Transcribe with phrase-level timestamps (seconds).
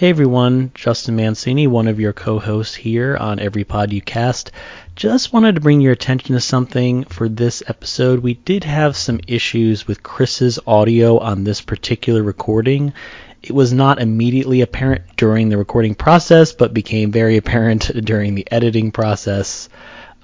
[0.00, 4.50] Hey everyone, Justin Mancini, one of your co-hosts here on Every Pod You Cast.
[4.96, 8.20] Just wanted to bring your attention to something for this episode.
[8.20, 12.94] We did have some issues with Chris's audio on this particular recording.
[13.42, 18.50] It was not immediately apparent during the recording process, but became very apparent during the
[18.50, 19.68] editing process.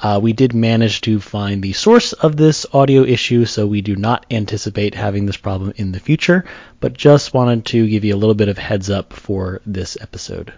[0.01, 3.97] Uh, we did manage to find the source of this audio issue, so we do
[3.97, 6.45] not anticipate having this problem in the future,
[6.80, 10.53] but just wanted to give you a little bit of heads up for this episode.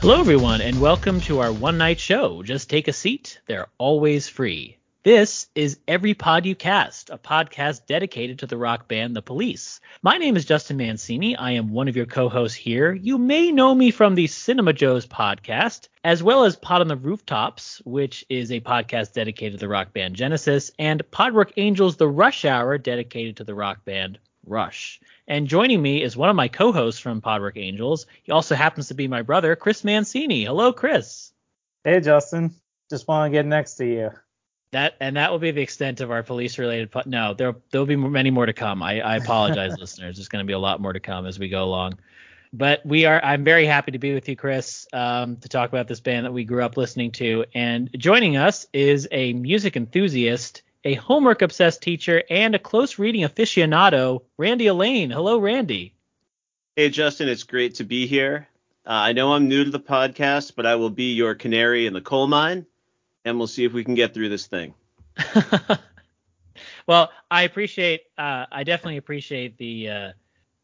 [0.00, 2.42] Hello, everyone, and welcome to our one night show.
[2.42, 4.78] Just take a seat, they're always free.
[5.02, 9.78] This is Every Pod You Cast, a podcast dedicated to the rock band The Police.
[10.00, 11.36] My name is Justin Mancini.
[11.36, 12.94] I am one of your co hosts here.
[12.94, 16.96] You may know me from the Cinema Joes podcast, as well as Pod on the
[16.96, 22.08] Rooftops, which is a podcast dedicated to the rock band Genesis, and Podwork Angels The
[22.08, 24.18] Rush Hour, dedicated to the rock band
[24.50, 25.00] Rush.
[25.28, 28.06] And joining me is one of my co-hosts from Podwork Angels.
[28.22, 30.44] He also happens to be my brother, Chris Mancini.
[30.44, 31.32] Hello, Chris.
[31.84, 32.52] Hey, Justin.
[32.90, 34.10] Just want to get next to you.
[34.72, 36.90] That and that will be the extent of our police-related.
[36.90, 38.82] Po- no, there there'll be many more to come.
[38.82, 40.16] I, I apologize, listeners.
[40.16, 41.98] There's going to be a lot more to come as we go along.
[42.52, 43.20] But we are.
[43.24, 46.32] I'm very happy to be with you, Chris, um, to talk about this band that
[46.32, 47.44] we grew up listening to.
[47.54, 53.22] And joining us is a music enthusiast a homework obsessed teacher, and a close reading
[53.22, 55.10] aficionado, Randy Allain.
[55.10, 55.94] Hello, Randy.
[56.76, 58.48] Hey, Justin, it's great to be here.
[58.86, 61.92] Uh, I know I'm new to the podcast, but I will be your canary in
[61.92, 62.66] the coal mine,
[63.24, 64.74] and we'll see if we can get through this thing.
[66.86, 70.12] well, I appreciate, uh, I definitely appreciate the uh,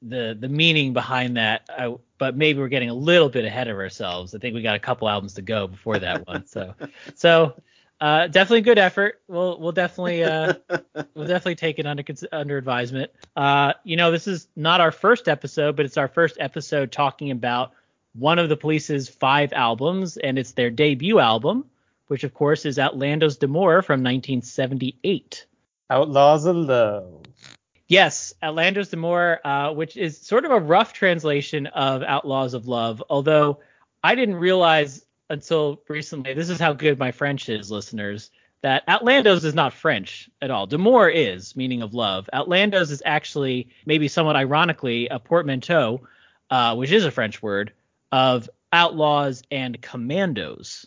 [0.02, 1.68] the the meaning behind that.
[1.68, 4.34] I, but maybe we're getting a little bit ahead of ourselves.
[4.34, 6.46] I think we got a couple albums to go before that one.
[6.46, 6.74] So,
[7.14, 7.60] so
[8.00, 9.20] uh, definitely good effort.
[9.26, 10.54] We'll we'll definitely uh,
[11.14, 13.10] we'll definitely take it under under advisement.
[13.34, 17.30] Uh, you know, this is not our first episode, but it's our first episode talking
[17.30, 17.72] about
[18.14, 21.64] one of the police's five albums, and it's their debut album,
[22.08, 25.46] which of course is Outlandos d'Amour from 1978.
[25.88, 27.22] Outlaws of Love.
[27.88, 33.02] Yes, Outlandos d'Amour, uh, which is sort of a rough translation of Outlaws of Love,
[33.08, 33.60] although
[34.02, 38.30] I didn't realize until recently, this is how good my French is, listeners,
[38.62, 40.66] that Outlandos is not French at all.
[40.66, 42.28] D'amour is, meaning of love.
[42.32, 46.06] Outlandos is actually, maybe somewhat ironically, a portmanteau,
[46.50, 47.72] uh, which is a French word,
[48.12, 50.86] of outlaws and commandos.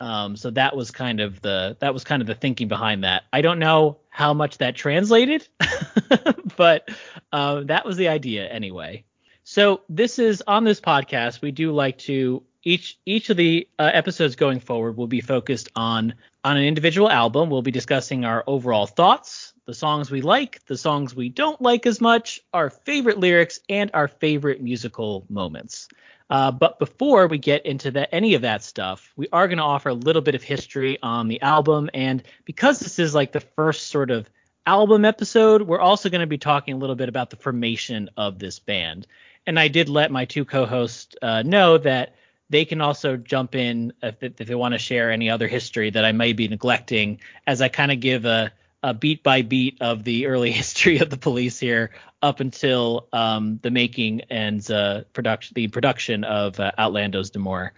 [0.00, 3.22] Um, so that was kind of the that was kind of the thinking behind that.
[3.32, 5.46] I don't know how much that translated,
[6.56, 6.88] but
[7.32, 9.04] uh, that was the idea anyway.
[9.44, 11.40] So this is on this podcast.
[11.40, 15.68] We do like to each each of the uh, episodes going forward will be focused
[15.76, 16.14] on
[16.44, 17.50] on an individual album.
[17.50, 21.86] We'll be discussing our overall thoughts, the songs we like, the songs we don't like
[21.86, 25.88] as much, our favorite lyrics, and our favorite musical moments.
[26.30, 29.64] Uh, but before we get into the, any of that stuff, we are going to
[29.64, 31.90] offer a little bit of history on the album.
[31.92, 34.30] And because this is like the first sort of
[34.66, 38.38] album episode, we're also going to be talking a little bit about the formation of
[38.38, 39.06] this band.
[39.46, 42.14] And I did let my two co-hosts uh, know that
[42.50, 46.04] they can also jump in if, if they want to share any other history that
[46.04, 50.04] I may be neglecting as I kind of give a, a beat by beat of
[50.04, 55.54] the early history of the police here up until um, the making and uh, production
[55.54, 57.72] the production of uh, Outlandos d'Amour.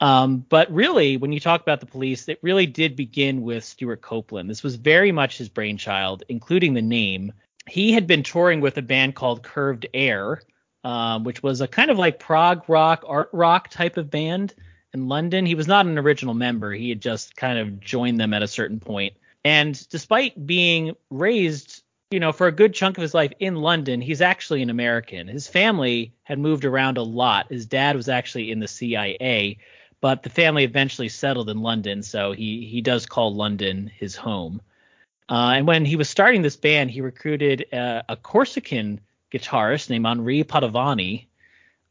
[0.00, 4.00] Um, but really, when you talk about the police, it really did begin with Stewart
[4.00, 4.48] Copeland.
[4.48, 7.32] This was very much his brainchild, including the name.
[7.66, 10.40] He had been touring with a band called Curved Air,
[10.84, 14.54] um, which was a kind of like prog rock, art rock type of band
[14.94, 15.46] in London.
[15.46, 16.72] He was not an original member.
[16.72, 19.14] He had just kind of joined them at a certain point.
[19.44, 24.00] And despite being raised, you know, for a good chunk of his life in London,
[24.00, 25.28] he's actually an American.
[25.28, 27.50] His family had moved around a lot.
[27.50, 29.58] His dad was actually in the CIA,
[30.00, 34.60] but the family eventually settled in London, so he he does call London his home.
[35.28, 39.00] Uh, and when he was starting this band, he recruited uh, a Corsican
[39.32, 41.26] guitarist named Henri Padovani,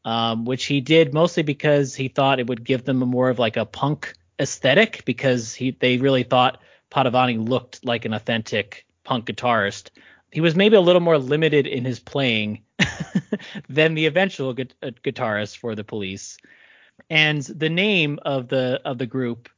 [0.04, 3.56] um, which he did mostly because he thought it would give them more of like
[3.56, 9.90] a punk aesthetic because he they really thought Padovani looked like an authentic punk guitarist.
[10.30, 12.62] He was maybe a little more limited in his playing
[13.68, 16.38] than the eventual gu- uh, guitarist for the Police.
[17.10, 19.48] And the name of the of the group,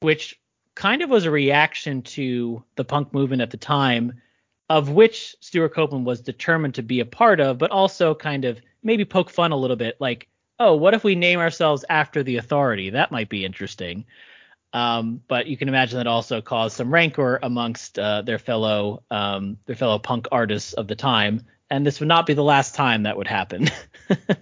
[0.00, 0.38] which
[0.74, 4.20] kind of was a reaction to the punk movement at the time,
[4.68, 8.60] of which Stewart Copeland was determined to be a part of, but also kind of
[8.82, 10.28] maybe poke fun a little bit, like,
[10.58, 12.90] oh, what if we name ourselves after the authority?
[12.90, 14.06] That might be interesting.
[14.72, 19.58] Um, but you can imagine that also caused some rancor amongst uh, their fellow um,
[19.66, 23.04] their fellow punk artists of the time, and this would not be the last time
[23.04, 23.70] that would happen.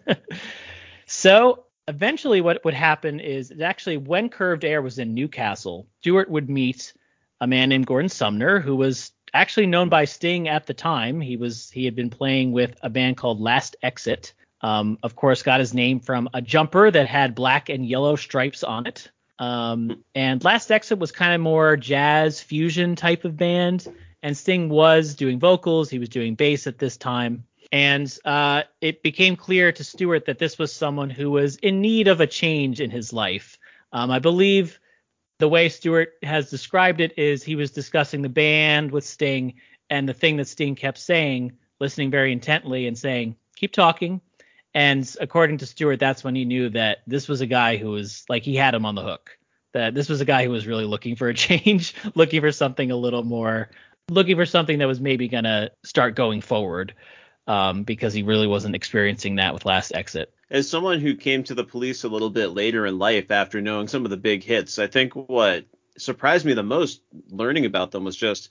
[1.07, 6.49] so eventually, what would happen is actually when Curved Air was in Newcastle, Stewart would
[6.49, 6.95] meet
[7.41, 11.21] a man named Gordon Sumner, who was actually known by Sting at the time.
[11.21, 14.33] He was he had been playing with a band called Last Exit.
[14.61, 18.63] Um, of course, got his name from a jumper that had black and yellow stripes
[18.63, 19.11] on it.
[19.39, 23.87] Um, and Last Exit was kind of more jazz fusion type of band,
[24.23, 25.91] and Sting was doing vocals.
[25.91, 27.45] He was doing bass at this time.
[27.73, 32.07] And uh, it became clear to Stewart that this was someone who was in need
[32.07, 33.59] of a change in his life.
[33.93, 34.79] Um, I believe
[35.39, 39.55] the way Stewart has described it is he was discussing the band with Sting,
[39.91, 44.21] and the thing that Sting kept saying, listening very intently and saying, "Keep talking."
[44.75, 48.25] And according to Stewart, that's when he knew that this was a guy who was
[48.29, 49.37] like he had him on the hook.
[49.73, 52.91] That this was a guy who was really looking for a change, looking for something
[52.91, 53.71] a little more,
[54.09, 56.95] looking for something that was maybe gonna start going forward,
[57.47, 61.55] um, because he really wasn't experiencing that with Last Exit as someone who came to
[61.55, 64.79] the police a little bit later in life after knowing some of the big hits,
[64.79, 65.65] I think what
[65.97, 67.01] surprised me the most
[67.31, 68.51] learning about them was just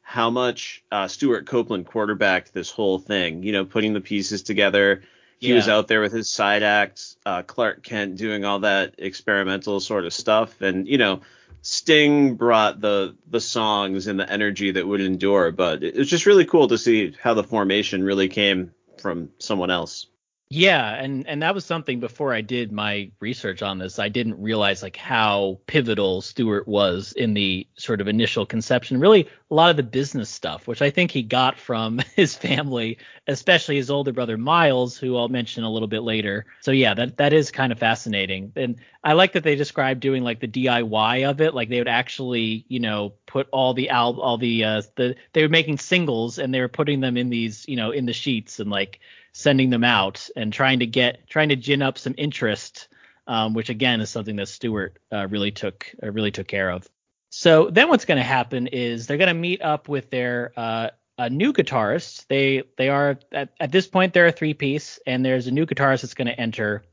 [0.00, 3.42] how much uh, Stewart Copeland quarterbacked this whole thing.
[3.42, 5.02] You know, putting the pieces together.
[5.38, 5.56] He yeah.
[5.56, 10.06] was out there with his side acts, uh, Klark Kent doing all that experimental sort
[10.06, 11.20] of stuff, and you know,
[11.62, 15.52] Sting brought the the songs and the energy that would endure.
[15.52, 19.70] But it was just really cool to see how the formation really came from someone
[19.70, 20.06] else.
[20.54, 23.98] Yeah, and and that was something before I did my research on this.
[23.98, 29.00] I didn't realize like how pivotal Stewart was in the sort of initial conception.
[29.00, 32.98] Really, a lot of the business stuff, which I think he got from his family,
[33.26, 36.44] especially his older brother Miles, who I'll mention a little bit later.
[36.60, 38.52] So yeah, that that is kind of fascinating.
[38.54, 41.54] And I like that they described doing like the DIY of it.
[41.54, 45.42] Like they would actually, you know, put all the al all the uh the they
[45.42, 48.60] were making singles and they were putting them in these, you know, in the sheets
[48.60, 49.00] and like
[49.32, 52.88] sending them out and trying to get trying to gin up some interest,
[53.26, 56.88] um, which again is something that Stewart uh, really took uh, really took care of.
[57.30, 60.90] So then what's going to happen is they're going to meet up with their uh,
[61.18, 62.26] a new guitarist.
[62.28, 65.66] They they are at, at this point they're a three piece and there's a new
[65.66, 66.84] guitarist that's going to enter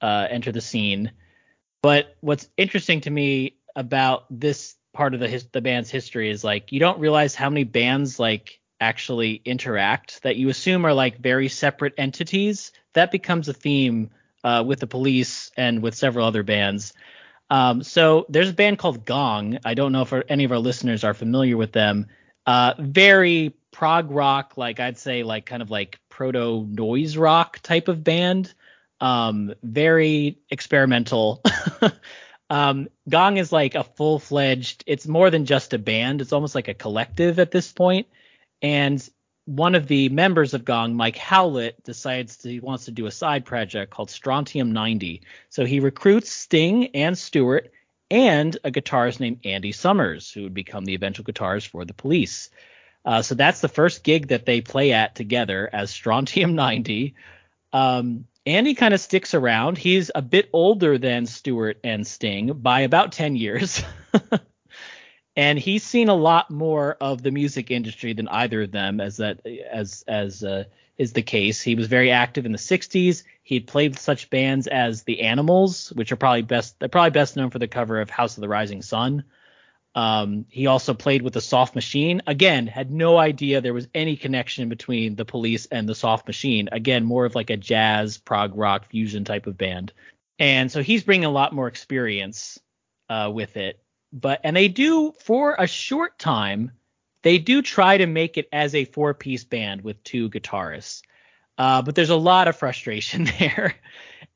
[0.00, 1.12] uh, enter the scene.
[1.82, 6.44] But what's interesting to me about this part of the his, the band's history is
[6.44, 11.18] like you don't realize how many bands like actually interact that you assume are like
[11.18, 12.70] very separate entities.
[12.92, 14.10] That becomes a theme
[14.44, 16.92] uh, with the police and with several other bands.
[17.48, 19.58] Um, so there's a band called Gong.
[19.64, 22.08] I don't know if any of our listeners are familiar with them.
[22.46, 27.88] Uh, very prog rock, like I'd say, like kind of like proto noise rock type
[27.88, 28.52] of band.
[29.00, 31.42] Um, very experimental.
[32.50, 34.84] um, Gong is like a full fledged.
[34.86, 36.20] It's more than just a band.
[36.20, 38.08] It's almost like a collective at this point.
[38.64, 39.06] And
[39.44, 43.44] one of the members of Gong, Mike Howlett, decides he wants to do a side
[43.44, 45.20] project called Strontium 90.
[45.50, 47.70] So he recruits Sting and Stewart
[48.10, 52.48] and a guitarist named Andy Summers, who would become the eventual guitarist for the police.
[53.04, 57.14] Uh, so that's the first gig that they play at together as Strontium 90.
[57.74, 59.76] Um, Andy kind of sticks around.
[59.76, 63.82] He's a bit older than Stewart and Sting by about 10 years.
[65.36, 69.16] and he's seen a lot more of the music industry than either of them as
[69.18, 70.64] that as as uh,
[70.96, 71.60] is the case.
[71.60, 76.10] He was very active in the 60s he played such bands as the animals which
[76.10, 78.82] are probably best they're probably best known for the cover of house of the rising
[78.82, 79.22] sun.
[79.94, 82.22] Um, he also played with the soft machine.
[82.26, 86.68] Again had no idea there was any connection between the police and the soft machine.
[86.72, 89.92] Again more of like a jazz prog rock fusion type of band.
[90.38, 92.58] And so he's bringing a lot more experience
[93.08, 93.78] uh, with it
[94.14, 96.70] but and they do for a short time
[97.22, 101.02] they do try to make it as a four piece band with two guitarists.
[101.56, 103.74] Uh, but there's a lot of frustration there.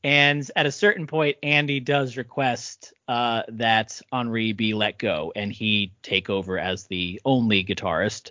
[0.03, 5.53] And at a certain point andy does request uh, that henri be let go and
[5.53, 8.31] he take over as the only guitarist.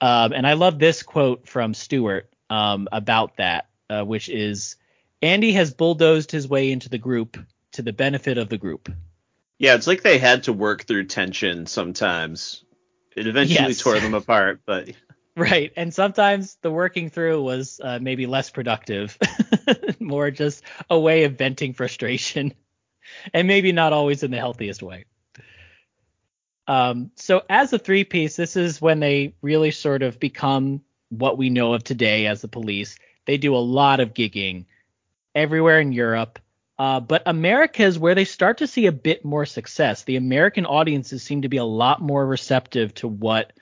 [0.00, 4.76] Um, and i love this quote from stewart um, about that uh, which is
[5.22, 7.38] andy has bulldozed his way into the group
[7.72, 8.90] to the benefit of the group
[9.58, 12.64] yeah, it's like they had to work through tension sometimes.
[13.16, 13.80] It eventually yes.
[13.80, 14.90] tore them apart, but
[15.36, 15.72] right.
[15.76, 19.16] And sometimes the working through was uh, maybe less productive,
[20.00, 22.52] more just a way of venting frustration,
[23.34, 25.06] and maybe not always in the healthiest way.
[26.68, 31.38] Um, so as a three piece, this is when they really sort of become what
[31.38, 32.98] we know of today as the police.
[33.24, 34.66] They do a lot of gigging
[35.34, 36.38] everywhere in Europe.
[36.78, 40.04] Uh, but America is where they start to see a bit more success.
[40.04, 43.52] The American audiences seem to be a lot more receptive to what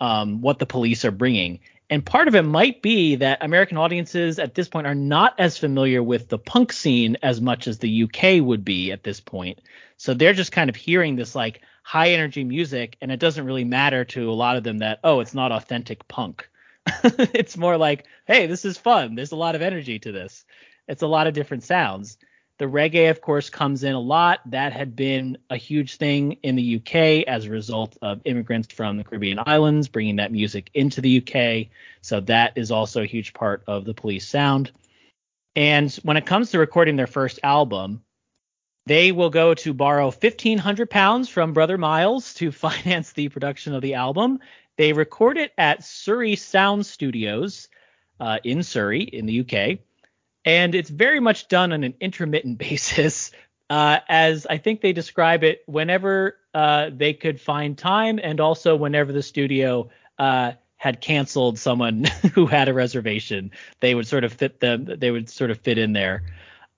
[0.00, 1.60] um, what the police are bringing.
[1.90, 5.58] And part of it might be that American audiences at this point are not as
[5.58, 9.60] familiar with the punk scene as much as the UK would be at this point.
[9.96, 13.64] So they're just kind of hearing this like high energy music, and it doesn't really
[13.64, 16.48] matter to a lot of them that, oh, it's not authentic punk.
[17.04, 19.14] it's more like, hey, this is fun.
[19.14, 20.44] There's a lot of energy to this.
[20.88, 22.18] It's a lot of different sounds.
[22.58, 24.40] The reggae, of course, comes in a lot.
[24.46, 28.96] That had been a huge thing in the UK as a result of immigrants from
[28.96, 31.68] the Caribbean islands bringing that music into the UK.
[32.00, 34.70] So that is also a huge part of the police sound.
[35.56, 38.04] And when it comes to recording their first album,
[38.86, 43.82] they will go to borrow 1,500 pounds from Brother Miles to finance the production of
[43.82, 44.38] the album.
[44.76, 47.68] They record it at Surrey Sound Studios
[48.20, 49.80] uh, in Surrey, in the UK
[50.44, 53.30] and it's very much done on an intermittent basis.
[53.70, 58.76] Uh, as I think they describe it, whenever uh, they could find time, and also
[58.76, 64.32] whenever the studio uh, had canceled someone who had a reservation, they would sort of
[64.32, 64.86] fit them.
[64.98, 66.24] They would sort of fit in there.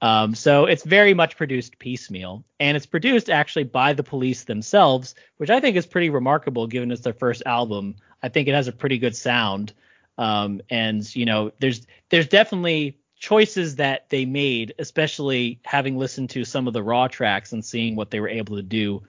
[0.02, 5.14] Um, so it's very much produced piecemeal, and it's produced actually by the police themselves,
[5.38, 7.96] which I think is pretty remarkable given it's their first album.
[8.23, 9.73] I think it has a pretty good sound,
[10.18, 16.44] um, and you know, there's there's definitely choices that they made, especially having listened to
[16.44, 19.02] some of the raw tracks and seeing what they were able to do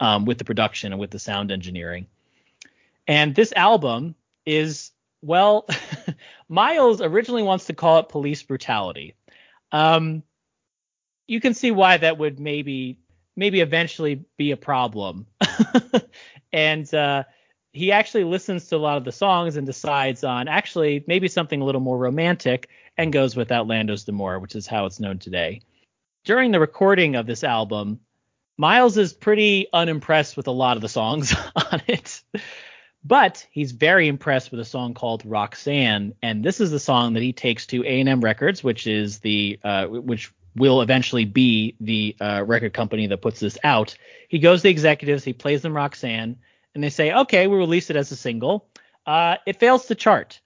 [0.00, 2.06] um, with the production and with the sound engineering.
[3.06, 4.14] And this album
[4.44, 4.90] is,
[5.22, 5.68] well,
[6.48, 9.14] Miles originally wants to call it police brutality.
[9.70, 10.22] Um,
[11.26, 12.98] you can see why that would maybe
[13.34, 15.26] maybe eventually be a problem.
[16.52, 17.24] and uh,
[17.72, 21.62] he actually listens to a lot of the songs and decides on actually maybe something
[21.62, 22.68] a little more romantic
[23.02, 25.60] and goes with Outlandos d'Amour, which is how it's known today.
[26.24, 27.98] During the recording of this album,
[28.56, 31.34] Miles is pretty unimpressed with a lot of the songs
[31.72, 32.22] on it.
[33.04, 37.22] But he's very impressed with a song called Roxanne, and this is the song that
[37.24, 42.44] he takes to A&M Records, which is the uh, which will eventually be the uh,
[42.46, 43.96] record company that puts this out.
[44.28, 46.36] He goes to the executives, he plays them Roxanne,
[46.74, 48.68] and they say, okay, we'll release it as a single.
[49.04, 50.40] Uh, it fails to chart.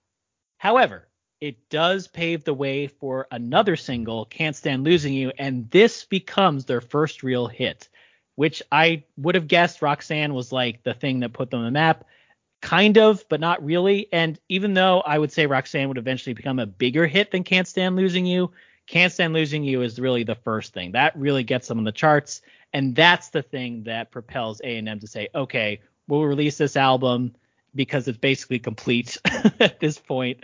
[0.56, 1.06] However,
[1.40, 6.64] it does pave the way for another single, Can't Stand Losing You, and this becomes
[6.64, 7.88] their first real hit,
[8.36, 11.70] which I would have guessed Roxanne was like the thing that put them on the
[11.70, 12.04] map.
[12.62, 14.08] Kind of, but not really.
[14.12, 17.68] And even though I would say Roxanne would eventually become a bigger hit than Can't
[17.68, 18.50] Stand Losing You,
[18.86, 20.92] Can't Stand Losing You is really the first thing.
[20.92, 22.40] That really gets them on the charts.
[22.72, 27.34] And that's the thing that propels A&M to say, okay, we'll release this album
[27.74, 29.18] because it's basically complete
[29.60, 30.42] at this point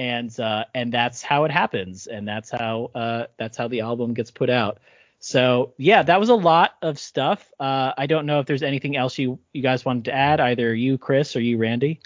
[0.00, 4.14] and uh, and that's how it happens, and that's how uh, that's how the album
[4.14, 4.78] gets put out.
[5.18, 7.52] So yeah, that was a lot of stuff.
[7.60, 10.74] Uh, I don't know if there's anything else you you guys wanted to add, either
[10.74, 12.00] you, Chris, or you, Randy.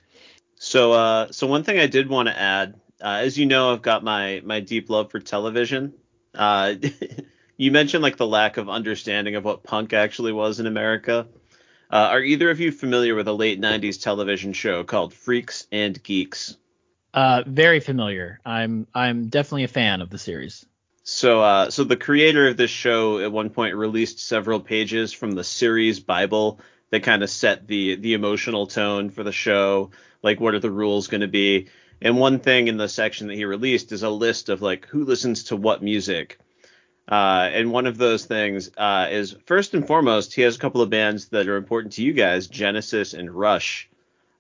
[0.56, 3.82] So uh, so one thing I did want to add, uh, as you know, I've
[3.82, 5.94] got my my deep love for television.
[6.34, 6.74] Uh,
[7.56, 11.28] you mentioned like the lack of understanding of what punk actually was in America.
[11.92, 16.02] Uh, are either of you familiar with a late 90s television show called Freaks and
[16.02, 16.56] Geeks?
[17.14, 18.40] Uh, very familiar.
[18.44, 20.66] I'm I'm definitely a fan of the series.
[21.04, 25.33] So, uh, so the creator of this show at one point released several pages from
[25.33, 26.59] the series Bible
[26.90, 29.92] that kind of set the the emotional tone for the show.
[30.25, 31.68] Like, what are the rules going to be?
[32.02, 35.04] And one thing in the section that he released is a list of like who
[35.04, 36.40] listens to what music.
[37.06, 40.80] Uh, and one of those things uh, is first and foremost, he has a couple
[40.80, 43.88] of bands that are important to you guys, Genesis and Rush.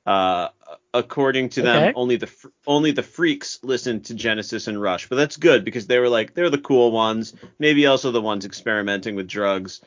[0.06, 0.48] Uh,
[0.94, 1.92] according to them, okay.
[1.96, 2.30] only the
[2.66, 6.32] only the freaks listened to Genesis and Rush, but that's good because they were like
[6.32, 9.82] they're the cool ones, maybe also the ones experimenting with drugs.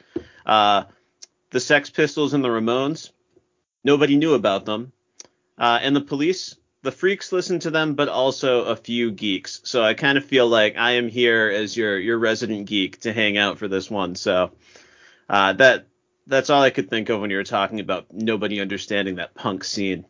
[0.46, 0.84] Uh,
[1.50, 3.12] the Sex Pistols and the Ramones,
[3.84, 4.92] nobody knew about them,
[5.58, 6.56] uh, and the Police.
[6.84, 9.62] The freaks listened to them, but also a few geeks.
[9.64, 13.14] So I kind of feel like I am here as your your resident geek to
[13.14, 14.16] hang out for this one.
[14.16, 14.52] So
[15.30, 15.88] uh, that
[16.28, 19.64] that's all I could think of when you were talking about nobody understanding that punk
[19.64, 20.06] scene.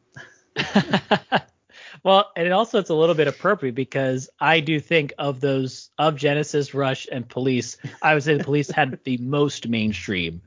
[2.03, 5.89] well, and it also it's a little bit appropriate because I do think of those
[5.97, 7.77] of Genesis, Rush, and Police.
[8.01, 10.41] I would say the Police had the most mainstream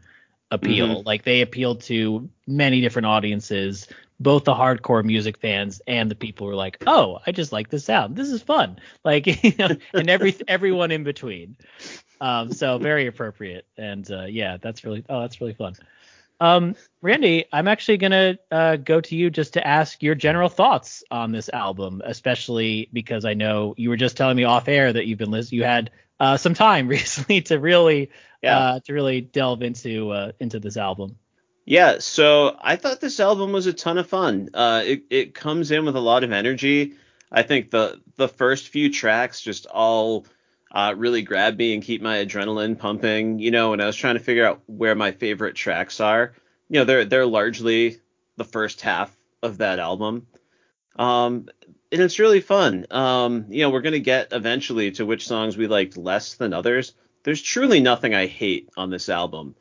[0.51, 0.89] appeal.
[0.89, 1.07] Mm-hmm.
[1.07, 3.87] Like they appealed to many different audiences,
[4.19, 7.71] both the hardcore music fans and the people who were like, "Oh, I just like
[7.71, 8.17] the sound.
[8.17, 11.57] This is fun." Like, you know, and every everyone in between.
[12.21, 15.75] Um, so very appropriate, and uh, yeah, that's really oh, that's really fun.
[16.41, 21.05] Um, Randy, I'm actually gonna uh, go to you just to ask your general thoughts
[21.11, 25.07] on this album, especially because I know you were just telling me off air that
[25.07, 25.59] you've been listening.
[25.59, 28.11] You had uh, some time recently to really
[28.43, 28.59] Yeah.
[28.59, 31.17] uh, to really delve into uh, into this album.
[31.67, 34.49] Yeah, so I thought this album was a ton of fun.
[34.55, 36.95] Uh, it it comes in with a lot of energy.
[37.31, 40.27] I think the the first few tracks just all
[40.71, 43.39] uh, really grab me and keep my adrenaline pumping.
[43.39, 46.35] You know, and I was trying to figure out where my favorite tracks are,
[46.69, 47.99] you know, they're they're largely
[48.37, 50.27] the first half of that album.
[50.97, 51.49] Um,
[51.93, 52.87] and it's really fun.
[52.91, 56.95] Um, you know, we're gonna get eventually to which songs we liked less than others.
[57.23, 59.55] There's truly nothing I hate on this album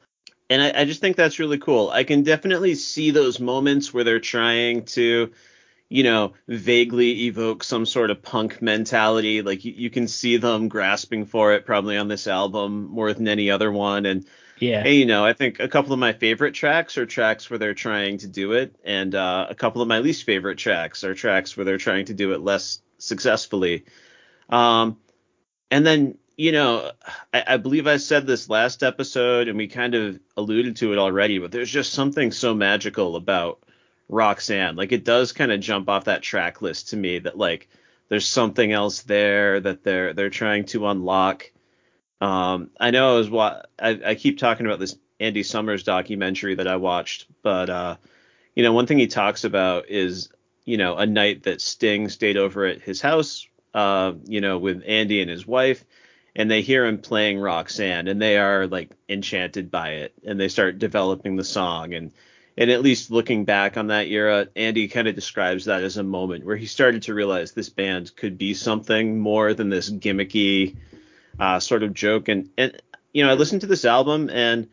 [0.49, 1.89] and I, I just think that's really cool.
[1.89, 5.31] I can definitely see those moments where they're trying to,
[5.89, 9.41] you know, vaguely evoke some sort of punk mentality.
[9.41, 13.27] Like you, you can see them grasping for it probably on this album more than
[13.27, 14.05] any other one.
[14.05, 14.25] And,
[14.59, 14.83] Yeah.
[14.85, 17.73] and you know, I think a couple of my favorite tracks are tracks where they're
[17.73, 21.57] trying to do it, and uh, a couple of my least favorite tracks are tracks
[21.57, 23.85] where they're trying to do it less successfully.
[24.49, 24.97] Um,
[25.71, 26.91] and then you know,
[27.33, 30.97] I, I believe I said this last episode, and we kind of alluded to it
[30.97, 33.59] already, but there's just something so magical about
[34.09, 34.75] Roxanne.
[34.75, 37.69] Like it does kind of jump off that track list to me that like
[38.09, 41.51] there's something else there that they're they're trying to unlock.
[42.19, 46.55] Um, I know I was wa- I, I keep talking about this Andy Summers documentary
[46.55, 47.95] that I watched, but uh,
[48.55, 50.29] you know, one thing he talks about is
[50.65, 54.83] you know a night that Sting stayed over at his house, uh, you know, with
[54.85, 55.85] Andy and his wife
[56.35, 60.47] and they hear him playing Roxanne and they are like enchanted by it and they
[60.47, 62.11] start developing the song and
[62.57, 66.03] and at least looking back on that era Andy kind of describes that as a
[66.03, 70.75] moment where he started to realize this band could be something more than this gimmicky
[71.39, 72.27] uh, sort of joke.
[72.27, 72.81] And and
[73.13, 74.67] you know I listened to this album and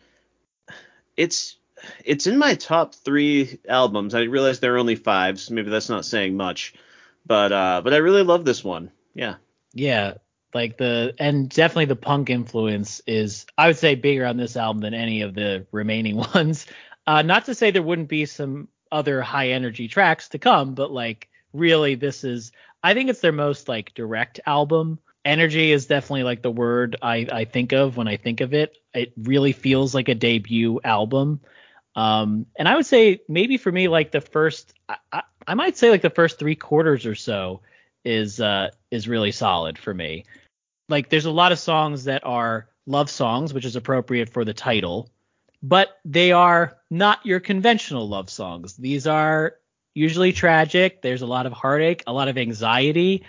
[1.17, 1.57] it's
[2.05, 4.15] it's in my top 3 albums.
[4.15, 6.75] I realize there are only 5 so maybe that's not saying much
[7.25, 8.91] but uh but I really love this one.
[9.15, 9.37] Yeah.
[9.73, 10.15] Yeah,
[10.55, 14.81] like the and definitely the punk influence is I would say bigger on this album
[14.81, 16.67] than any of the remaining ones.
[17.07, 20.91] Uh, not to say there wouldn't be some other high energy tracks to come, but
[20.91, 24.99] like really this is I think it's their most like direct album.
[25.25, 28.77] Energy is definitely like the word I, I think of when I think of it.
[28.95, 31.41] It really feels like a debut album.
[31.97, 35.77] Um, and I would say maybe for me like the first I, I, I might
[35.77, 37.63] say like the first three quarters or so
[38.05, 40.25] is uh is really solid for me.
[40.89, 44.55] Like there's a lot of songs that are love songs, which is appropriate for the
[44.55, 45.11] title,
[45.63, 48.77] but they are not your conventional love songs.
[48.77, 49.55] These are
[49.95, 51.03] usually tragic.
[51.03, 53.25] There's a lot of heartache, a lot of anxiety.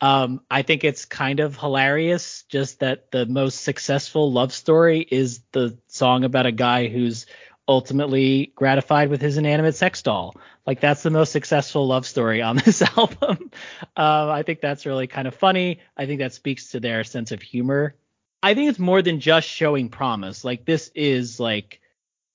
[0.00, 5.42] Um, I think it's kind of hilarious just that the most successful love story is
[5.52, 7.26] the song about a guy who's
[7.68, 10.34] ultimately gratified with his inanimate sex doll.
[10.66, 13.50] Like that's the most successful love story on this album.
[13.96, 15.80] Uh, I think that's really kind of funny.
[15.96, 17.94] I think that speaks to their sense of humor.
[18.42, 20.44] I think it's more than just showing promise.
[20.44, 21.80] Like this is like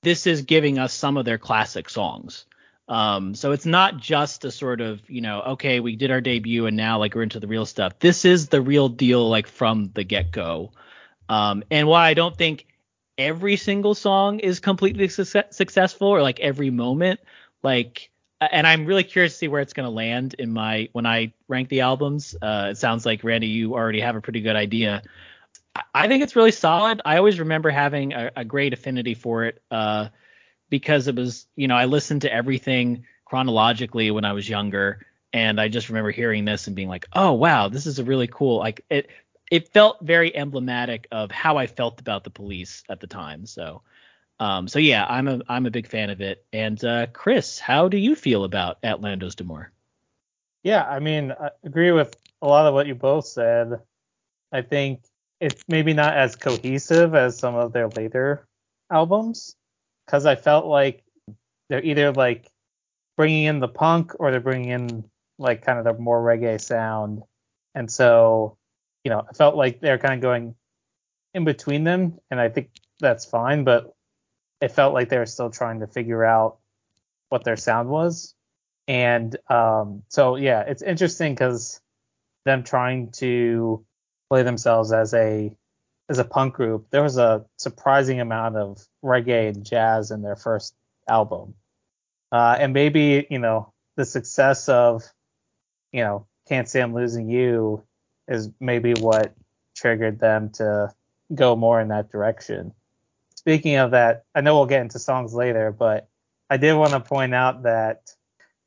[0.04, 2.46] this is giving us some of their classic songs.
[2.88, 6.67] Um, so it's not just a sort of, you know, okay, we did our debut
[6.67, 8.00] and now like we're into the real stuff.
[8.00, 10.72] This is the real deal, like from the get go.
[11.28, 12.65] Um, and while I don't think
[13.17, 17.20] every single song is completely success- successful or like every moment,
[17.62, 21.06] like, and I'm really curious to see where it's going to land in my when
[21.06, 22.36] I rank the albums.
[22.39, 25.02] Uh, it sounds like Randy, you already have a pretty good idea.
[25.93, 27.01] I- think it's really solid.
[27.05, 29.61] I always remember having a, a great affinity for it.
[29.69, 30.09] Uh,
[30.69, 35.59] because it was, you know, I listened to everything chronologically when I was younger, and
[35.59, 38.57] I just remember hearing this and being like, oh wow, this is a really cool.
[38.59, 39.09] Like it,
[39.51, 43.45] it felt very emblematic of how I felt about the police at the time.
[43.45, 43.81] So,
[44.39, 46.45] um, so yeah, I'm a I'm a big fan of it.
[46.51, 49.71] And uh, Chris, how do you feel about Outlandos d'Amour?
[50.63, 53.79] Yeah, I mean, I agree with a lot of what you both said.
[54.51, 55.01] I think
[55.39, 58.47] it's maybe not as cohesive as some of their later
[58.91, 59.56] albums
[60.06, 61.04] because I felt like
[61.69, 62.50] they're either like
[63.17, 65.04] bringing in the punk or they're bringing in
[65.38, 67.23] like kind of the more reggae sound.
[67.76, 68.58] And so,
[69.04, 70.56] you know, I felt like they're kind of going
[71.34, 73.93] in between them, and I think that's fine, but
[74.62, 76.58] it felt like they were still trying to figure out
[77.30, 78.34] what their sound was.
[78.88, 81.80] And um, so, yeah, it's interesting because
[82.45, 83.86] them trying to
[84.29, 85.51] play themselves as a
[86.09, 90.37] as a punk group, there was a surprising amount of reggae and jazz in their
[90.37, 90.73] first
[91.07, 91.53] album.
[92.31, 95.03] Uh, and maybe, you know, the success of,
[95.91, 97.83] you know, Can't Stand Losing You
[98.27, 99.33] is maybe what
[99.75, 100.93] triggered them to
[101.33, 102.73] go more in that direction.
[103.35, 106.07] speaking of that, I know we'll get into songs later, but
[106.49, 108.13] I did want to point out that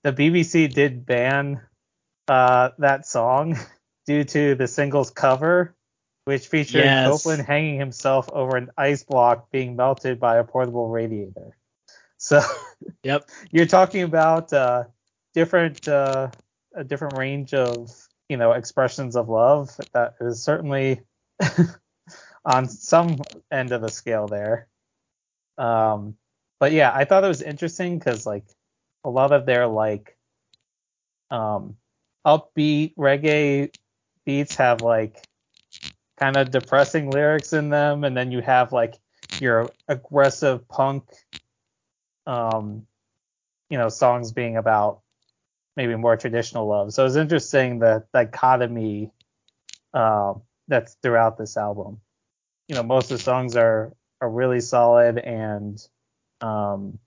[0.03, 1.61] the BBC did ban
[2.29, 3.59] uh, that song
[4.11, 5.73] due to the single's cover,
[6.25, 7.05] which featured Yes.
[7.05, 11.57] Copeland hanging himself over an ice block being melted by a portable radiator.
[12.19, 12.41] So
[13.05, 13.31] Yep.
[13.53, 14.85] you're talking about uh,
[15.33, 16.33] different uh,
[16.75, 17.89] a different range of
[18.29, 21.03] you know expressions of love that is certainly
[22.45, 23.19] on some
[23.53, 24.67] end of the scale there.
[25.57, 26.17] Um,
[26.59, 28.45] but yeah, I thought it was interesting because like
[29.05, 30.17] a lot of their like
[31.31, 31.77] um,
[32.27, 33.73] upbeat reggae
[34.25, 35.25] beats have like
[36.19, 38.99] kind of depressing lyrics in them, and then you have like
[39.41, 41.05] your aggressive punk
[42.27, 42.87] um,
[43.69, 45.01] you know, songs being about
[45.77, 46.93] maybe more traditional love.
[46.93, 49.11] So it's interesting the dichotomy
[49.95, 52.01] um, that's throughout this album.
[52.69, 55.81] You know, most of the songs are are really solid, and
[56.41, 56.99] um,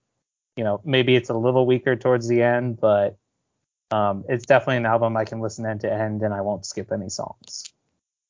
[0.56, 3.16] you know, maybe it's a little weaker towards the end, but
[3.94, 6.90] um, it's definitely an album I can listen end to end, and I won't skip
[6.90, 7.64] any songs.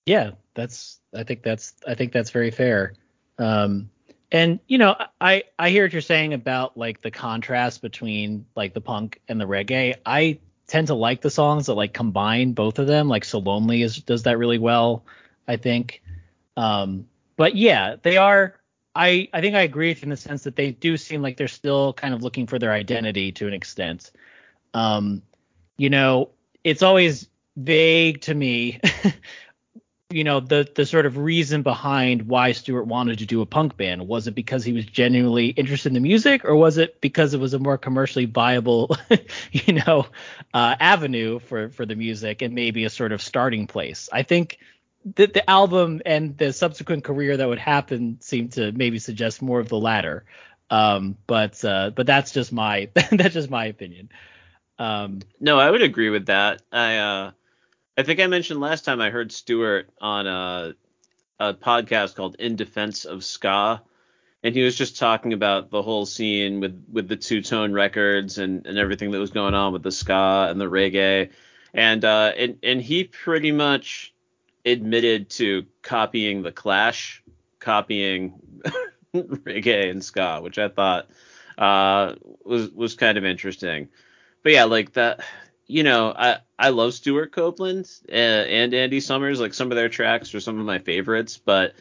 [0.06, 2.94] Yeah, that's I think that's I think that's very fair.
[3.38, 3.90] Um
[4.30, 8.74] and you know, I I hear what you're saying about like the contrast between like
[8.74, 9.94] the punk and the reggae.
[10.04, 13.08] I tend to like the songs that like combine both of them.
[13.08, 15.04] Like So Lonely is does that really well,
[15.48, 16.02] I think.
[16.56, 18.60] Um but yeah, they are
[18.94, 21.38] I I think I agree with you in the sense that they do seem like
[21.38, 24.12] they're still kind of looking for their identity to an extent.
[24.74, 25.22] Um
[25.76, 26.30] you know,
[26.62, 28.80] it's always vague to me
[30.10, 33.76] you know the the sort of reason behind why Stewart wanted to do a punk
[33.76, 34.06] band.
[34.06, 37.40] Was it because he was genuinely interested in the music or was it because it
[37.40, 38.96] was a more commercially viable
[39.52, 40.06] you know
[40.52, 44.08] uh, avenue for for the music and maybe a sort of starting place?
[44.12, 44.58] I think
[45.16, 49.58] the the album and the subsequent career that would happen seem to maybe suggest more
[49.58, 50.24] of the latter.
[50.70, 54.10] Um but uh but that's just my that's just my opinion
[54.78, 56.62] um No, I would agree with that.
[56.72, 57.30] I uh,
[57.96, 60.74] I think I mentioned last time I heard Stewart on a
[61.40, 63.82] a podcast called In Defense of Ska,
[64.42, 68.38] and he was just talking about the whole scene with with the two tone records
[68.38, 71.30] and and everything that was going on with the ska and the reggae,
[71.72, 74.12] and uh, and and he pretty much
[74.66, 77.22] admitted to copying the Clash,
[77.58, 78.34] copying
[79.14, 81.08] reggae and ska, which I thought
[81.58, 83.88] uh, was was kind of interesting.
[84.44, 85.24] But yeah, like that,
[85.66, 89.40] you know, I I love Stewart Copeland and, and Andy Summers.
[89.40, 91.74] Like some of their tracks are some of my favorites, but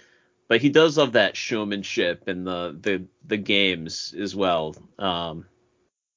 [0.48, 4.76] but he does love that showmanship and the the the games as well.
[4.98, 5.46] Um,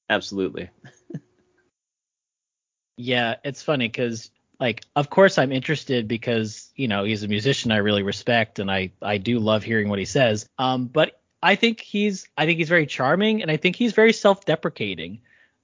[0.08, 0.70] absolutely.
[2.96, 7.72] Yeah, it's funny because like of course I'm interested because you know he's a musician
[7.72, 10.48] I really respect and I I do love hearing what he says.
[10.58, 14.12] Um, but I think he's I think he's very charming and I think he's very
[14.12, 15.20] self-deprecating.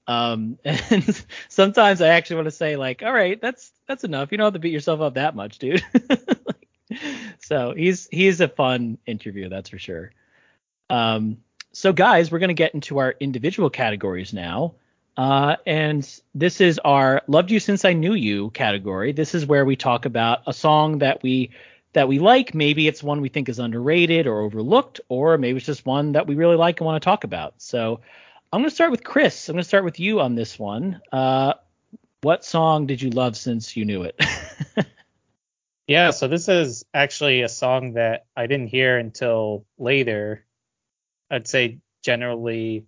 [0.07, 4.33] Um, and sometimes I actually want to say like, all right, that's that's enough.
[4.33, 5.83] You don't have to beat yourself up that much, dude.
[7.41, 10.13] so he's he's a fun interview, that's for sure.
[10.91, 11.39] Um,
[11.73, 14.75] so guys, we're gonna get into our individual categories now.
[15.15, 19.13] Uh, and this is our "Loved You Since I Knew You" category.
[19.13, 21.51] This is where we talk about a song that we
[21.93, 22.55] that we like.
[22.55, 26.27] Maybe it's one we think is underrated or overlooked, or maybe it's just one that
[26.27, 27.55] we really like and want to talk about.
[27.59, 28.01] So
[28.53, 29.49] I'm going to start with Chris.
[29.49, 31.01] I'm going to start with you on this one.
[31.11, 31.55] Uh,
[32.21, 34.21] what song did you love since you knew it?
[35.87, 40.45] Yeah, so this is actually a song that I didn't hear until later.
[41.31, 42.87] I'd say generally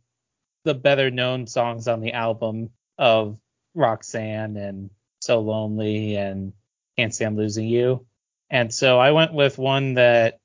[0.64, 3.38] the better known songs on the album of
[3.74, 6.52] Roxanne and So Lonely and
[6.96, 8.06] Can't Stand Losing You.
[8.48, 10.38] And so I went with one that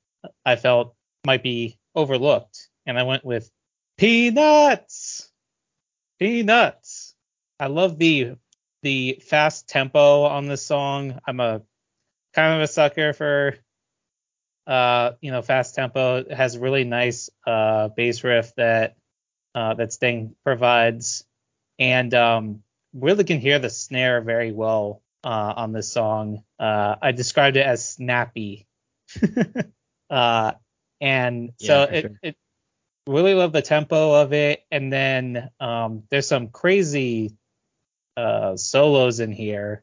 [0.44, 2.68] I felt might be overlooked.
[2.84, 3.50] And I went with
[4.00, 5.30] Peanuts.
[6.18, 7.14] Peanuts.
[7.58, 8.36] I love the
[8.82, 11.20] the fast tempo on this song.
[11.28, 11.60] I'm a
[12.34, 13.56] kind of a sucker for
[14.66, 18.96] uh you know fast tempo it has a really nice uh bass riff that
[19.54, 21.26] uh that sting provides
[21.78, 22.62] and um
[22.94, 27.66] really can hear the snare very well uh on this song uh i described it
[27.66, 28.66] as snappy
[30.10, 30.52] uh
[31.00, 32.20] and so Yeah, for it, sure.
[32.22, 32.36] it
[33.06, 34.64] really love the tempo of it.
[34.70, 37.36] And then um there's some crazy
[38.16, 39.82] uh solos in here.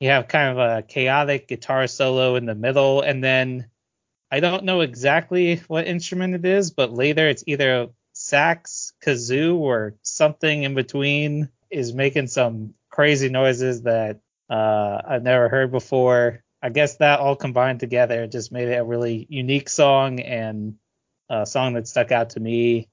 [0.00, 3.00] You have kind of a chaotic guitar solo in the middle.
[3.02, 3.70] And then
[4.30, 9.94] i don't know exactly what instrument it is but later it's either sax kazoo or
[10.02, 16.42] something in between is making some crazy noises that uh, i've never heard before.
[16.62, 20.76] I guess that all combined together just made it a really unique song and
[21.42, 22.88] a song that stuck out to me.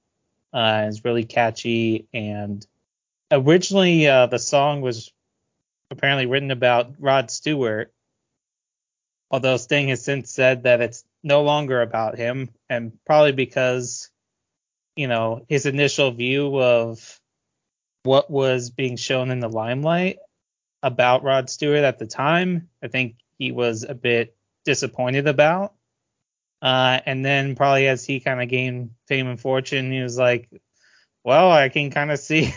[0.53, 2.65] Uh, it's really catchy, and
[3.31, 5.11] originally uh, the song was
[5.89, 7.93] apparently written about Rod Stewart,
[9.29, 14.09] although Sting has since said that it's no longer about him, and probably because
[14.95, 17.21] you know his initial view of
[18.03, 20.17] what was being shown in the limelight
[20.83, 25.73] about Rod Stewart at the time, I think he was a bit disappointed about.
[26.61, 30.49] Uh, and then probably as he kind of gained fame and fortune, he was like,
[31.23, 32.53] well, I can kind of see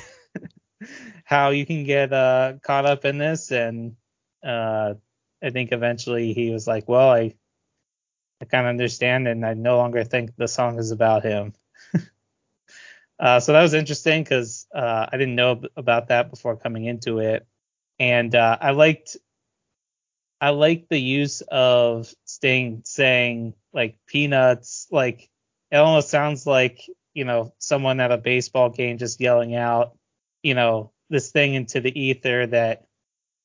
[1.25, 3.51] how you can get uh, caught up in this.
[3.51, 3.97] And
[4.45, 4.95] uh,
[5.43, 7.35] I think eventually he was like, well, I,
[8.41, 11.55] I kind of understand and I no longer think the song is about him.
[13.19, 17.21] uh, so that was interesting because uh, I didn't know about that before coming into
[17.21, 17.47] it.
[17.99, 19.17] And uh, I liked
[20.41, 25.31] I like the use of Sting saying like peanuts, like
[25.71, 26.81] it almost sounds like,
[27.15, 29.97] you know, someone at a baseball game just yelling out,
[30.43, 32.87] you know, this thing into the ether that,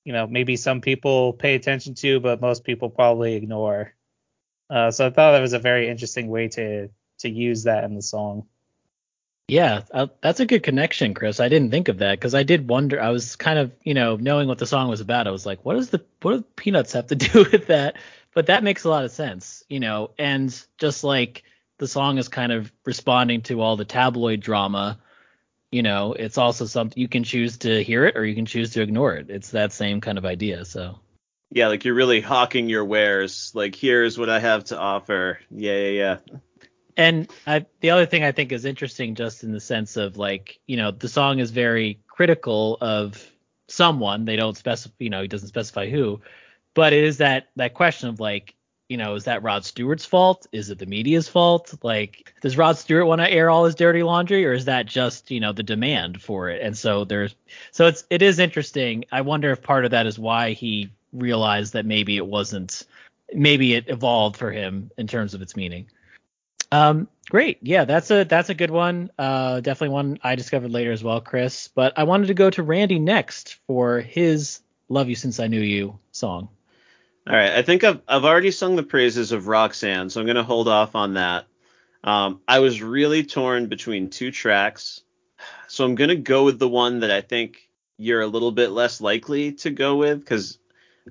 [0.04, 3.94] you know, maybe some people pay attention to, but most people probably ignore.
[4.70, 7.96] Uh, so I thought that was a very interesting way to to use that in
[7.96, 8.48] the song.
[9.50, 11.40] Yeah, uh, that's a good connection, Chris.
[11.40, 13.02] I didn't think of that because I did wonder.
[13.02, 15.66] I was kind of, you know, knowing what the song was about, I was like,
[15.66, 17.96] what does the what do peanuts have to do with that?
[18.34, 20.12] But that makes a lot of sense, you know.
[20.18, 21.44] And just like
[21.78, 25.00] the song is kind of responding to all the tabloid drama,
[25.72, 28.72] you know, it's also something you can choose to hear it or you can choose
[28.72, 29.30] to ignore it.
[29.30, 30.66] It's that same kind of idea.
[30.66, 31.00] So.
[31.52, 33.52] Yeah, like you're really hawking your wares.
[33.56, 35.40] Like, here's what I have to offer.
[35.50, 36.38] Yeah, yeah, yeah.
[37.00, 40.60] And I, the other thing I think is interesting, just in the sense of like,
[40.68, 43.26] you know, the song is very critical of
[43.70, 44.26] someone.
[44.26, 46.20] They don't specify, you know, he doesn't specify who,
[46.74, 48.54] but it is that that question of like,
[48.90, 50.46] you know, is that Rod Stewart's fault?
[50.52, 51.74] Is it the media's fault?
[51.84, 55.32] Like, does Rod Stewart want to air all his dirty laundry, or is that just,
[55.32, 56.62] you know, the demand for it?
[56.62, 57.34] And so there's,
[57.72, 59.06] so it's it is interesting.
[59.10, 62.84] I wonder if part of that is why he realized that maybe it wasn't,
[63.34, 65.88] maybe it evolved for him in terms of its meaning.
[66.72, 67.60] Um, great.
[67.62, 69.12] Yeah, that's a that's a good one.
[69.18, 71.68] Uh, definitely one I discovered later as well, Chris.
[71.68, 75.62] But I wanted to go to Randy next for his "Love You Since I Knew
[75.62, 76.50] You" song.
[77.28, 80.44] All right, I think I've I've already sung the praises of Roxanne, so I'm gonna
[80.44, 81.46] hold off on that.
[82.04, 85.02] Um, I was really torn between two tracks,
[85.68, 89.02] so I'm gonna go with the one that I think you're a little bit less
[89.02, 90.58] likely to go with because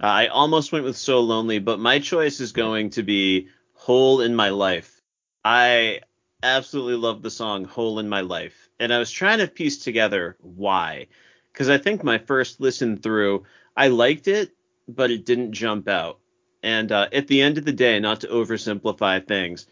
[0.00, 4.34] I almost went with So Lonely, but my choice is going to be Hole in
[4.34, 4.97] My Life
[5.44, 6.00] I
[6.42, 8.68] absolutely love the song Hole in My Life.
[8.78, 11.08] And I was trying to piece together why.
[11.52, 13.44] Because I think my first listen through,
[13.76, 14.52] I liked it,
[14.86, 16.18] but it didn't jump out.
[16.62, 19.66] And uh, at the end of the day, not to oversimplify things,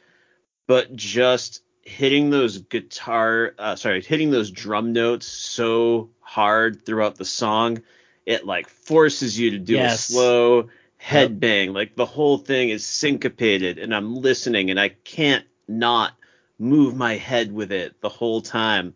[0.67, 7.25] but just hitting those guitar, uh, sorry, hitting those drum notes so hard throughout the
[7.25, 7.83] song,
[8.25, 10.09] it like forces you to do yes.
[10.09, 10.69] a slow
[11.01, 11.67] headbang.
[11.67, 11.75] Yep.
[11.75, 16.13] Like the whole thing is syncopated, and I'm listening, and I can't not
[16.59, 18.95] move my head with it the whole time.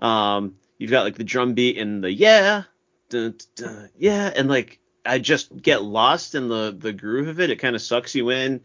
[0.00, 2.64] Um, you've got like the drum beat and the yeah,
[3.08, 7.50] dun, dun, yeah, and like I just get lost in the the groove of it.
[7.50, 8.60] It kind of sucks you in.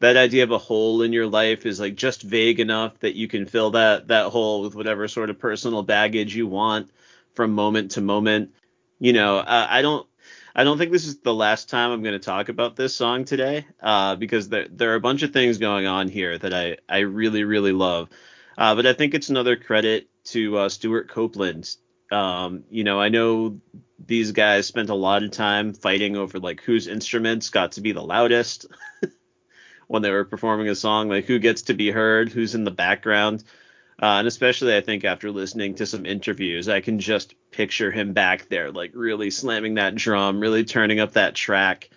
[0.00, 3.26] That idea of a hole in your life is like just vague enough that you
[3.26, 6.90] can fill that that hole with whatever sort of personal baggage you want
[7.34, 8.54] from moment to moment.
[9.00, 10.06] You know, I, I don't
[10.54, 13.24] I don't think this is the last time I'm going to talk about this song
[13.24, 16.78] today, uh, because there there are a bunch of things going on here that I
[16.88, 18.08] I really really love.
[18.56, 21.76] Uh, but I think it's another credit to uh, Stewart Copeland.
[22.10, 23.60] Um, you know, I know
[24.04, 27.92] these guys spent a lot of time fighting over like whose instruments got to be
[27.92, 28.66] the loudest
[29.86, 32.70] when they were performing a song, like who gets to be heard, who's in the
[32.70, 33.44] background.
[34.00, 38.12] Uh, and especially, I think after listening to some interviews, I can just picture him
[38.12, 41.90] back there, like really slamming that drum, really turning up that track,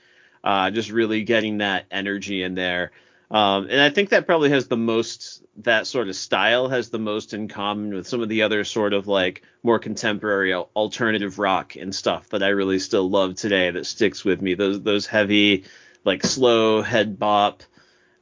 [0.43, 2.91] uh, just really getting that energy in there.
[3.29, 6.99] Um, and I think that probably has the most, that sort of style has the
[6.99, 11.75] most in common with some of the other sort of like more contemporary alternative rock
[11.75, 14.55] and stuff that I really still love today that sticks with me.
[14.55, 15.65] Those, those heavy,
[16.03, 17.61] like slow head bop,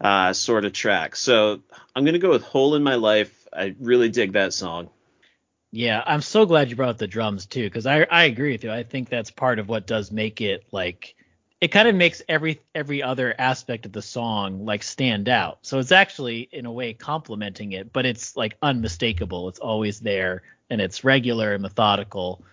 [0.02, 1.22] uh, sort of tracks.
[1.22, 1.62] So
[1.96, 4.90] I'm going to go with Hole in My Life I really dig that song.
[5.72, 8.64] Yeah, I'm so glad you brought up the drums too, because I I agree with
[8.64, 8.72] you.
[8.72, 11.16] I think that's part of what does make it like
[11.62, 15.60] it kind of makes every every other aspect of the song like stand out.
[15.62, 19.50] So it's actually in a way complementing it, but it's like unmistakable.
[19.50, 22.44] It's always there and it's regular and methodical.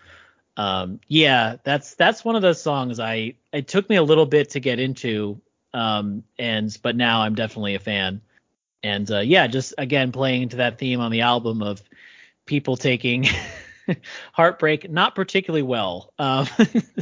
[0.56, 4.50] Um, yeah, that's that's one of those songs I it took me a little bit
[4.50, 5.40] to get into,
[5.72, 8.20] um, and but now I'm definitely a fan
[8.87, 11.83] And uh, yeah, just again playing into that theme on the album of
[12.46, 13.27] people taking
[14.33, 16.12] heartbreak not particularly well.
[16.18, 16.46] Um,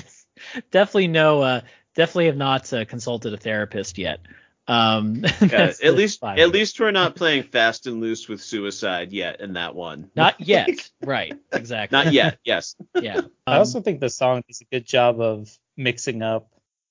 [0.70, 1.60] definitely no, uh,
[1.94, 4.20] definitely have not uh, consulted a therapist yet.
[4.66, 9.40] Um, yeah, at least at least we're not playing fast and loose with suicide yet
[9.40, 10.10] in that one.
[10.16, 11.34] Not yet, right?
[11.52, 11.96] Exactly.
[11.96, 12.38] Not yet.
[12.44, 12.74] Yes.
[12.98, 13.18] Yeah.
[13.18, 16.48] Um, I also think the song does a good job of mixing up.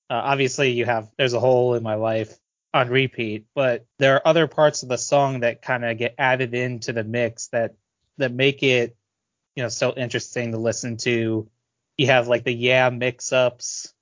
[0.08, 2.38] Uh, obviously, you have there's a hole in my life
[2.74, 6.54] on repeat, but there are other parts of the song that kind of get added
[6.54, 7.76] into the mix that
[8.18, 8.96] that make it
[9.54, 11.48] you know so interesting to listen to.
[11.96, 13.94] You have like the yeah mix ups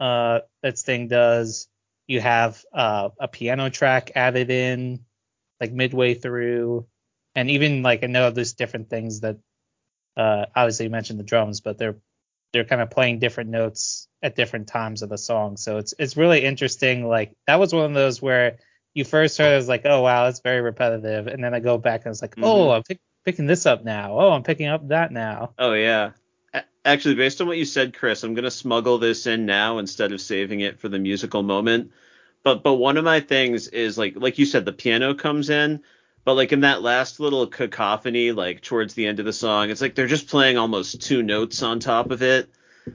[0.00, 1.68] uh, that Sting does.
[2.08, 5.04] You have uh, a piano track added in
[5.60, 6.86] like midway through,
[7.36, 9.38] and even like I know there's different things that
[10.16, 11.98] uh, obviously you mentioned the drums, but they're
[12.56, 15.58] they're kind of playing different notes at different times of the song.
[15.58, 17.06] So it's it's really interesting.
[17.06, 18.56] Like that was one of those where
[18.94, 21.76] you first heard it was like, oh wow, it's very repetitive, and then I go
[21.76, 22.46] back and it's like, oh, mm-hmm.
[22.46, 24.18] oh, I'm pick, picking this up now.
[24.18, 25.52] Oh, I'm picking up that now.
[25.58, 26.12] Oh yeah.
[26.86, 30.20] Actually, based on what you said, Chris, I'm gonna smuggle this in now instead of
[30.22, 31.92] saving it for the musical moment.
[32.42, 35.82] But but one of my things is like like you said, the piano comes in,
[36.26, 39.80] but like in that last little cacophony, like towards the end of the song, it's
[39.80, 42.50] like they're just playing almost two notes on top of it,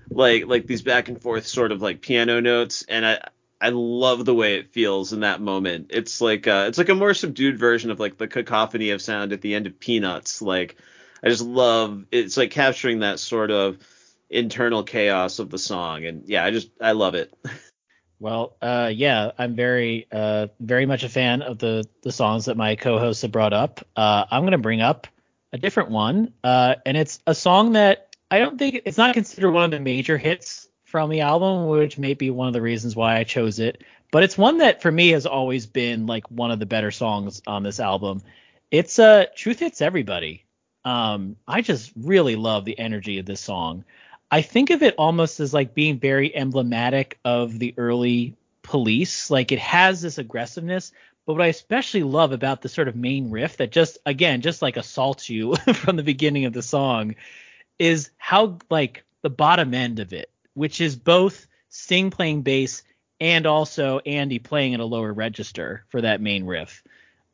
[0.10, 3.22] like like these back and forth sort of like piano notes, and I
[3.62, 5.92] I love the way it feels in that moment.
[5.92, 9.32] It's like uh, it's like a more subdued version of like the cacophony of sound
[9.32, 10.42] at the end of Peanuts.
[10.42, 10.76] Like
[11.24, 13.78] I just love it's like capturing that sort of
[14.30, 17.34] internal chaos of the song, and yeah, I just I love it.
[18.22, 22.56] Well, uh, yeah, I'm very, uh, very much a fan of the the songs that
[22.56, 23.82] my co-hosts have brought up.
[23.96, 25.08] Uh, I'm gonna bring up
[25.52, 29.50] a different one, uh, and it's a song that I don't think it's not considered
[29.52, 32.96] one of the major hits from the album, which may be one of the reasons
[32.96, 33.84] why I chose it.
[34.12, 37.42] But it's one that for me has always been like one of the better songs
[37.48, 38.22] on this album.
[38.70, 40.46] It's uh, "Truth Hits Everybody."
[40.86, 43.84] Um, I just really love the energy of this song.
[44.32, 49.30] I think of it almost as like being very emblematic of the early police.
[49.30, 50.94] Like it has this aggressiveness,
[51.26, 54.62] but what I especially love about the sort of main riff that just again just
[54.62, 57.16] like assaults you from the beginning of the song
[57.78, 62.84] is how like the bottom end of it, which is both Sting playing bass
[63.20, 66.84] and also Andy playing at a lower register for that main riff.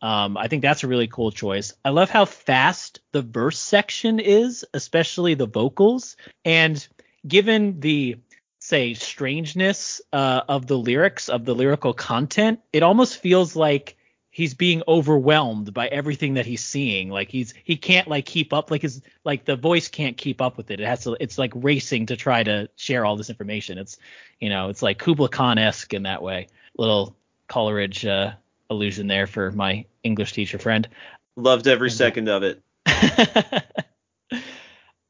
[0.02, 1.74] Um, I think that's a really cool choice.
[1.84, 6.18] I love how fast the verse section is, especially the vocals.
[6.46, 6.86] And
[7.28, 8.18] given the
[8.60, 13.98] say strangeness uh, of the lyrics of the lyrical content, it almost feels like
[14.30, 17.10] he's being overwhelmed by everything that he's seeing.
[17.10, 18.70] Like he's he can't like keep up.
[18.70, 20.80] Like his like the voice can't keep up with it.
[20.80, 21.18] It has to.
[21.20, 23.80] It's like racing to try to share all this information.
[23.80, 23.98] It's
[24.40, 26.50] you know it's like Kubla Khan esque in that way.
[26.78, 27.16] Little
[27.48, 28.34] Coleridge uh,
[28.70, 30.88] illusion there for my English teacher friend.
[31.36, 32.62] Loved every second of it.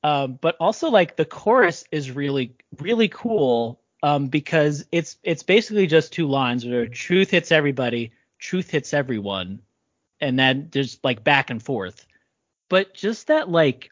[0.04, 5.88] um, but also like the chorus is really really cool um, because it's it's basically
[5.88, 9.60] just two lines where truth hits everybody, truth hits everyone,
[10.20, 12.06] and then there's like back and forth.
[12.70, 13.92] But just that like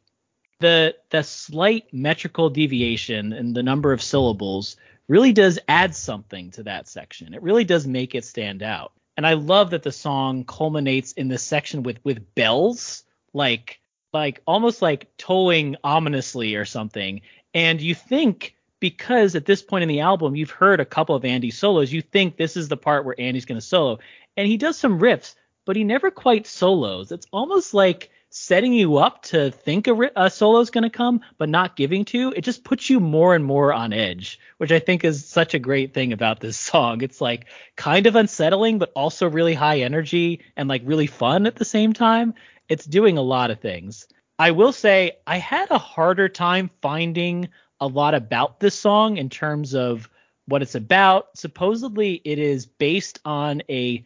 [0.60, 6.63] the the slight metrical deviation in the number of syllables really does add something to
[6.63, 7.34] that section.
[7.34, 8.93] It really does make it stand out.
[9.17, 13.80] And I love that the song culminates in this section with with bells, like
[14.13, 17.21] like almost like tolling ominously or something.
[17.54, 21.25] And you think because at this point in the album you've heard a couple of
[21.25, 23.99] Andy solos, you think this is the part where Andy's going to solo,
[24.38, 27.12] and he does some riffs, but he never quite solos.
[27.12, 31.21] It's almost like setting you up to think a, a solo is going to come,
[31.37, 32.33] but not giving to.
[32.35, 35.59] It just puts you more and more on edge, which I think is such a
[35.59, 37.01] great thing about this song.
[37.01, 37.45] It's like
[37.77, 41.93] kind of unsettling, but also really high energy and like really fun at the same
[41.93, 42.33] time.
[42.67, 44.05] It's doing a lot of things.
[44.37, 47.47] I will say I had a harder time finding
[47.79, 50.09] a lot about this song in terms of
[50.45, 51.29] what it's about.
[51.35, 54.03] Supposedly, it is based on a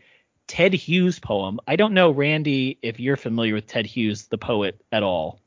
[0.49, 1.59] Ted Hughes poem.
[1.67, 5.39] I don't know, Randy, if you're familiar with Ted Hughes, the poet, at all.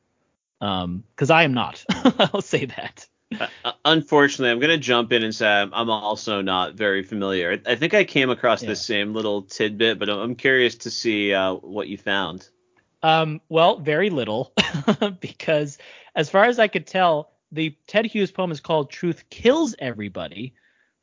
[0.60, 1.84] Um, because I am not.
[1.90, 3.08] I'll say that.
[3.38, 7.02] Uh, uh unfortunately, I'm going to jump in and say I'm, I'm also not very
[7.02, 7.60] familiar.
[7.66, 8.68] I, think I came across yeah.
[8.68, 12.48] this same little tidbit, but I'm curious to see uh, what you found.
[13.02, 14.54] Um, well, very little,
[15.20, 15.78] because
[16.14, 20.54] as far as I could tell, the Ted Hughes poem is called "Truth Kills Everybody."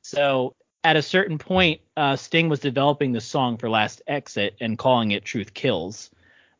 [0.01, 4.77] So at a certain point, uh, Sting was developing the song for Last Exit and
[4.77, 6.09] calling it Truth Kills,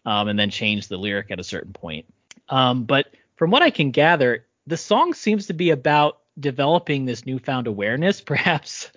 [0.06, 2.06] um, and then changed the lyric at a certain point.
[2.50, 7.26] Um, but from what I can gather, the song seems to be about developing this
[7.26, 8.92] newfound awareness, perhaps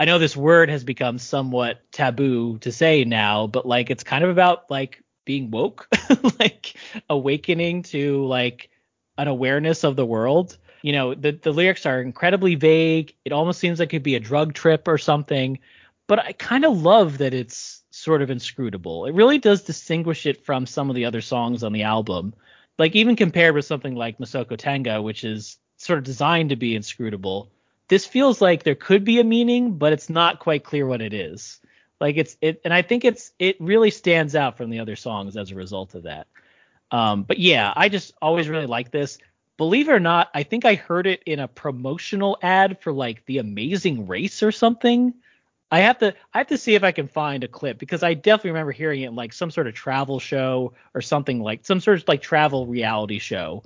[0.00, 4.22] I know this word has become somewhat taboo to say now, but like it's kind
[4.22, 5.88] of about like being woke,
[6.38, 6.74] like
[7.10, 8.70] awakening to like
[9.16, 10.56] an awareness of the world.
[10.82, 13.14] You know, the the lyrics are incredibly vague.
[13.24, 15.58] It almost seems like it could be a drug trip or something,
[16.06, 19.06] but I kind of love that it's sort of inscrutable.
[19.06, 22.34] It really does distinguish it from some of the other songs on the album.
[22.78, 26.76] Like even compared with something like Masoko Tanga, which is sort of designed to be
[26.76, 27.50] inscrutable
[27.88, 31.14] this feels like there could be a meaning, but it's not quite clear what it
[31.14, 31.60] is.
[32.00, 35.36] Like it's it, and I think it's it really stands out from the other songs
[35.36, 36.28] as a result of that.
[36.90, 39.18] Um, but yeah, I just always really like this.
[39.58, 43.26] Believe it or not, I think I heard it in a promotional ad for like
[43.26, 45.12] the Amazing Race or something.
[45.70, 48.14] I have to I have to see if I can find a clip because I
[48.14, 51.80] definitely remember hearing it in like some sort of travel show or something like some
[51.80, 53.64] sort of like travel reality show.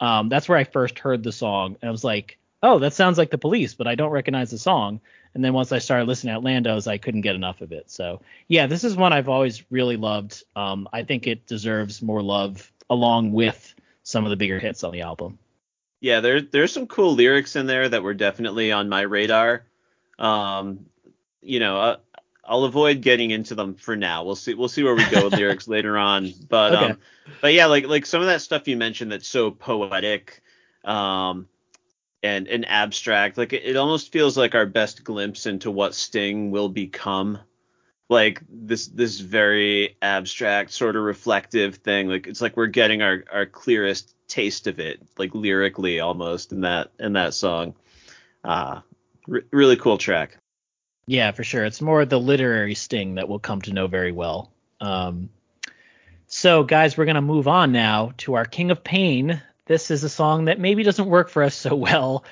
[0.00, 3.18] Um, that's where I first heard the song and I was like, oh, that sounds
[3.18, 5.00] like the police, but I don't recognize the song.
[5.34, 7.90] And then once I started listening to Lando's, I couldn't get enough of it.
[7.90, 10.42] So yeah, this is one I've always really loved.
[10.56, 13.74] Um, I think it deserves more love along with
[14.04, 15.38] some of the bigger hits on the album.
[16.00, 19.64] Yeah, there there's some cool lyrics in there that were definitely on my radar.
[20.18, 20.86] Um,
[21.42, 21.96] you know, uh,
[22.44, 24.22] I'll avoid getting into them for now.
[24.24, 26.32] We'll see we'll see where we go with lyrics later on.
[26.48, 26.84] But okay.
[26.92, 26.98] um,
[27.40, 30.40] but yeah, like like some of that stuff you mentioned that's so poetic.
[30.84, 31.48] Um,
[32.24, 33.38] and and abstract.
[33.38, 37.38] Like it, it almost feels like our best glimpse into what Sting will become.
[38.14, 42.08] Like this this very abstract, sort of reflective thing.
[42.08, 46.60] Like it's like we're getting our our clearest taste of it, like lyrically almost in
[46.60, 47.74] that in that song.
[48.44, 48.80] Uh
[49.26, 50.38] re- really cool track.
[51.06, 51.64] Yeah, for sure.
[51.64, 54.52] It's more the literary Sting that we'll come to know very well.
[54.80, 55.28] Um,
[56.26, 60.08] so, guys, we're to move on now to our King of Pain, this is a
[60.08, 62.24] song that maybe doesn't work for us so well.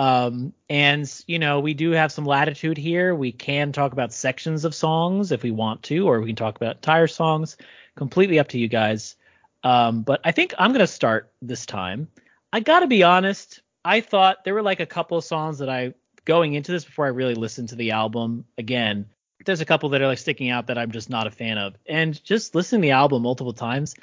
[0.00, 3.14] Um, and you know, we do have some latitude here.
[3.14, 6.56] We can talk about sections of songs if we want to, or we can talk
[6.56, 7.58] about entire songs.
[7.96, 9.16] Completely up to you guys.
[9.62, 12.08] Um, but I think I'm gonna start this time.
[12.50, 13.60] I gotta be honest.
[13.84, 15.92] I thought there were like a couple of songs that I
[16.24, 19.04] going into this before I really listened to the album again.
[19.44, 21.74] There's a couple that are like sticking out that I'm just not a fan of.
[21.86, 23.94] And just listening to the album multiple times,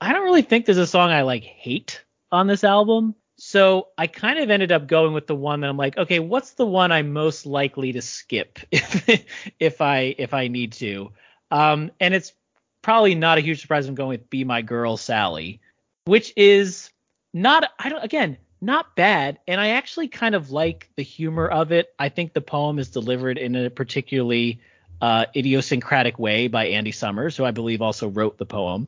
[0.00, 3.16] I don't really think there's a song I like hate on this album.
[3.44, 6.52] So I kind of ended up going with the one that I'm like, okay, what's
[6.52, 9.26] the one I'm most likely to skip if
[9.58, 11.10] if I if I need to?
[11.50, 12.34] Um, and it's
[12.82, 13.88] probably not a huge surprise.
[13.88, 15.60] I'm going with "Be My Girl, Sally,"
[16.04, 16.90] which is
[17.34, 21.72] not I don't again not bad, and I actually kind of like the humor of
[21.72, 21.92] it.
[21.98, 24.60] I think the poem is delivered in a particularly
[25.00, 28.86] uh, idiosyncratic way by Andy Summers, who I believe also wrote the poem.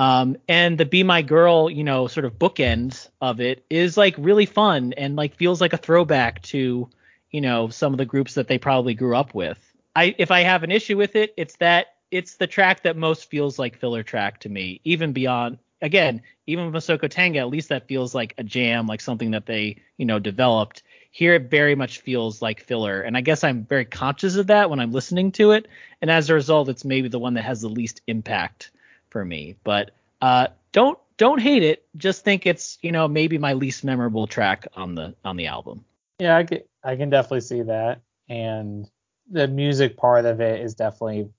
[0.00, 4.14] Um, and the Be My Girl, you know, sort of bookends of it is like
[4.16, 6.88] really fun and like feels like a throwback to,
[7.30, 9.58] you know, some of the groups that they probably grew up with.
[9.94, 13.28] I if I have an issue with it, it's that it's the track that most
[13.28, 17.68] feels like filler track to me, even beyond again, even with Masoko Tanga, at least
[17.68, 20.82] that feels like a jam, like something that they, you know, developed.
[21.10, 23.02] Here it very much feels like filler.
[23.02, 25.68] And I guess I'm very conscious of that when I'm listening to it.
[26.00, 28.70] And as a result, it's maybe the one that has the least impact
[29.10, 29.56] for me.
[29.64, 29.90] But
[30.20, 31.84] uh, don't don't hate it.
[31.96, 35.84] Just think it's you know maybe my least memorable track on the on the album.
[36.18, 38.00] Yeah, I can, I can definitely see that.
[38.28, 38.88] And
[39.30, 41.30] the music part of it is definitely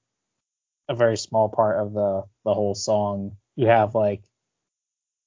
[0.90, 3.38] a very small part of the the whole song.
[3.56, 4.24] You have like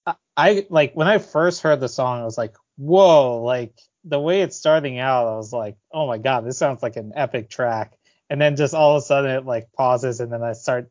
[0.06, 4.20] I, I like when I first heard the song, I was like, whoa, like the
[4.20, 7.48] way it's starting out, I was like, oh my god, this sounds like an epic
[7.48, 7.96] track.
[8.30, 10.90] And then just all of a sudden it like pauses and then I start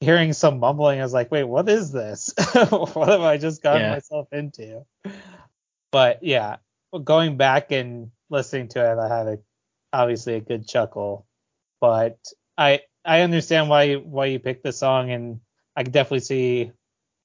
[0.00, 2.32] hearing some mumbling, I was like, wait, what is this?
[2.54, 3.92] what have I just gotten yeah.
[3.92, 4.84] myself into?
[5.92, 6.56] But yeah,
[7.04, 9.38] going back and listening to it, I had a
[9.92, 11.26] obviously a good chuckle.
[11.80, 12.18] But
[12.56, 15.40] I I understand why why you picked the song, and
[15.76, 16.72] I can definitely see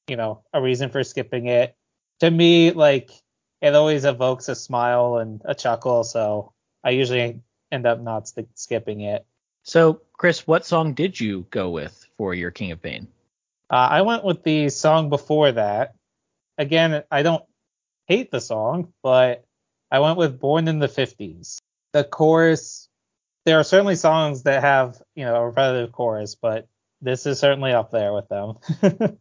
[0.08, 1.76] you know a reason for skipping it.
[2.20, 3.12] To me, like
[3.62, 6.54] it always evokes a smile and a chuckle, so
[6.84, 9.26] I usually end up not skipping it.
[9.64, 13.08] So, Chris, what song did you go with for your King of Pain?
[13.70, 15.96] Uh, I went with the song before that.
[16.58, 17.44] Again, I don't
[18.08, 19.46] hate the song, but
[19.92, 21.58] I went with Born in the 50s.
[21.94, 22.90] The chorus,
[23.46, 26.68] there are certainly songs that have, you know, a repetitive chorus, but
[27.02, 28.56] this is certainly up there with them.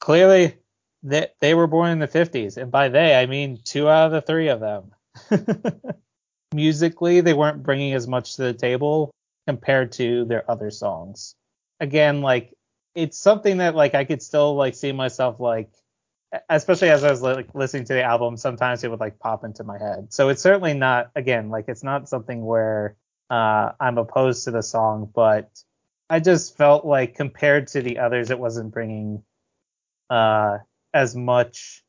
[0.00, 0.56] Clearly,
[1.02, 4.12] they, they were born in the 50s, and by they, I mean two out of
[4.12, 4.92] the three of them.
[6.54, 9.10] Musically, they weren't bringing as much to the table,
[9.46, 11.34] compared to their other songs.
[11.80, 12.54] Again, like
[12.94, 15.70] it's something that like I could still like see myself like
[16.48, 19.64] especially as I was like listening to the album, sometimes it would like pop into
[19.64, 20.12] my head.
[20.12, 22.96] So it's certainly not again like it's not something where
[23.30, 25.50] uh, I'm opposed to the song, but
[26.08, 29.22] I just felt like compared to the others, it wasn't bringing
[30.10, 30.58] uh,
[30.92, 31.84] as much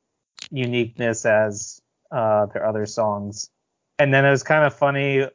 [0.51, 1.81] uniqueness as
[2.11, 3.49] uh, their other songs.
[3.97, 5.27] And then it was kind of funny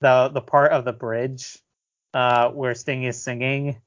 [0.00, 1.58] the the part of the bridge
[2.14, 3.80] uh, where Sting is singing,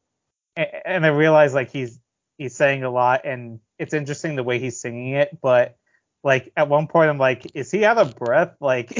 [0.55, 1.99] and I realize like he's
[2.37, 5.77] he's saying a lot, and it's interesting the way he's singing it, but
[6.23, 8.55] like at one point I'm like, is he out of breath?
[8.59, 8.97] Like,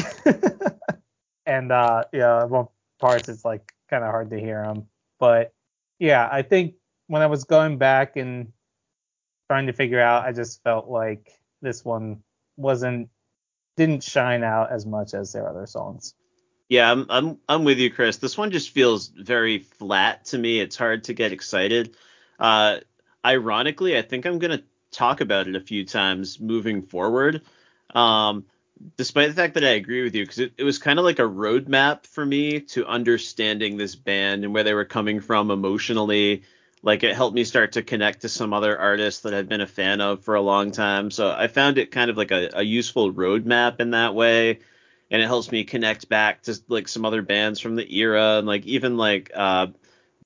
[1.46, 2.68] and uh, yeah, at one
[3.00, 4.88] parts it's like kind of hard to hear him,
[5.20, 5.54] but
[6.00, 6.76] yeah, I think
[7.08, 8.52] when I was going back and
[9.50, 12.24] trying to figure out, I just felt like this one
[12.58, 13.10] wasn't
[13.78, 16.14] didn't shine out as much as their other songs.
[16.70, 18.18] Yeah, I'm I'm I'm with you, Chris.
[18.18, 20.60] This one just feels very flat to me.
[20.60, 21.96] It's hard to get excited.
[22.40, 22.80] Uh,
[23.24, 27.42] ironically, I think I'm gonna talk about it a few times moving forward.
[27.94, 28.46] Um,
[28.98, 31.20] despite the fact that I agree with you, because it, it was kind of like
[31.20, 36.44] a roadmap for me to understanding this band and where they were coming from emotionally.
[36.82, 39.68] Like it helped me start to connect to some other artists that I've been a
[39.68, 41.10] fan of for a long time.
[41.12, 44.60] So I found it kind of like a, a useful roadmap in that way
[45.12, 48.48] and it helps me connect back to like some other bands from the era and
[48.48, 49.68] like even like uh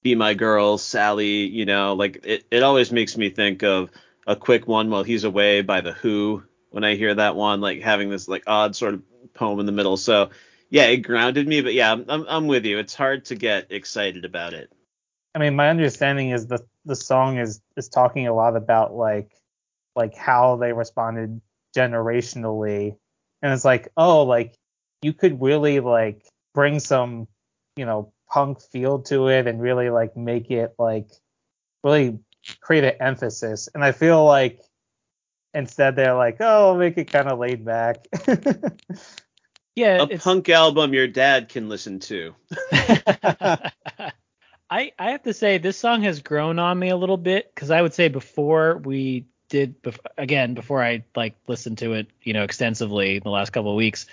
[0.01, 3.91] be my girl sally you know like it, it always makes me think of
[4.27, 7.82] a quick one while he's away by the who when i hear that one like
[7.82, 9.01] having this like odd sort of
[9.34, 9.97] poem in the middle.
[9.97, 10.30] So
[10.69, 12.77] yeah it grounded me but yeah i'm i'm with you.
[12.77, 14.71] It's hard to get excited about it.
[15.34, 19.32] I mean my understanding is the the song is is talking a lot about like
[19.95, 21.41] like how they responded
[21.75, 22.95] generationally.
[23.41, 24.55] And it's like oh like
[25.02, 27.28] you could really like bring some,
[27.76, 31.10] you know, punk feel to it and really like make it like
[31.84, 32.20] really
[32.62, 33.70] create an emphasis.
[33.74, 34.62] And I feel like
[35.54, 38.06] instead they're like, oh, make it kind of laid back.
[39.76, 42.36] yeah, a punk album your dad can listen to.
[44.70, 47.72] I I have to say this song has grown on me a little bit because
[47.72, 49.76] I would say before we did
[50.18, 53.78] again before I like listened to it you know extensively in the last couple of
[53.78, 54.06] weeks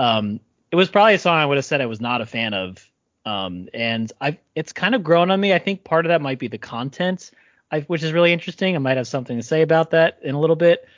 [0.00, 0.40] um,
[0.70, 2.88] it was probably a song I would have said I was not a fan of.
[3.26, 5.52] Um, and I it's kind of grown on me.
[5.52, 7.30] I think part of that might be the content,
[7.70, 8.74] I, which is really interesting.
[8.74, 10.88] I might have something to say about that in a little bit.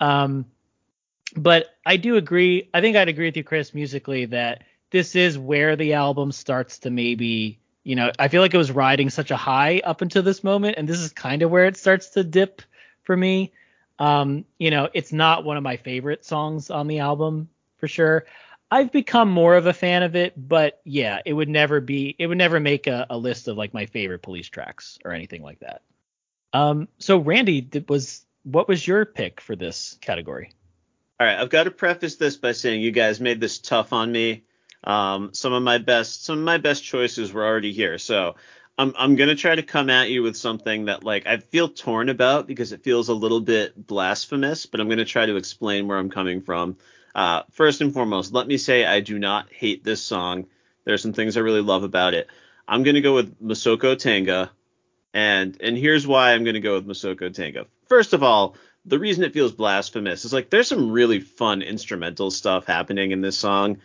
[0.00, 0.46] Um,
[1.36, 2.70] but I do agree.
[2.72, 6.78] I think I'd agree with you, Chris, musically that this is where the album starts
[6.78, 10.22] to maybe, you know, I feel like it was riding such a high up until
[10.22, 12.62] this moment, and this is kind of where it starts to dip
[13.02, 13.52] for me.
[13.98, 18.24] Um, you know, it's not one of my favorite songs on the album for sure.
[18.70, 22.26] I've become more of a fan of it, but yeah, it would never be it
[22.26, 25.60] would never make a, a list of like my favorite police tracks or anything like
[25.60, 25.82] that.
[26.52, 30.52] Um, so Randy, was what was your pick for this category?
[31.18, 34.10] All right, I've got to preface this by saying you guys made this tough on
[34.10, 34.44] me.
[34.84, 38.34] Um, some of my best some of my best choices were already here, so
[38.78, 42.08] I'm I'm gonna try to come at you with something that like I feel torn
[42.08, 45.98] about because it feels a little bit blasphemous, but I'm gonna try to explain where
[45.98, 46.76] I'm coming from.
[47.16, 50.46] Uh, first and foremost, let me say I do not hate this song.
[50.84, 52.28] There are some things I really love about it.
[52.68, 54.50] I'm gonna go with Masoko Tanga,
[55.14, 57.64] and and here's why I'm gonna go with Masoko Tanga.
[57.88, 58.54] First of all,
[58.84, 63.22] the reason it feels blasphemous is like there's some really fun instrumental stuff happening in
[63.22, 63.78] this song.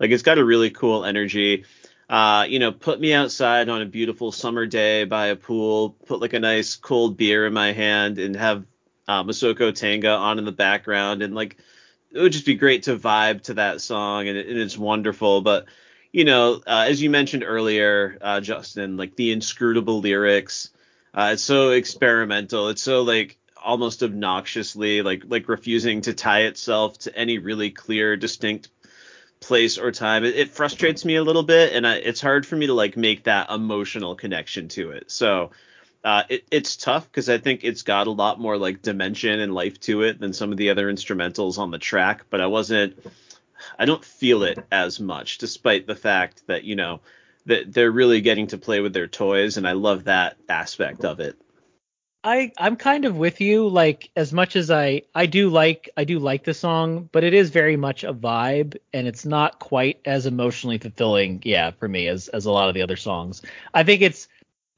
[0.00, 1.66] Like it's got a really cool energy.
[2.08, 6.22] Uh, you know, put me outside on a beautiful summer day by a pool, put
[6.22, 8.64] like a nice cold beer in my hand, and have
[9.06, 11.58] uh, Masoko Tanga on in the background, and like
[12.12, 15.40] it would just be great to vibe to that song, and, it, and it's wonderful.
[15.40, 15.66] But
[16.12, 20.70] you know, uh, as you mentioned earlier, uh, Justin, like the inscrutable lyrics,
[21.14, 22.68] uh, it's so experimental.
[22.68, 28.16] It's so like almost obnoxiously like like refusing to tie itself to any really clear,
[28.16, 28.68] distinct
[29.40, 30.24] place or time.
[30.24, 32.96] It, it frustrates me a little bit, and I, it's hard for me to like
[32.96, 35.10] make that emotional connection to it.
[35.10, 35.50] So
[36.04, 39.54] uh, it, it's tough because I think it's got a lot more like dimension and
[39.54, 42.24] life to it than some of the other instrumentals on the track.
[42.30, 42.98] But I wasn't,
[43.78, 47.00] I don't feel it as much, despite the fact that you know
[47.46, 51.20] that they're really getting to play with their toys, and I love that aspect of
[51.20, 51.36] it.
[52.24, 53.68] I I'm kind of with you.
[53.68, 57.32] Like as much as I I do like I do like the song, but it
[57.32, 62.08] is very much a vibe, and it's not quite as emotionally fulfilling, yeah, for me
[62.08, 63.42] as as a lot of the other songs.
[63.72, 64.28] I think it's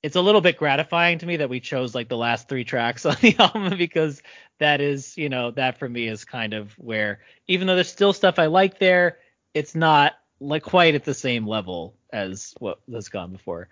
[0.03, 3.05] it's a little bit gratifying to me that we chose like the last three tracks
[3.07, 4.23] on the album because
[4.59, 8.13] that is, you know, that for me is kind of where even though there's still
[8.13, 9.19] stuff I like there,
[9.55, 13.69] it's not like quite at the same level as what has gone before.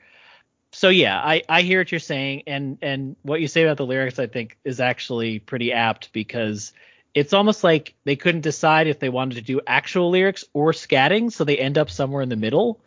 [0.73, 3.87] So yeah, I I hear what you're saying and and what you say about the
[3.87, 6.73] lyrics I think is actually pretty apt because
[7.15, 11.33] it's almost like they couldn't decide if they wanted to do actual lyrics or scatting,
[11.33, 12.81] so they end up somewhere in the middle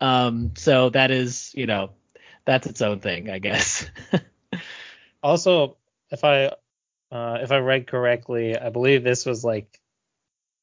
[0.00, 1.90] Um, so that is, you know,
[2.44, 3.90] that's its own thing, I guess.
[5.22, 5.76] also,
[6.10, 6.46] if I
[7.10, 9.80] uh, if I read correctly, I believe this was like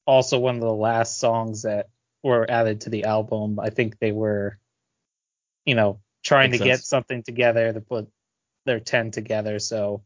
[0.05, 1.89] also one of the last songs that
[2.23, 3.59] were added to the album.
[3.59, 4.57] I think they were,
[5.65, 6.79] you know, trying Makes to sense.
[6.79, 8.09] get something together to put
[8.65, 9.59] their 10 together.
[9.59, 10.03] So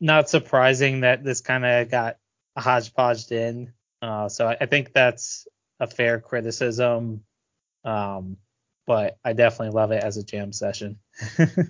[0.00, 2.18] not surprising that this kind of got
[2.56, 3.72] hodgepodged in.
[4.00, 5.48] Uh, so I, I, think that's
[5.80, 7.24] a fair criticism.
[7.84, 8.36] Um,
[8.86, 10.98] but I definitely love it as a jam session.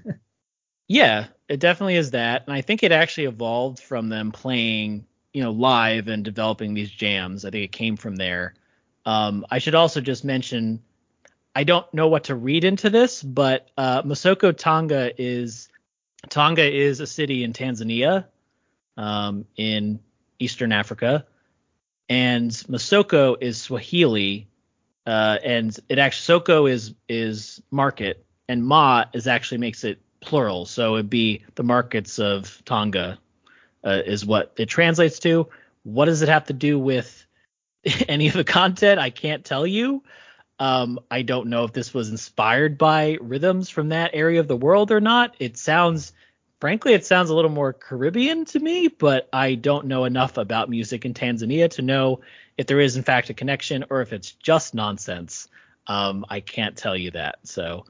[0.89, 2.45] yeah, it definitely is that.
[2.47, 6.91] And I think it actually evolved from them playing, you know, live and developing these
[6.91, 7.45] jams.
[7.45, 8.55] I think it came from there.
[9.07, 10.83] Um, I should also just mention
[11.55, 15.69] I don't know what to read into this, but uh, Masoko Tanga is
[16.29, 18.27] Tonga is a city in Tanzania,
[18.97, 20.01] um, in
[20.39, 21.27] Eastern Africa,
[22.09, 24.49] and Masoko is Swahili,
[25.07, 30.65] uh, and it actually Soko is is market, and Ma is actually makes it plural,
[30.67, 33.19] so it'd be the markets of Tonga,
[33.85, 35.49] uh, is what it translates to.
[35.83, 37.27] What does it have to do with
[38.09, 38.99] any of the content?
[38.99, 40.03] I can't tell you.
[40.59, 44.57] Um, I don't know if this was inspired by rhythms from that area of the
[44.57, 45.35] world or not.
[45.41, 46.13] It sounds,
[46.61, 50.71] frankly, it sounds a little more Caribbean to me, but I don't know enough about
[50.71, 52.21] music in Tanzania to know
[52.57, 55.49] if there is in fact a connection or if it's just nonsense.
[55.87, 57.39] Um, I can't tell you that.
[57.45, 57.85] So,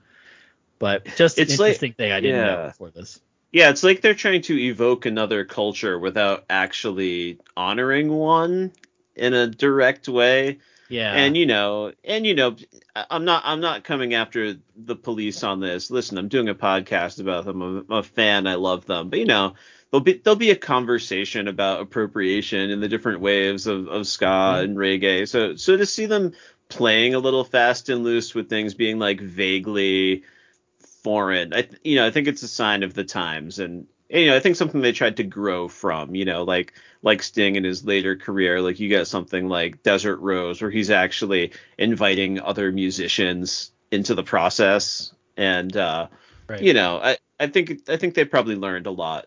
[0.79, 2.47] but just it's interesting like, thing I didn't yeah.
[2.47, 3.21] know before this.
[3.53, 8.73] Yeah, it's like they're trying to evoke another culture without actually honoring one
[9.15, 10.59] in a direct way.
[10.89, 11.13] Yeah.
[11.13, 12.57] And you know, and you know,
[12.95, 15.91] I'm not I'm not coming after the police on this.
[15.91, 17.63] Listen, I'm doing a podcast about them.
[17.63, 18.47] I'm a fan.
[18.47, 19.09] I love them.
[19.09, 19.55] But you know,
[19.91, 24.25] there'll be there'll be a conversation about appropriation and the different waves of, of ska
[24.25, 24.65] mm-hmm.
[24.65, 25.29] and reggae.
[25.29, 26.33] So so to see them
[26.69, 30.25] playing a little fast and loose with things being like vaguely
[31.03, 34.37] foreign, I you know I think it's a sign of the times and you know,
[34.37, 37.85] I think something they tried to grow from, you know, like like Sting in his
[37.85, 43.73] later career, like you get something like Desert Rose where he's actually inviting other musicians
[43.91, 46.07] into the process and uh
[46.49, 46.63] right.
[46.63, 49.27] you know, I I think I think they probably learned a lot.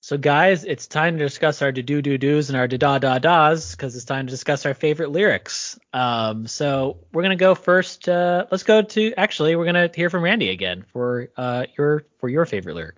[0.00, 2.98] so guys, it's time to discuss our da do do do's and our da da
[2.98, 5.78] da da's because it's time to discuss our favorite lyrics.
[5.92, 8.08] Um, so we're gonna go first.
[8.08, 12.28] Uh, let's go to actually we're gonna hear from Randy again for uh your for
[12.28, 12.96] your favorite lyric.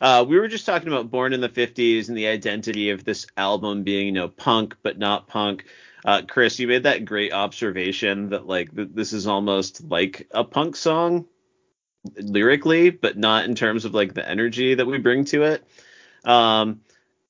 [0.00, 3.26] Uh, we were just talking about Born in the 50s and the identity of this
[3.36, 5.64] album being, you know, punk but not punk.
[6.04, 10.44] Uh, Chris, you made that great observation that like th- this is almost like a
[10.44, 11.26] punk song
[12.16, 15.66] lyrically, but not in terms of like the energy that we bring to it.
[16.24, 16.80] Um,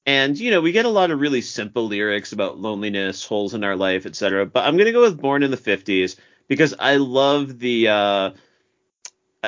[0.05, 3.65] and you know, we get a lot of really simple lyrics about loneliness, holes in
[3.65, 4.47] our life, etc.
[4.47, 6.17] But I'm gonna go with Born in the 50s
[6.49, 8.31] because I love the uh,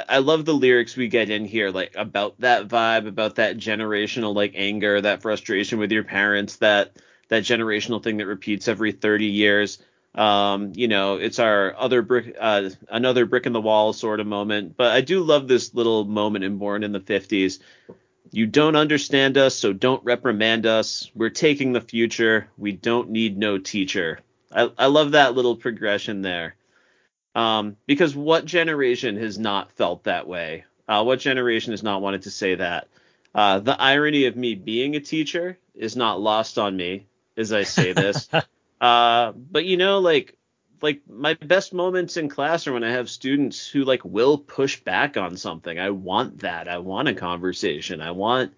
[0.09, 4.35] I love the lyrics we get in here, like about that vibe, about that generational
[4.35, 6.97] like anger, that frustration with your parents, that
[7.29, 9.79] that generational thing that repeats every 30 years.
[10.15, 14.27] Um, you know, it's our other brick, uh, another brick in the wall sort of
[14.27, 14.77] moment.
[14.77, 17.61] But I do love this little moment in Born in the 50s.
[18.31, 21.11] You don't understand us, so don't reprimand us.
[21.15, 22.49] We're taking the future.
[22.59, 24.21] We don't need no teacher.
[24.53, 26.57] I, I love that little progression there.
[27.39, 30.65] Um, because what generation has not felt that way?
[30.89, 32.89] Uh, what generation has not wanted to say that?
[33.33, 37.63] Uh, the irony of me being a teacher is not lost on me as I
[37.63, 38.29] say this.
[38.81, 40.37] uh, but you know, like,
[40.83, 44.81] like my best moments in class are when I have students who like will push
[44.81, 45.79] back on something.
[45.79, 46.67] I want that.
[46.67, 48.01] I want a conversation.
[48.01, 48.53] I want,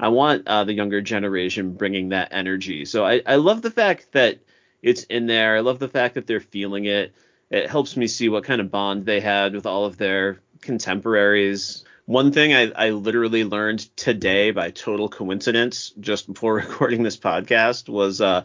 [0.00, 2.84] I want uh, the younger generation bringing that energy.
[2.84, 4.40] So I, I love the fact that
[4.82, 5.56] it's in there.
[5.56, 7.14] I love the fact that they're feeling it
[7.50, 11.84] it helps me see what kind of bond they had with all of their contemporaries.
[12.06, 17.88] One thing I, I literally learned today by total coincidence, just before recording this podcast,
[17.88, 18.44] was uh,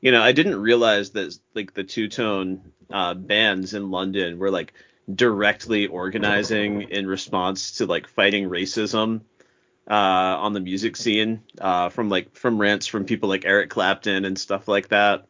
[0.00, 4.50] you know, I didn't realize that like the two tone uh, bands in London were
[4.50, 4.74] like
[5.12, 9.22] directly organizing in response to like fighting racism
[9.88, 14.24] uh, on the music scene uh, from like from rants from people like Eric Clapton
[14.24, 15.26] and stuff like that.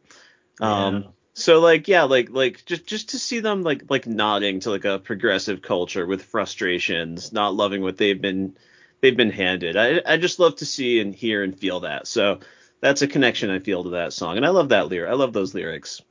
[0.61, 1.09] Um, yeah.
[1.37, 4.85] So like yeah, like like just just to see them like like nodding to like
[4.85, 8.55] a progressive culture with frustrations, not loving what they've been
[9.01, 9.75] they've been handed.
[9.75, 12.07] I I just love to see and hear and feel that.
[12.07, 12.39] So
[12.79, 15.11] that's a connection I feel to that song, and I love that lyric.
[15.11, 16.01] I love those lyrics.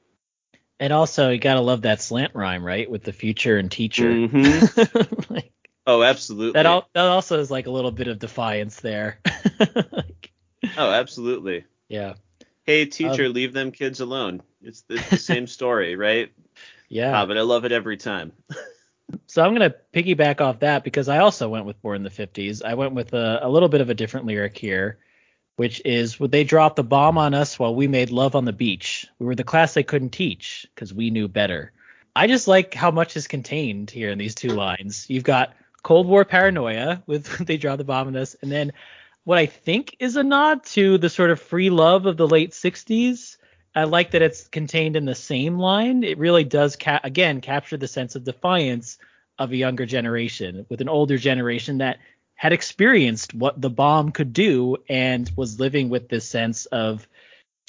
[0.78, 4.10] and also, you gotta love that slant rhyme, right, with the future and teacher.
[4.10, 5.32] Mm-hmm.
[5.32, 5.52] like,
[5.86, 6.52] oh, absolutely.
[6.52, 9.20] That al- that also is like a little bit of defiance there.
[9.58, 10.32] like,
[10.76, 11.64] oh, absolutely.
[11.88, 12.14] Yeah
[12.64, 14.42] hey teacher, um, leave them kids alone.
[14.62, 16.32] It's the, the same story, right?
[16.88, 17.22] Yeah.
[17.22, 18.32] Uh, but I love it every time.
[19.26, 22.10] So I'm going to piggyback off that because I also went with Born in the
[22.10, 22.64] 50s.
[22.64, 24.98] I went with a, a little bit of a different lyric here,
[25.56, 28.52] which is would they drop the bomb on us while we made love on the
[28.52, 29.06] beach?
[29.18, 31.72] We were the class they couldn't teach because we knew better.
[32.16, 35.06] I just like how much is contained here in these two lines.
[35.08, 38.72] You've got Cold War paranoia with they drop the bomb on us, and then
[39.24, 42.52] what I think is a nod to the sort of free love of the late
[42.52, 43.36] 60s.
[43.74, 46.04] I like that it's contained in the same line.
[46.04, 48.98] It really does, ca- again, capture the sense of defiance
[49.38, 51.98] of a younger generation with an older generation that
[52.36, 57.08] had experienced what the bomb could do and was living with this sense of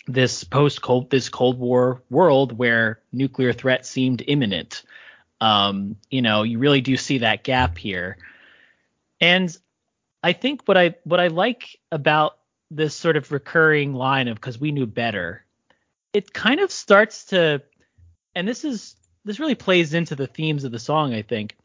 [0.08, 4.84] this post cold this cold war world where nuclear threat seemed imminent
[5.42, 8.18] um you know you really do see that gap here
[9.20, 9.58] and
[10.26, 12.38] i think what i what i like about
[12.72, 15.46] this sort of recurring line of because we knew better
[16.16, 17.62] it kind of starts to
[18.36, 18.96] and this is
[19.26, 21.56] this really plays into the themes of the song i think.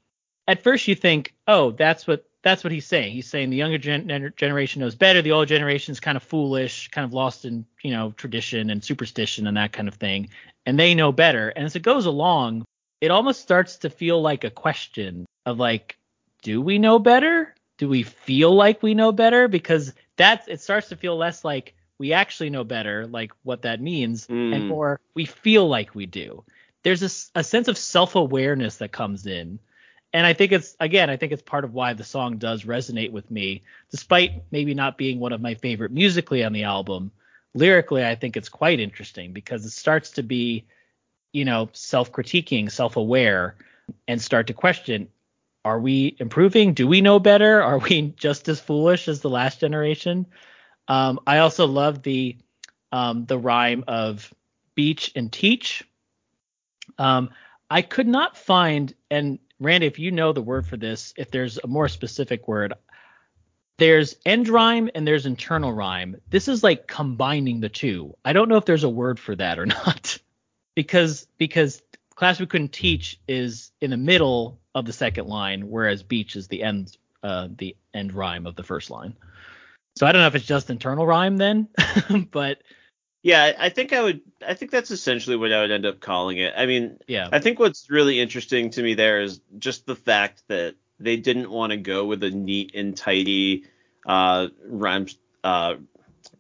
[0.49, 3.13] At first you think oh that's what that's what he's saying.
[3.13, 6.89] He's saying the younger gen- generation knows better the older generation is kind of foolish
[6.89, 10.31] kind of lost in you know tradition and superstition and that kind of thing
[10.67, 11.51] and they know better.
[11.51, 12.65] And as it goes along
[13.01, 15.97] it almost starts to feel like a question of like
[16.43, 19.49] do we know better do we feel like we know better?
[19.49, 23.81] Because that's it starts to feel less like we actually know better like what that
[23.81, 24.55] means Mm.
[24.55, 26.45] and more we feel like we do.
[26.83, 29.59] There's a sense of self-awareness that comes in.
[30.13, 33.13] And i think it's again i think it's part of why the song does resonate
[33.13, 33.63] with me.
[33.91, 37.11] Despite maybe not being one of my favorite musically on the album
[37.55, 40.67] lyrically i think it's quite interesting because it starts to be
[41.33, 43.57] you know self-critiquing self-aware
[44.07, 45.09] and start to question
[45.65, 49.61] are we improving do we know better are we just as foolish as the last
[49.61, 50.27] generation
[50.89, 52.37] um, i also love the
[52.93, 54.33] um, the rhyme of
[54.75, 55.85] beach and teach
[57.01, 57.31] um,
[57.71, 61.59] I could not find, and Randy, if you know the word for this, if there's
[61.59, 62.75] a more specific word,
[63.79, 66.21] there's end rhyme and there's internal rhyme.
[66.29, 68.17] This is like combining the two.
[68.25, 70.19] I don't know if there's a word for that or not,
[70.75, 71.81] because because
[72.21, 76.49] class we couldn't teach is in the middle of the second line, whereas beach is
[76.49, 79.17] the end uh, the end rhyme of the first line.
[79.97, 81.69] So I don't know if it's just internal rhyme then,
[82.31, 82.59] but
[83.23, 84.21] Yeah, I- think I would.
[84.47, 86.53] I think that's essentially what I would end up calling it.
[86.55, 90.43] I mean, yeah, I think what's really interesting to me there is just the fact
[90.49, 93.65] that they didn't want to go with a neat and tidy
[94.05, 95.07] uh, rhyme
[95.43, 95.77] uh,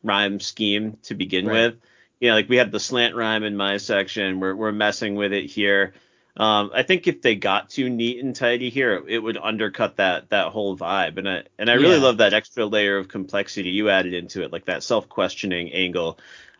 [0.02, 1.54] rhyme scheme to begin Right.
[1.72, 1.74] with.
[2.20, 4.40] You know, like we had the slant rhyme in my section.
[4.40, 5.94] We're we're messing with it here.
[6.36, 10.30] Um, I think if they got too neat and tidy here, it would undercut that
[10.30, 11.18] that whole vibe.
[11.18, 12.02] And I and I really Yeah.
[12.02, 16.18] love that extra layer of complexity you added into it, like that self-questioning angle.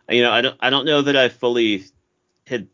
[0.09, 1.85] You know, I don't I don't know that I fully
[2.47, 2.67] had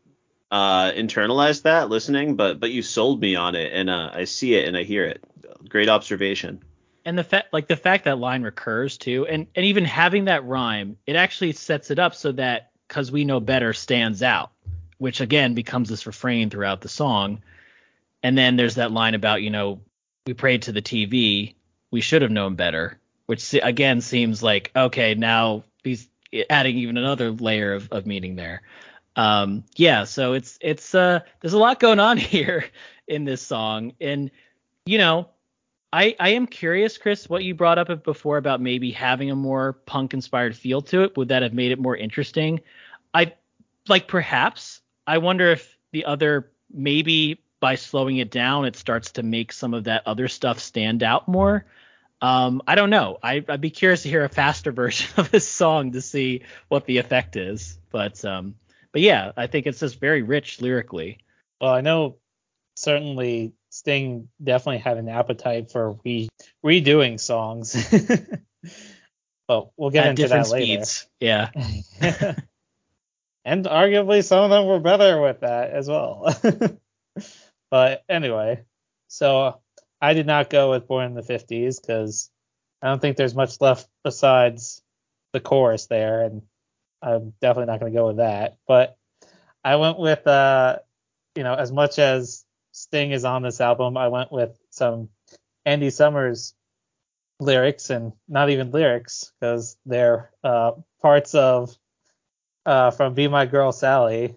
[0.51, 4.55] uh, internalized that listening, but but you sold me on it, and uh, I see
[4.55, 5.23] it and I hear it.
[5.69, 6.63] Great observation.
[7.05, 10.45] and the fact like the fact that line recurs too and and even having that
[10.45, 14.51] rhyme it actually sets it up so that cuz we know better stands out
[14.97, 17.41] which again becomes this refrain throughout the song.
[18.23, 19.81] And then there's that line about you know
[20.25, 21.53] we prayed to the TV
[21.91, 26.09] we should have known better which again seems like okay now he's
[26.49, 28.61] adding even another layer of, of meaning there.
[29.15, 32.65] Um yeah so it's it's uh there's a lot going on here
[33.07, 33.93] in this song.
[34.01, 34.31] And
[34.85, 35.29] you know
[35.91, 39.73] I, I am curious, Chris, what you brought up before about maybe having a more
[39.73, 41.15] punk inspired feel to it.
[41.15, 42.59] Would that have made it more interesting?
[43.13, 43.33] I
[43.87, 44.81] like perhaps.
[45.05, 49.73] I wonder if the other maybe by slowing it down, it starts to make some
[49.73, 51.65] of that other stuff stand out more.
[52.21, 53.17] Um, I don't know.
[53.23, 56.85] I, I'd be curious to hear a faster version of this song to see what
[56.85, 57.79] the effect is.
[57.89, 58.55] But um,
[58.91, 61.19] but yeah, I think it's just very rich lyrically.
[61.61, 62.17] Well, I know
[62.75, 66.29] certainly Sting definitely had an appetite for re-
[66.65, 67.75] redoing songs.
[69.47, 70.83] but we'll get At into that later.
[70.83, 71.07] speeds.
[71.19, 71.51] Yeah.
[73.45, 76.35] and arguably some of them were better with that as well.
[77.71, 78.63] but anyway,
[79.09, 79.61] so
[80.01, 82.31] I did not go with Born in the 50s because
[82.81, 84.81] I don't think there's much left besides
[85.33, 86.41] the chorus there, and
[86.99, 88.57] I'm definitely not going to go with that.
[88.67, 88.97] But
[89.63, 90.77] I went with, uh,
[91.35, 92.43] you know, as much as
[92.77, 95.09] Sting is on this album, I went with some
[95.65, 96.53] Andy Summers
[97.39, 101.75] lyrics, and not even lyrics because they're uh, parts of
[102.67, 104.35] uh, from Be My Girl Sally,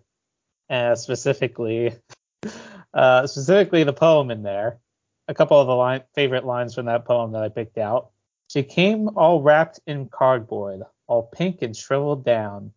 [0.71, 1.95] uh, specifically,
[2.95, 4.79] uh, specifically the poem in there.
[5.29, 8.11] A couple of the line, favorite lines from that poem that I picked out.
[8.49, 12.73] She came all wrapped in cardboard, all pink and shriveled down.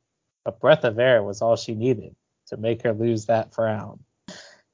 [0.45, 4.03] A breath of air was all she needed to make her lose that frown.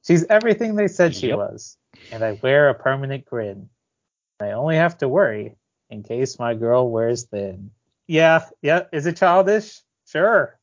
[0.06, 1.38] She's everything they said she Yep.
[1.38, 1.76] was,
[2.10, 3.68] and I wear a permanent grin.
[4.40, 5.56] I only have to worry
[5.90, 7.70] in case my girl wears thin.
[8.06, 8.84] Yeah, yeah.
[8.92, 9.80] Is it childish?
[10.06, 10.58] Sure.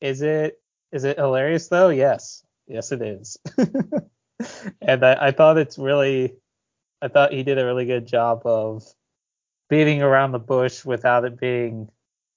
[0.00, 0.60] Is it
[0.92, 1.88] is it hilarious though?
[1.88, 2.44] Yes.
[2.66, 3.36] Yes it is.
[4.80, 6.34] and I, I thought it's really
[7.02, 8.84] I thought he did a really good job of
[9.68, 11.88] beating around the bush without it being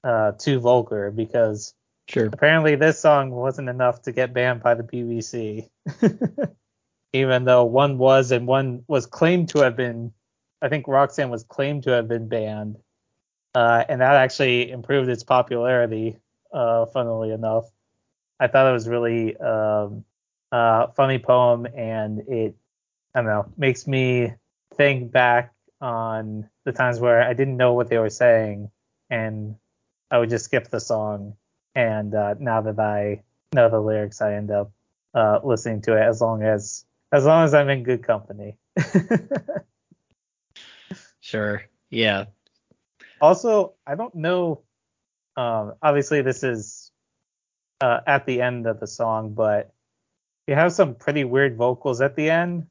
[0.03, 1.73] uh, too vulgar because
[2.07, 2.25] Sure.
[2.25, 5.69] apparently this song wasn't enough to get banned by the BBC.
[7.13, 10.11] Even though one was and one was claimed to have been,
[10.61, 12.77] I think Roxanne was claimed to have been banned.
[13.55, 16.17] Uh, and that actually improved its popularity,
[16.51, 17.65] uh, funnily enough.
[18.39, 20.03] I thought it was really um,
[20.51, 22.55] uh, funny poem and it,
[23.13, 24.33] I don't know, makes me
[24.75, 28.71] think back on the times where I didn't know what they were saying
[29.09, 29.55] and
[30.09, 31.35] I would just skip the song
[31.75, 34.71] and uh, now that I know the lyrics, I end up
[35.13, 38.57] uh, listening to it as long as as long as I'm in good company.
[41.23, 41.63] Sure.
[41.89, 42.25] Yeah.
[43.21, 44.61] also, I don't know.
[45.37, 46.91] Um, obviously, this is
[47.79, 49.73] uh, at the end of the song, but
[50.47, 52.67] you have some pretty weird vocals at the end.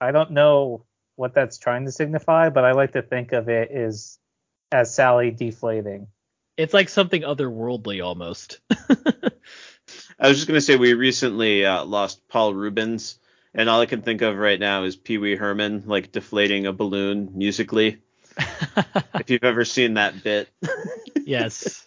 [0.00, 3.70] I don't know what that's trying to signify, but I like to think of it
[3.70, 4.18] as
[4.72, 6.06] as Sally deflating.
[6.56, 8.60] It's like something otherworldly almost.
[8.70, 13.18] I was just gonna say we recently uh, lost Paul Reubens,
[13.54, 16.72] and all I can think of right now is Pee Wee Herman like deflating a
[16.72, 18.02] balloon musically.
[19.14, 20.48] if you've ever seen that bit.
[21.24, 21.86] yes.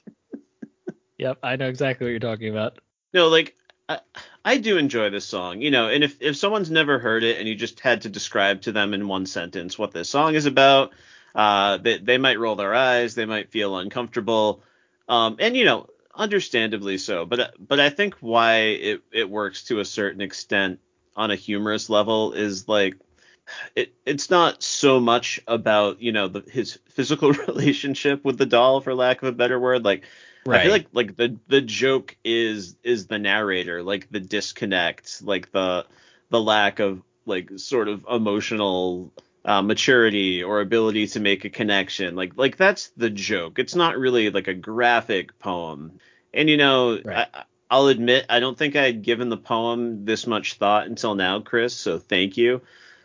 [1.18, 2.78] Yep, I know exactly what you're talking about.
[3.14, 3.56] No, like
[3.90, 4.00] I,
[4.44, 7.48] I do enjoy this song, you know, and if if someone's never heard it and
[7.48, 10.92] you just had to describe to them in one sentence what this song is about,
[11.36, 14.64] uh, they they might roll their eyes, they might feel uncomfortable,
[15.08, 17.26] um, and you know, understandably so.
[17.26, 20.80] But but I think why it it works to a certain extent
[21.16, 22.96] on a humorous level is like
[23.76, 28.82] it it's not so much about you know the, his physical relationship with the doll
[28.82, 29.86] for lack of a better word.
[29.86, 30.04] Like
[30.50, 35.52] I feel like like the the joke is is the narrator, like the disconnect, like
[35.52, 35.86] the
[36.30, 39.12] the lack of like sort of emotional
[39.46, 42.16] uh, maturity or ability to make a connection.
[42.16, 43.60] Like like that's the joke.
[43.60, 46.00] It's not really like a graphic poem.
[46.34, 47.28] And you know, Right.
[47.34, 51.16] I, I'll admit I don't think I had given the poem this much thought until
[51.16, 51.76] now, Chris.
[51.76, 52.62] So thank you.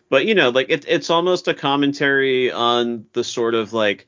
[0.09, 4.07] But you know, like it, it's almost a commentary on the sort of like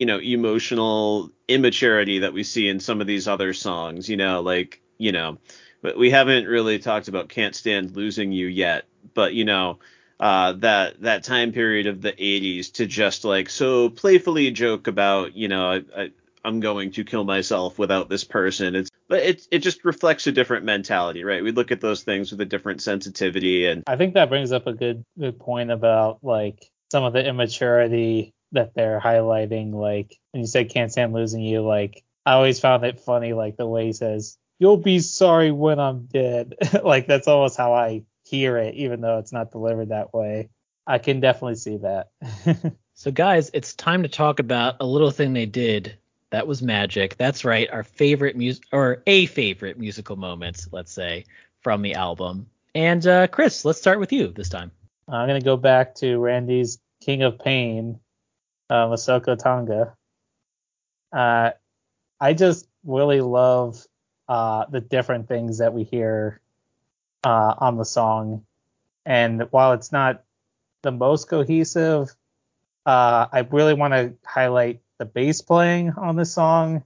[0.00, 4.40] you know emotional immaturity that we see in some of these other songs you know
[4.40, 5.38] like you know
[5.82, 9.78] but we haven't really talked about can't stand losing you yet but you know
[10.20, 15.34] uh that that time period of the 80s to just like so playfully joke about
[15.34, 16.10] you know I, I
[16.42, 20.32] I'm going to kill myself without this person it's but it it just reflects a
[20.32, 24.14] different mentality right we look at those things with a different sensitivity and I think
[24.14, 29.00] that brings up a good good point about like some of the immaturity that they're
[29.00, 29.72] highlighting.
[29.72, 33.56] Like when you said can't stand losing you, like I always found it funny, like
[33.56, 36.54] the way he says, You'll be sorry when I'm dead.
[36.84, 40.50] like that's almost how I hear it, even though it's not delivered that way.
[40.86, 42.08] I can definitely see that.
[43.00, 45.96] So, guys, it's time to talk about a little thing they did
[46.32, 47.16] that was magic.
[47.16, 51.24] That's right, our favorite music or a favorite musical moment, let's say,
[51.62, 52.46] from the album.
[52.74, 54.70] And uh, Chris, let's start with you this time.
[55.08, 57.98] I'm gonna go back to Randy's King of Pain,
[58.68, 59.94] uh, Masoko Tanga.
[61.10, 61.52] Uh,
[62.20, 63.82] I just really love
[64.28, 66.39] uh, the different things that we hear
[67.24, 68.44] uh, on the song,
[69.04, 70.24] and while it's not
[70.82, 72.14] the most cohesive,
[72.86, 76.84] uh, I really want to highlight the bass playing on the song,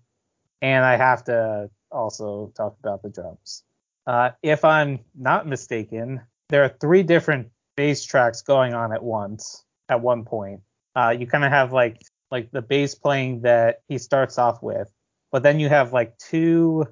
[0.62, 3.62] and I have to also talk about the drums.
[4.06, 9.64] Uh, if I'm not mistaken, there are three different bass tracks going on at once
[9.88, 10.60] at one point.
[10.94, 14.88] Uh, you kind of have like like the bass playing that he starts off with,
[15.30, 16.86] but then you have like two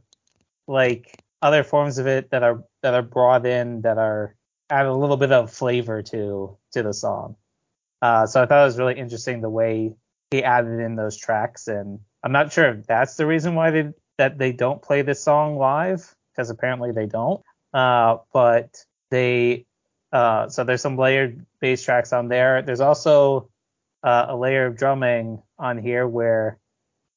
[0.67, 4.35] like other forms of it that are that are brought in that are
[4.71, 7.37] add a little bit of flavor to to the song.
[8.01, 9.95] Uh, so I thought it was really interesting the way
[10.31, 13.93] he added in those tracks, and I'm not sure if that's the reason why they
[14.19, 17.43] that they don't play this song live because apparently they don't.
[17.75, 19.67] Uh, but they
[20.13, 22.63] uh, so there's some layered bass tracks on there.
[22.63, 23.51] There's also
[24.03, 26.59] uh, a layer of drumming on here where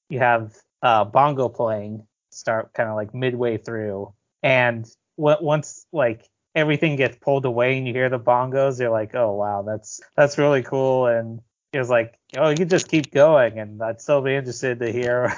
[0.10, 4.14] you have uh, bongo playing start kind of like midway through,
[4.44, 4.86] and
[5.18, 9.34] w- once like everything gets pulled away and you hear the bongos, you're like, oh
[9.34, 11.08] wow, that's that's really cool.
[11.08, 11.42] And
[11.74, 14.92] it was like, oh, you can just keep going, and I'd still be interested to
[14.92, 15.30] hear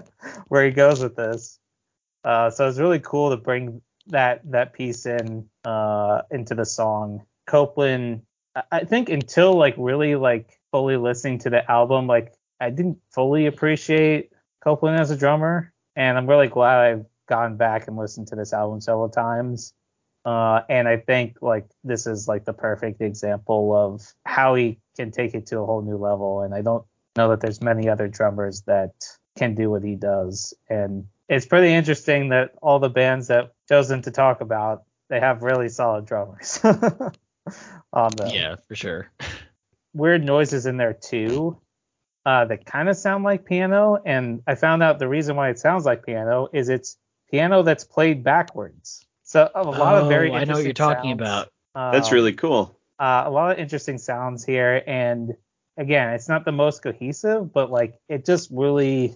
[0.48, 1.58] where he goes with this.
[2.24, 7.24] Uh, so it's really cool to bring that that piece in uh, into the song.
[7.46, 8.22] Copeland,
[8.72, 13.46] I think until like really like fully listening to the album, like I didn't fully
[13.46, 14.32] appreciate
[14.62, 18.52] Copeland as a drummer, and I'm really glad I've gone back and listened to this
[18.52, 19.72] album several times.
[20.24, 25.10] Uh, and I think like this is like the perfect example of how he can
[25.10, 26.42] take it to a whole new level.
[26.42, 26.84] And I don't
[27.16, 28.92] know that there's many other drummers that
[29.36, 30.52] can do what he does.
[30.68, 35.42] And it's pretty interesting that all the bands that chosen to talk about, they have
[35.42, 36.58] really solid drummers
[37.92, 38.30] on them.
[38.30, 39.10] Yeah, for sure.
[39.94, 41.60] Weird noises in there too.
[42.26, 45.60] Uh, that kind of sound like piano, and I found out the reason why it
[45.60, 46.96] sounds like piano is it's
[47.30, 49.06] piano that's played backwards.
[49.22, 50.50] So a lot oh, of very interesting.
[50.50, 51.20] I know what you're talking sounds.
[51.20, 51.52] about.
[51.76, 52.76] Um, That's really cool.
[52.98, 55.36] uh, a lot of interesting sounds here, and
[55.76, 59.14] again, it's not the most cohesive, but like it just really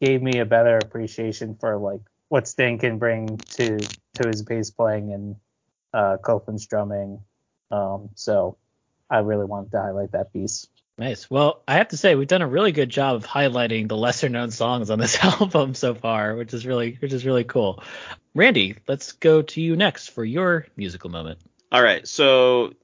[0.00, 4.70] gave me a better appreciation for like what Sting can bring to to his bass
[4.70, 5.36] playing and
[5.92, 7.20] uh, Copeland's drumming.
[7.70, 8.56] Um, so
[9.10, 10.66] I really wanted to highlight that piece.
[10.98, 11.30] Nice.
[11.30, 14.28] Well, I have to say we've done a really good job of highlighting the lesser
[14.28, 17.84] known songs on this album so far, which is really which is really cool.
[18.34, 21.38] Randy, let's go to you next for your musical moment.
[21.70, 22.74] All right, so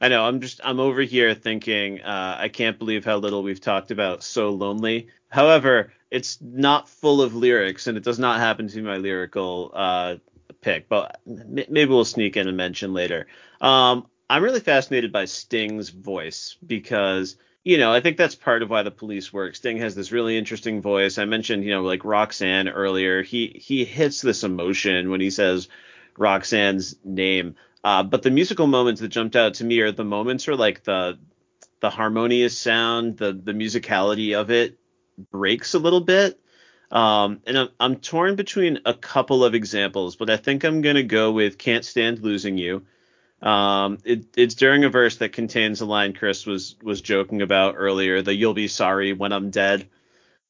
[0.00, 3.60] I know I'm just I'm over here thinking uh, I can't believe how little we've
[3.60, 8.66] talked about "So Lonely." However, it's not full of lyrics, and it does not happen
[8.68, 10.16] to be my lyrical uh,
[10.62, 13.26] pick, but maybe we'll sneak in a mention later.
[13.60, 18.70] Um, I'm really fascinated by Sting's voice because you know I think that's part of
[18.70, 19.54] why the police work.
[19.54, 21.18] Sting has this really interesting voice.
[21.18, 23.22] I mentioned you know like Roxanne earlier.
[23.22, 25.68] He he hits this emotion when he says
[26.16, 27.56] Roxanne's name.
[27.84, 30.82] Uh, but the musical moments that jumped out to me are the moments where like
[30.82, 31.18] the
[31.80, 34.78] the harmonious sound, the the musicality of it
[35.30, 36.40] breaks a little bit.
[36.90, 41.02] Um, and I'm, I'm torn between a couple of examples, but I think I'm gonna
[41.02, 42.86] go with "Can't Stand Losing You."
[43.42, 47.74] Um, it, it's during a verse that contains a line Chris was was joking about
[47.76, 49.88] earlier, the "You'll be sorry when I'm dead."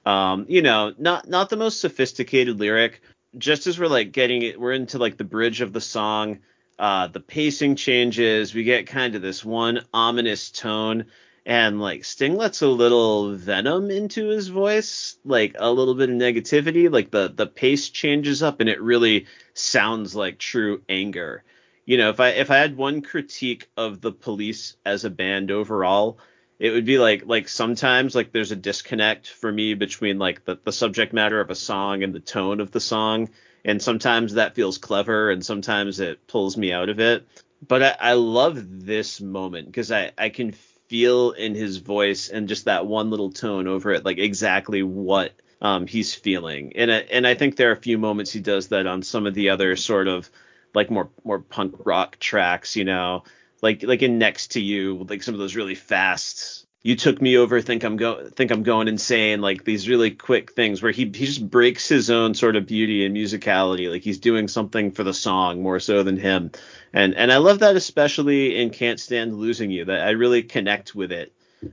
[0.05, 3.01] Um, you know, not not the most sophisticated lyric.
[3.39, 6.41] Just as we're like getting it, we're into like the bridge of the song.
[6.79, 8.55] Uh, the pacing changes.
[8.55, 11.07] We get kind of this one ominous tone,
[11.47, 16.17] and like Sting lets a little venom into his voice, like a little bit of
[16.17, 16.93] negativity.
[16.93, 21.45] Like the the pace changes up, and it really sounds like true anger.
[21.85, 25.51] You know, if I if I had one critique of the police as a band
[25.51, 26.19] overall,
[26.59, 30.59] it would be like like sometimes like there's a disconnect for me between like the,
[30.63, 33.31] the subject matter of a song and the tone of the song.
[33.65, 37.27] And sometimes that feels clever and sometimes it pulls me out of it.
[37.67, 42.49] But i, I love this moment because I, I can feel in his voice and
[42.49, 46.75] just that one little tone over it like exactly what um, he's feeling.
[46.77, 49.35] And and I think there are a few moments he does that on some of
[49.35, 50.31] the other sort of
[50.75, 53.25] like more more punk rock tracks you know?
[53.61, 57.37] Like like in next to you like some of those really fast you took me
[57.37, 61.05] over think i'm go think i'm going insane like these really quick things where he
[61.05, 63.91] he just breaks his own sort of beauty and musicality.
[63.91, 66.51] Like he's doing something for the song more so than him.
[66.93, 70.95] And and i love that especially in can't stand losing you that i really connect
[70.95, 71.33] with it.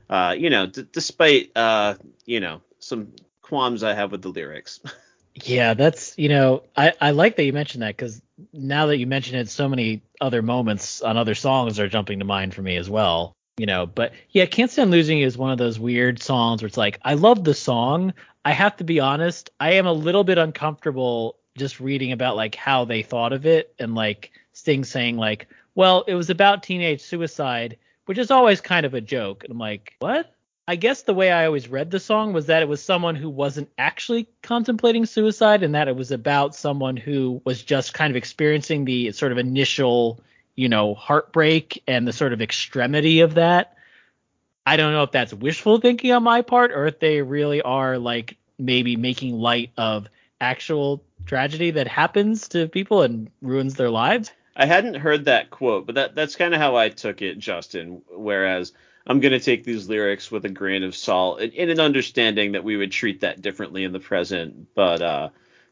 [0.10, 1.96] Uh you know d- despite uh
[2.26, 4.80] you know some qualms i have with the lyrics
[5.44, 8.22] Yeah, that's you know I I like that you mentioned that because
[8.54, 12.26] now that you mention it, so many other moments on other songs are jumping to
[12.26, 13.34] mind for me as well.
[13.58, 16.78] You know, but yeah, Can't Stand Losing is one of those weird songs where it's
[16.78, 18.14] like I love the song.
[18.46, 22.56] I have to be honest, I am a little bit uncomfortable just reading about like
[22.56, 27.02] how they thought of it and like Sting saying like, well, it was about teenage
[27.02, 29.44] suicide, which is always kind of a joke.
[29.44, 30.34] And I'm like, what?
[30.70, 33.28] I guess the way I always read the song was that it was someone who
[33.28, 38.16] wasn't actually contemplating suicide and that it was about someone who was just kind of
[38.16, 40.20] experiencing the sort of initial,
[40.56, 43.78] you know, heartbreak and the sort of extremity of that.
[44.64, 47.98] I don't know if that's wishful thinking on my part or if they really are
[47.98, 50.08] like maybe making light of
[50.40, 54.32] actual tragedy that happens to people and ruins their lives.
[54.56, 58.04] I hadn't heard that quote, but that that's kind of how I took it, Justin.
[58.12, 58.72] Whereas
[59.10, 62.64] I'm going to take these lyrics with a grain of salt in an understanding that
[62.64, 64.68] we would treat that differently in the present.
[64.76, 65.30] But uh,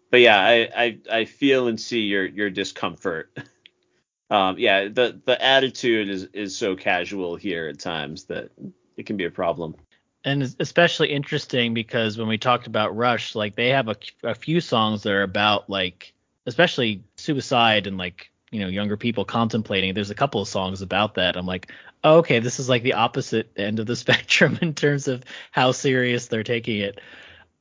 [0.10, 3.38] but yeah, I, I I feel and see your your discomfort.
[4.32, 8.50] um, yeah, the the attitude is is so casual here at times that
[8.98, 9.76] it can be a problem.
[10.24, 14.36] and it's especially interesting because when we talked about Rush, like they have a, a
[14.36, 16.14] few songs that are about like,
[16.46, 19.94] especially suicide and like you know younger people contemplating.
[19.94, 21.36] There's a couple of songs about that.
[21.36, 21.72] I'm like,
[22.04, 25.72] oh, okay, this is like the opposite end of the spectrum in terms of how
[25.72, 27.00] serious they're taking it.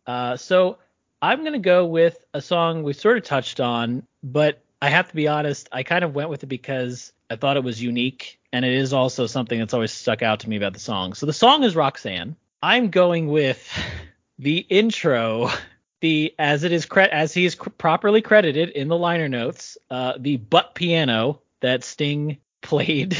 [0.07, 0.79] Uh, so
[1.21, 5.15] I'm gonna go with a song we sort of touched on, but I have to
[5.15, 8.65] be honest, I kind of went with it because I thought it was unique, and
[8.65, 11.15] it is also something that's always stuck out to me about the song.
[11.15, 12.37] So the song is Roxanne.
[12.63, 13.69] I'm going with
[14.39, 15.51] the intro,
[16.01, 19.79] the as it is cre- as he is cr- properly credited in the liner notes,
[19.91, 23.17] uh, the butt piano that Sting played,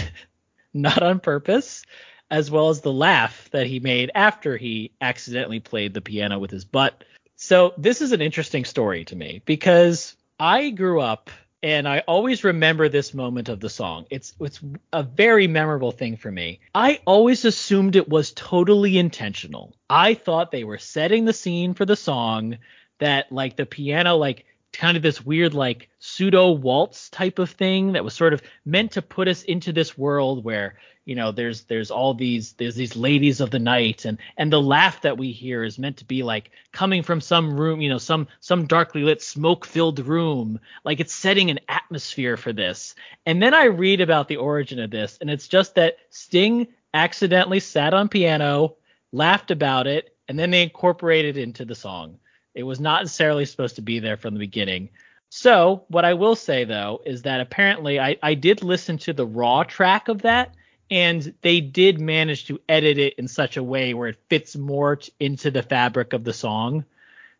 [0.75, 1.85] not on purpose,
[2.31, 6.51] as well as the laugh that he made after he accidentally played the piano with
[6.51, 7.05] his butt.
[7.37, 11.31] So this is an interesting story to me because I grew up
[11.63, 14.07] and I always remember this moment of the song.
[14.11, 14.61] It's it's
[14.93, 16.61] a very memorable thing for me.
[16.75, 19.75] I always assumed it was totally intentional.
[19.89, 22.59] I thought they were setting the scene for the song
[22.99, 27.93] that like the piano like kind of this weird like pseudo waltz type of thing
[27.93, 30.77] that was sort of meant to put us into this world where
[31.07, 34.61] you know there's there's all these there's these ladies of the night and and the
[34.61, 37.97] laugh that we hear is meant to be like coming from some room you know
[37.97, 40.61] some some darkly lit smoke filled room.
[40.85, 42.95] Like it's setting an atmosphere for this.
[43.25, 47.61] And then i read about the origin of this and it's just that sting accidentally
[47.61, 48.77] sat on piano
[49.13, 52.19] laughed about it and then they incorporated it into the song.
[52.55, 54.89] It was not necessarily supposed to be there from the beginning.
[55.29, 59.27] So, what I will say though is that apparently I, I did listen to the
[59.27, 60.55] raw track of that,
[60.91, 64.97] and they did manage to edit it in such a way where it fits more
[64.97, 66.85] t- into the fabric of the song.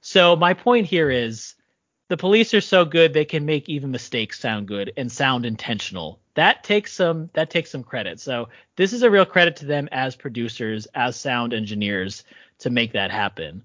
[0.01, 1.55] So, my point here is
[2.09, 6.21] the police are so good they can make even mistakes sound good and sound intentional.
[6.35, 8.21] That takes some that takes some credit.
[8.21, 12.25] So, this is a real credit to them as producers, as sound engineers
[12.59, 13.63] to make that happen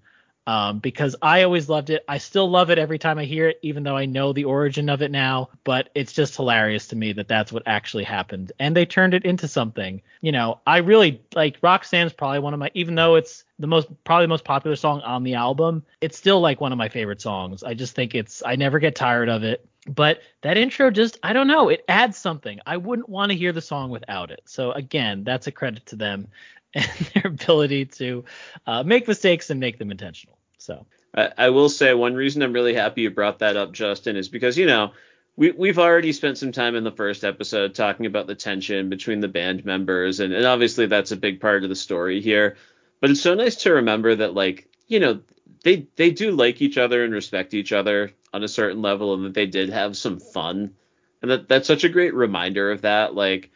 [0.48, 2.04] um, because I always loved it.
[2.08, 4.90] I still love it every time I hear it, even though I know the origin
[4.90, 5.50] of it now.
[5.64, 9.26] But it's just hilarious to me that that's what actually happened, and they turned it
[9.26, 10.02] into something.
[10.22, 13.88] You know, I really like Roxanne's probably one of my, even though it's the most
[14.04, 17.22] probably the most popular song on the album, it's still like one of my favorite
[17.22, 17.64] songs.
[17.64, 19.66] I just think it's I never get tired of it.
[19.88, 22.60] But that intro just I don't know, it adds something.
[22.66, 24.42] I wouldn't want to hear the song without it.
[24.46, 26.28] So again, that's a credit to them
[26.74, 28.24] and their ability to
[28.66, 30.38] uh, make mistakes and make them intentional.
[30.58, 34.16] So I, I, will say one reason I'm really happy you brought that up, Justin,
[34.16, 34.92] is because you know
[35.36, 39.20] we we've already spent some time in the first episode talking about the tension between
[39.20, 42.58] the band members, and, and obviously that's a big part of the story here.
[43.00, 45.22] But it's so nice to remember that like you know
[45.64, 49.26] they they do like each other and respect each other on a certain level, and
[49.26, 50.76] that they did have some fun,
[51.22, 53.16] and that that's such a great reminder of that.
[53.16, 53.52] Like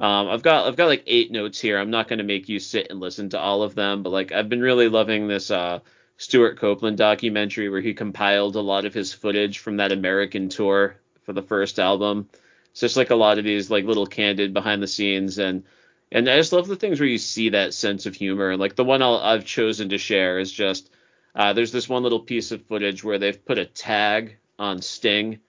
[0.00, 1.78] um, I've got I've got like eight notes here.
[1.78, 4.32] I'm not going to make you sit and listen to all of them, but like
[4.32, 5.80] I've been really loving this uh,
[6.16, 10.96] Stewart Copeland documentary where he compiled a lot of his footage from that American tour
[11.24, 12.30] for the first album.
[12.70, 15.64] It's just like a lot of these like little candid behind the scenes and
[16.10, 18.50] and I just love the things where you see that sense of humor.
[18.50, 20.88] And like the one i have chosen to share is just
[21.34, 25.40] uh, there's this one little piece of footage where they've put a tag on Sting.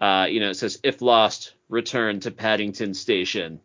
[0.00, 3.60] Uh, you know, it says if lost, return to Paddington Station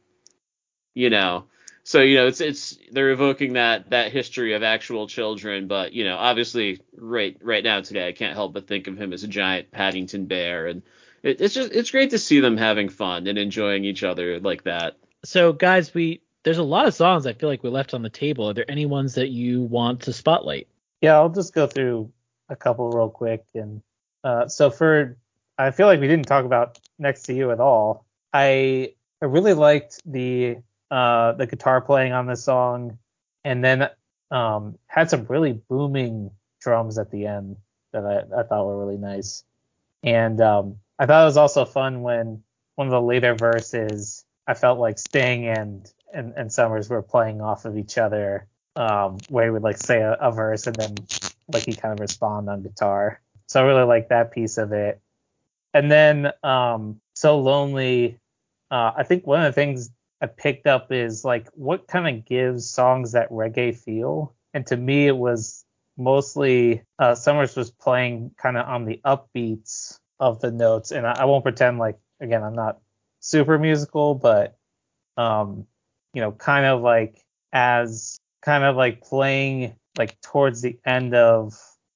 [0.93, 1.45] you know.
[1.85, 6.05] So you know it's it's they're evoking that that history of actual children but you
[6.05, 9.27] know obviously right right now today i can't help but think of him as a
[9.27, 10.81] giant paddington bear and
[11.23, 14.63] it, it's just it's great to see them having fun and enjoying each other like
[14.63, 14.97] that.
[15.25, 18.09] So guys we there's a lot of songs i feel like we left on the
[18.09, 18.49] table.
[18.49, 20.67] Are there any ones that you want to spotlight?
[21.01, 22.11] Yeah i'll just go through
[22.47, 23.81] a couple real quick and
[24.23, 25.17] uh, so for
[25.57, 28.05] i feel like we didn't talk about next to you at all.
[28.31, 30.57] I i really liked the
[30.91, 32.97] uh, the guitar playing on this song,
[33.43, 33.89] and then
[34.31, 36.31] um, had some really booming
[36.61, 37.57] drums at the end
[37.91, 39.43] that I, I thought were really nice.
[40.03, 42.43] And um, I thought it was also fun when
[42.75, 47.41] one of the later verses, I felt like Sting and and, and Summers were playing
[47.41, 50.95] off of each other, um, where he would like say a, a verse and then
[51.51, 53.19] like he kind of respond on guitar.
[53.47, 55.01] So I really like that piece of it.
[55.73, 58.19] And then um, So Lonely,
[58.69, 59.89] uh, I think one of the things
[60.23, 64.33] I picked up is like what kind of gives songs that reggae feel.
[64.53, 65.65] And to me, it was
[65.97, 70.91] mostly uh, Summers was playing kind of on the upbeats of the notes.
[70.91, 72.79] And I, I, won't pretend like again I'm not
[73.19, 74.55] super musical, but
[75.17, 75.67] um,
[76.13, 77.21] you know, kind of like
[77.51, 81.53] as kind of like playing like towards the end of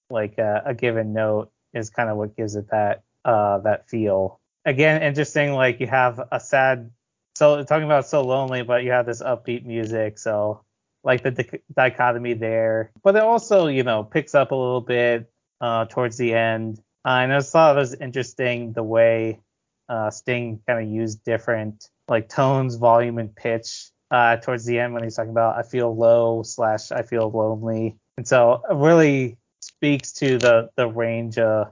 [0.10, 4.42] like a, a given note is kind of what gives it that uh that feel.
[4.66, 5.54] Again, interesting.
[5.54, 6.92] Like you have a sad
[7.38, 10.64] so talking about so lonely, but you have this upbeat music, so
[11.04, 12.92] like the di- dichotomy there.
[13.04, 15.32] But it also, you know, picks up a little bit
[15.62, 16.80] uh, towards the end.
[17.06, 19.40] Uh, and I thought it was interesting the way
[19.88, 24.96] uh, Sting kind of used different like tones, volume, and pitch uh, towards the end
[24.96, 27.98] when he's talking about I feel low slash I feel lonely.
[28.18, 31.72] And so it really speaks to the the range of,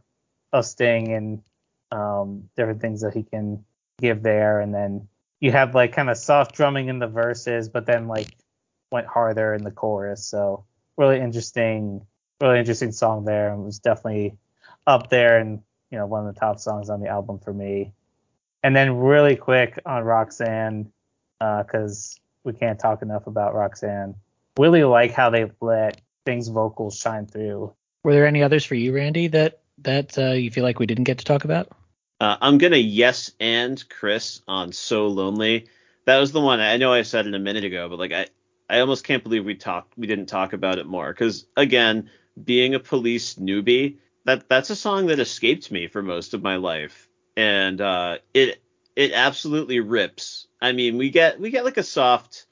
[0.54, 1.42] of Sting and
[1.92, 3.66] um, different things that he can
[4.00, 5.08] give there, and then
[5.40, 8.36] you have like kind of soft drumming in the verses, but then like
[8.92, 10.26] went harder in the chorus.
[10.26, 10.66] So
[10.98, 12.06] really interesting,
[12.42, 14.38] really interesting song there, and was definitely
[14.88, 17.94] up there and you know one of the top songs on the album for me.
[18.64, 20.92] And then really quick on Roxanne,
[21.40, 24.16] because uh, we can't talk enough about Roxanne.
[24.58, 27.74] Really like how they let things vocals shine through.
[28.04, 31.04] Were there any others for you, Randy, that that uh, you feel like we didn't
[31.04, 31.70] get to talk about?
[32.26, 35.68] Uh, I'm gonna yes and Chris on "So Lonely."
[36.06, 38.26] That was the one I know I said it a minute ago, but like I,
[38.68, 41.14] I almost can't believe we talked, we didn't talk about it more.
[41.14, 42.10] Because again,
[42.44, 46.56] being a police newbie, that that's a song that escaped me for most of my
[46.56, 47.08] life,
[47.38, 48.60] and uh, it
[48.96, 50.48] it absolutely rips.
[50.60, 52.48] I mean, we get we get like a soft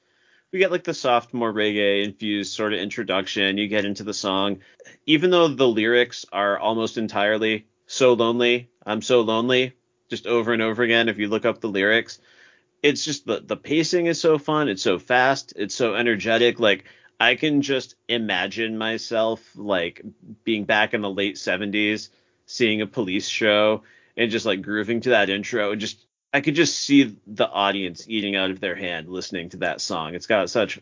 [0.52, 3.58] we get like the soft, more reggae infused sort of introduction.
[3.58, 4.60] You get into the song,
[5.04, 8.70] even though the lyrics are almost entirely so lonely.
[8.86, 9.72] I'm so lonely,
[10.08, 11.08] just over and over again.
[11.08, 12.18] If you look up the lyrics,
[12.82, 14.68] it's just the the pacing is so fun.
[14.68, 15.54] It's so fast.
[15.56, 16.60] It's so energetic.
[16.60, 16.84] Like
[17.18, 20.02] I can just imagine myself like
[20.44, 22.10] being back in the late 70s,
[22.46, 23.82] seeing a police show
[24.16, 28.06] and just like grooving to that intro and just I could just see the audience
[28.08, 30.14] eating out of their hand listening to that song.
[30.14, 30.80] It's got such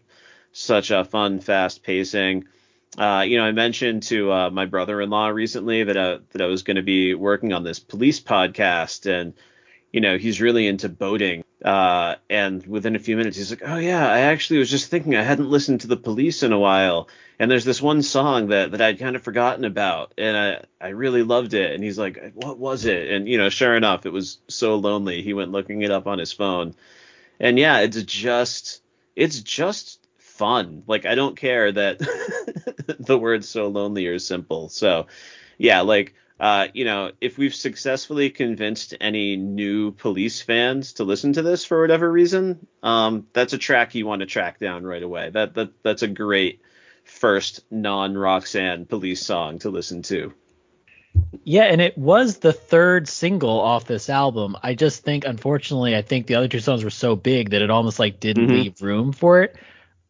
[0.53, 2.45] such a fun, fast pacing.
[2.99, 6.63] Uh, you know, I mentioned to uh, my brother-in-law recently that uh, that I was
[6.63, 9.33] going to be working on this police podcast, and
[9.93, 11.45] you know, he's really into boating.
[11.65, 15.17] Uh, and within a few minutes, he's like, "Oh yeah, I actually was just thinking
[15.17, 17.09] I hadn't listened to the Police in a while,
[17.39, 20.91] and there's this one song that that I'd kind of forgotten about, and I I
[20.91, 24.13] really loved it." And he's like, "What was it?" And you know, sure enough, it
[24.13, 25.23] was so lonely.
[25.23, 26.75] He went looking it up on his phone,
[27.41, 28.83] and yeah, it's just
[29.17, 30.83] it's just fun.
[30.87, 32.01] Like I don't care that
[32.99, 34.69] the word so lonely or simple.
[34.69, 35.07] So
[35.59, 41.33] yeah, like uh, you know, if we've successfully convinced any new police fans to listen
[41.35, 45.05] to this for whatever reason, um, that's a track you want to track down right
[45.05, 45.31] away.
[45.31, 46.61] That that that's a great
[47.05, 50.33] first non Roxanne police song to listen to.
[51.45, 54.57] Yeah, and it was the third single off this album.
[54.63, 57.71] I just think, unfortunately, I think the other two songs were so big that it
[57.71, 58.63] almost like didn't mm-hmm.
[58.63, 59.57] leave room for it.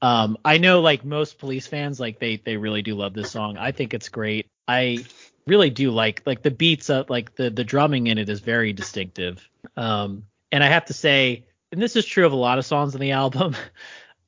[0.03, 3.57] Um, I know like most police fans, like they they really do love this song.
[3.57, 4.51] I think it's great.
[4.67, 5.05] I
[5.47, 8.73] really do like like the beats up like the the drumming in it is very
[8.73, 9.49] distinctive.
[9.77, 12.95] Um, and I have to say, and this is true of a lot of songs
[12.95, 13.55] on the album.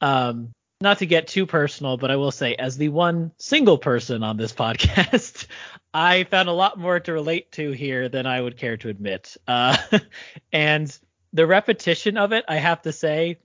[0.01, 4.23] um, not to get too personal, but I will say, as the one single person
[4.23, 5.47] on this podcast,
[5.93, 9.37] I found a lot more to relate to here than I would care to admit.
[9.49, 9.77] Uh,
[10.53, 10.97] and
[11.33, 13.39] the repetition of it, I have to say,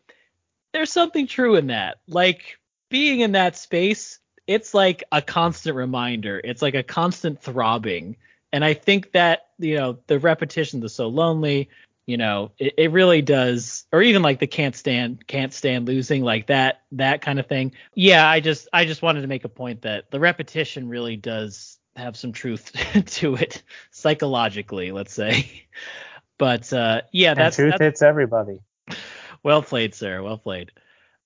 [0.74, 2.00] there's something true in that.
[2.08, 2.58] Like
[2.90, 4.20] being in that space
[4.50, 6.42] it's like a constant reminder.
[6.44, 8.18] It's like a constant throbbing.
[8.52, 11.70] And I think that, you know, the repetition, the so lonely,
[12.08, 16.24] you know, it, it really does, or even like the can't stand, can't stand losing,
[16.24, 17.74] like that, that kind of thing.
[17.94, 21.78] Yeah, I just, I just wanted to make a point that the repetition really does
[21.96, 22.72] have some truth
[23.06, 25.68] to it psychologically, let's say.
[26.40, 28.62] But uh, yeah, that's and truth that's, hits everybody.
[29.44, 30.22] Well played, sir.
[30.22, 30.72] Well played.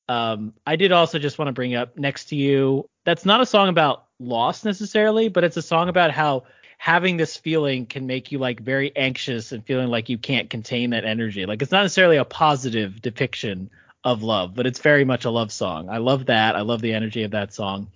[0.10, 2.90] Um, I did also just want to bring up next to you.
[3.06, 6.44] That's not a song about loss necessarily, but it's a song about how
[6.78, 10.90] having this feeling can make you like very anxious and feeling like you can't contain
[10.90, 11.46] that energy.
[11.46, 13.70] Like it's not necessarily a positive depiction
[14.04, 15.90] of love, but it's very much a love song.
[15.90, 16.56] I love that.
[16.56, 17.88] I love the energy of that song.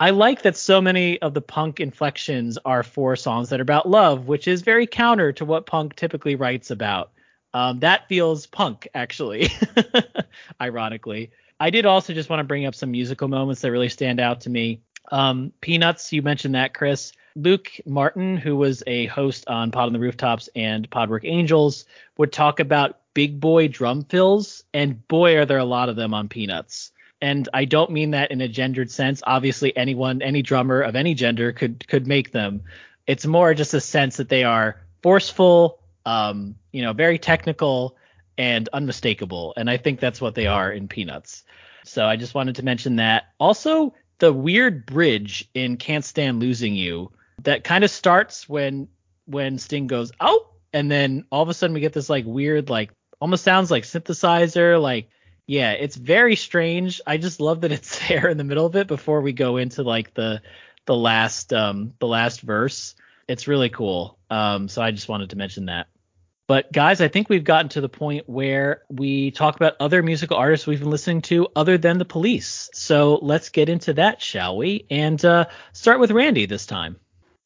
[0.00, 3.88] I like that so many of the punk inflections are for songs that are about
[3.88, 7.12] love, which is very counter to what punk typically writes about.
[7.52, 9.48] Um, that feels punk, actually,
[10.60, 11.30] ironically.
[11.58, 14.42] I did also just want to bring up some musical moments that really stand out
[14.42, 14.80] to me.
[15.10, 17.12] Um, Peanuts, you mentioned that, Chris.
[17.36, 21.84] Luke Martin, who was a host on Pod on the Rooftops and Podwork Angels,
[22.16, 26.14] would talk about big boy drum fills, and boy, are there a lot of them
[26.14, 26.92] on Peanuts.
[27.22, 29.22] And I don't mean that in a gendered sense.
[29.26, 32.62] Obviously, anyone, any drummer of any gender could could make them.
[33.06, 37.96] It's more just a sense that they are forceful, um, you know, very technical
[38.38, 39.54] and unmistakable.
[39.56, 41.44] And I think that's what they are in Peanuts.
[41.84, 43.24] So I just wanted to mention that.
[43.38, 47.10] Also, the weird bridge in Can't Stand Losing You
[47.42, 48.88] that kind of starts when
[49.26, 52.68] when Sting goes, oh, and then all of a sudden we get this like weird,
[52.70, 52.90] like
[53.20, 55.08] almost sounds like synthesizer, like
[55.46, 57.00] yeah, it's very strange.
[57.06, 59.82] I just love that it's there in the middle of it before we go into
[59.82, 60.42] like the
[60.86, 62.94] the last um the last verse.
[63.26, 64.18] It's really cool.
[64.30, 65.88] Um so I just wanted to mention that.
[66.50, 70.36] But guys, I think we've gotten to the point where we talk about other musical
[70.36, 72.68] artists we've been listening to other than the police.
[72.72, 74.84] So let's get into that, shall we?
[74.90, 76.96] And uh, start with Randy this time.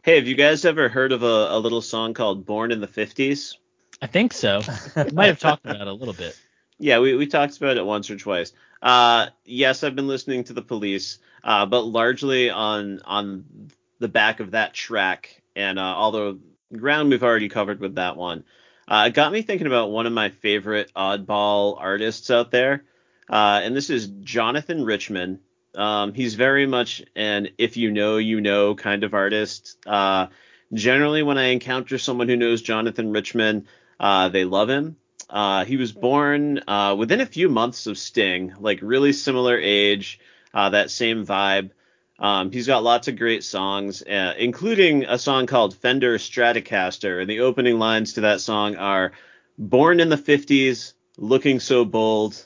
[0.05, 2.87] Hey, have you guys ever heard of a, a little song called "Born in the
[2.87, 3.57] 50s"?
[4.01, 4.63] I think so.
[4.97, 6.39] We might have talked about it a little bit.
[6.77, 8.53] Yeah, we, we talked about it once or twice.
[8.83, 13.71] Uh, yes, I've been listening to the police, uh, but largely on on
[14.01, 16.41] the back of that track, and uh, although
[16.79, 18.45] ground we've already covered with that one,
[18.87, 22.85] uh, it got me thinking about one of my favorite oddball artists out there,
[23.31, 25.41] uh, and this is Jonathan Richman.
[25.75, 29.79] Um, he's very much an if you know, you know kind of artist.
[29.87, 30.27] Uh,
[30.73, 33.67] generally, when I encounter someone who knows Jonathan Richman,
[33.99, 34.97] uh, they love him.
[35.31, 40.21] Uh, he was born uh, within a few months of Sting, like really similar age,
[40.53, 41.71] that same vibe.
[42.19, 47.21] Um, he's got lots of great songs, uh, including a song called Fender Stratocaster.
[47.21, 49.13] And the opening lines to that song are
[49.57, 52.45] Born in the 50s, looking so bold,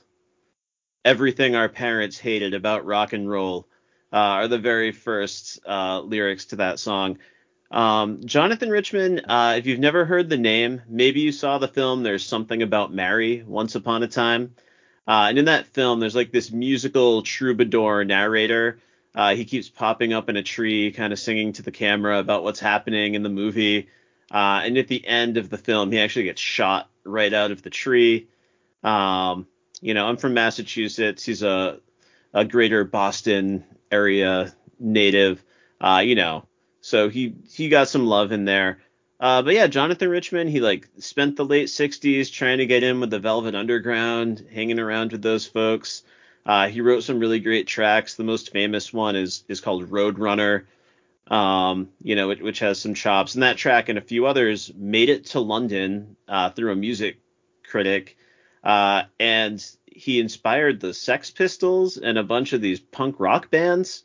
[1.04, 3.66] everything our parents hated about rock and roll
[4.12, 7.18] uh, are the very first uh, lyrics to that song.
[7.70, 12.02] Um, Jonathan Richman, uh, if you've never heard the name, maybe you saw the film
[12.02, 14.54] There's Something About Mary Once Upon a Time.
[15.06, 18.78] Uh, and in that film, there's like this musical troubadour narrator.
[19.14, 22.44] Uh, he keeps popping up in a tree, kind of singing to the camera about
[22.44, 23.88] what's happening in the movie.
[24.30, 27.62] Uh, and at the end of the film, he actually gets shot right out of
[27.62, 28.28] the tree.
[28.84, 29.46] Um,
[29.80, 31.24] you know, I'm from Massachusetts.
[31.24, 31.80] He's a,
[32.34, 35.42] a greater Boston area native.
[35.80, 36.46] Uh, you know,
[36.80, 38.80] so he he got some love in there.
[39.20, 43.00] Uh, but yeah, Jonathan Richman, he like spent the late '60s trying to get in
[43.00, 46.02] with the Velvet Underground, hanging around with those folks.
[46.48, 48.14] Uh, he wrote some really great tracks.
[48.14, 50.64] The most famous one is is called Roadrunner,
[51.30, 53.34] um, you know, which, which, has some chops.
[53.34, 57.18] And that track and a few others made it to London uh, through a music
[57.62, 58.16] critic,
[58.64, 64.02] uh, and he inspired the Sex Pistols and a bunch of these punk rock bands.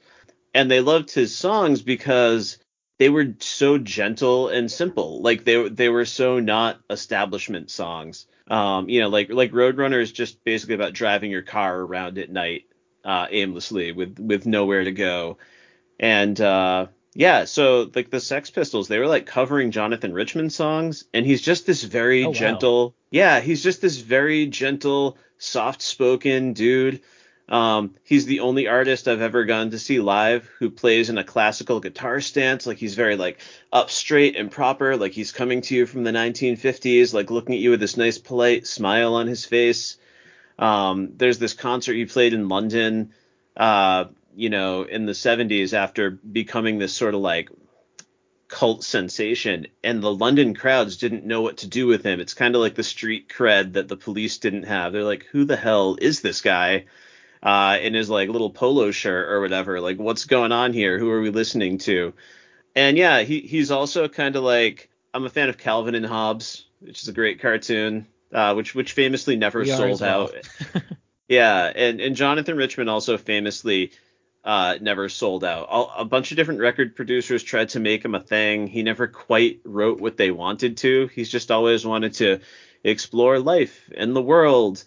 [0.53, 2.57] And they loved his songs because
[2.99, 5.21] they were so gentle and simple.
[5.21, 8.27] Like they they were so not establishment songs.
[8.47, 12.29] Um, you know, like like Roadrunner is just basically about driving your car around at
[12.29, 12.65] night
[13.05, 15.37] uh, aimlessly with with nowhere to go.
[15.99, 21.05] And uh, yeah, so like the Sex Pistols, they were like covering Jonathan Richman songs,
[21.13, 22.87] and he's just this very oh, gentle.
[22.87, 22.93] Wow.
[23.11, 27.01] Yeah, he's just this very gentle, soft spoken dude
[27.49, 31.23] um, he's the only artist I've ever gone to see live who plays in a
[31.23, 32.65] classical guitar stance.
[32.65, 33.39] Like he's very like
[33.71, 34.95] up straight and proper.
[34.95, 38.17] Like he's coming to you from the 1950s, like looking at you with this nice
[38.17, 39.97] polite smile on his face.
[40.57, 43.13] Um, there's this concert he played in London,
[43.57, 44.05] uh,
[44.35, 47.49] you know, in the 70s after becoming this sort of like
[48.47, 52.21] cult sensation and the London crowds didn't know what to do with him.
[52.21, 54.93] It's kind of like the street cred that the police didn't have.
[54.93, 56.85] They're like, who the hell is this guy?
[57.43, 59.81] Uh, in his like little polo shirt or whatever.
[59.81, 60.97] Like, what's going on here?
[60.97, 62.13] Who are we listening to?
[62.75, 66.65] And yeah, he he's also kind of like I'm a fan of Calvin and Hobbes,
[66.79, 70.23] which is a great cartoon, uh, which which famously never we sold well.
[70.23, 70.35] out.
[71.27, 73.91] yeah, and and Jonathan Richman also famously
[74.45, 75.67] uh, never sold out.
[75.67, 78.67] All, a bunch of different record producers tried to make him a thing.
[78.67, 81.07] He never quite wrote what they wanted to.
[81.07, 82.39] He's just always wanted to
[82.83, 84.83] explore life and the world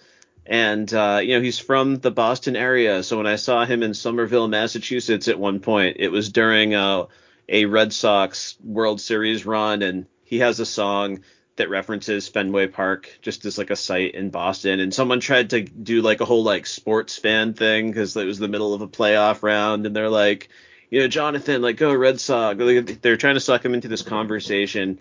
[0.47, 3.03] and uh, you know he's from the Boston area.
[3.03, 7.07] So when I saw him in Somerville, Massachusetts, at one point, it was during uh,
[7.49, 11.21] a Red Sox World Series run, and he has a song
[11.57, 14.79] that references Fenway Park just as like a site in Boston.
[14.79, 18.39] And someone tried to do like a whole like sports fan thing because it was
[18.39, 20.49] the middle of a playoff round, and they're like,
[20.91, 22.59] you know, Jonathan, like go Red Sox.
[23.03, 25.01] They're trying to suck him into this conversation.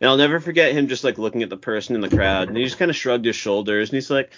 [0.00, 2.56] And I'll never forget him just like looking at the person in the crowd, and
[2.56, 4.30] he just kind of shrugged his shoulders, and he's like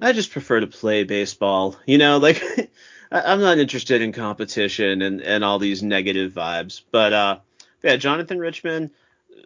[0.00, 1.76] I just prefer to play baseball.
[1.86, 2.42] You know, like
[3.12, 6.82] I'm not interested in competition and, and all these negative vibes.
[6.90, 7.38] But uh,
[7.82, 8.90] yeah, Jonathan Richman,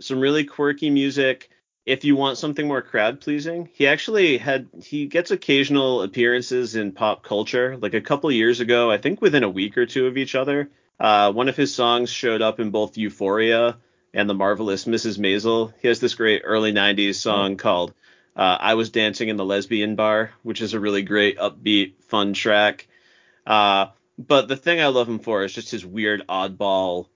[0.01, 1.51] some really quirky music.
[1.87, 6.93] If you want something more crowd pleasing, he actually had he gets occasional appearances in
[6.93, 7.77] pop culture.
[7.77, 10.71] Like a couple years ago, I think within a week or two of each other,
[10.99, 13.77] uh, one of his songs showed up in both Euphoria
[14.15, 15.19] and The Marvelous Mrs.
[15.19, 15.75] Maisel.
[15.83, 17.57] He has this great early '90s song oh.
[17.57, 17.95] called
[18.37, 22.33] uh, I was dancing in the lesbian bar, which is a really great, upbeat, fun
[22.33, 22.89] track.
[23.47, 23.87] Uh,
[24.19, 27.07] but the thing I love him for is just his weird, oddball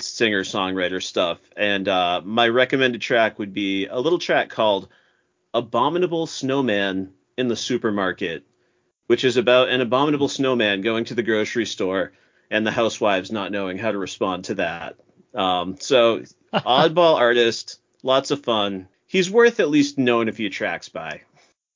[0.00, 1.38] singer songwriter stuff.
[1.56, 4.88] And uh, my recommended track would be a little track called
[5.52, 8.44] Abominable Snowman in the Supermarket,
[9.06, 12.12] which is about an abominable snowman going to the grocery store
[12.50, 14.96] and the housewives not knowing how to respond to that.
[15.34, 16.22] Um, so,
[16.54, 21.22] oddball artist, lots of fun he's worth at least knowing a few tracks by.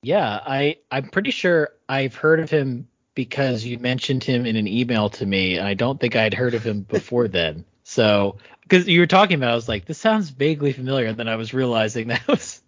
[0.02, 4.66] Yeah, I I'm pretty sure I've heard of him because you mentioned him in an
[4.66, 7.64] email to me, and I don't think I'd heard of him before then.
[7.84, 11.16] So because you were talking about, it, I was like, this sounds vaguely familiar, and
[11.16, 12.62] then I was realizing that was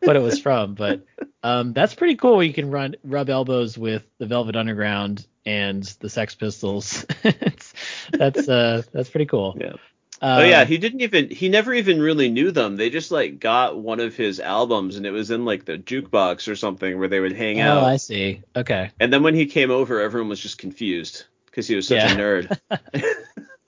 [0.00, 0.74] what it was from.
[0.74, 1.04] But
[1.42, 2.42] um, that's pretty cool.
[2.42, 7.04] You can run rub elbows with the Velvet Underground and the Sex Pistols.
[8.12, 9.56] that's uh that's pretty cool.
[9.58, 9.74] Yeah.
[10.20, 12.76] Um, oh yeah, he didn't even he never even really knew them.
[12.76, 16.48] They just like got one of his albums and it was in like the jukebox
[16.48, 17.82] or something where they would hang oh, out.
[17.84, 18.42] Oh, I see.
[18.56, 18.90] Okay.
[18.98, 22.12] And then when he came over, everyone was just confused because he was such yeah.
[22.12, 22.58] a nerd.
[22.70, 22.76] uh,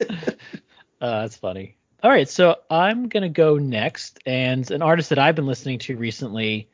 [1.01, 1.77] that's funny.
[2.03, 5.97] All right, so I'm gonna go next, and an artist that I've been listening to
[5.97, 6.69] recently,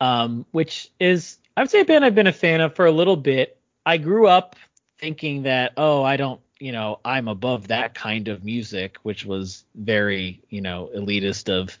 [0.00, 2.90] um, which is I would say a band I've been a fan of for a
[2.90, 3.58] little bit.
[3.84, 4.56] I grew up
[4.98, 9.64] thinking that oh I don't you know I'm above that kind of music, which was
[9.74, 11.76] very you know elitist of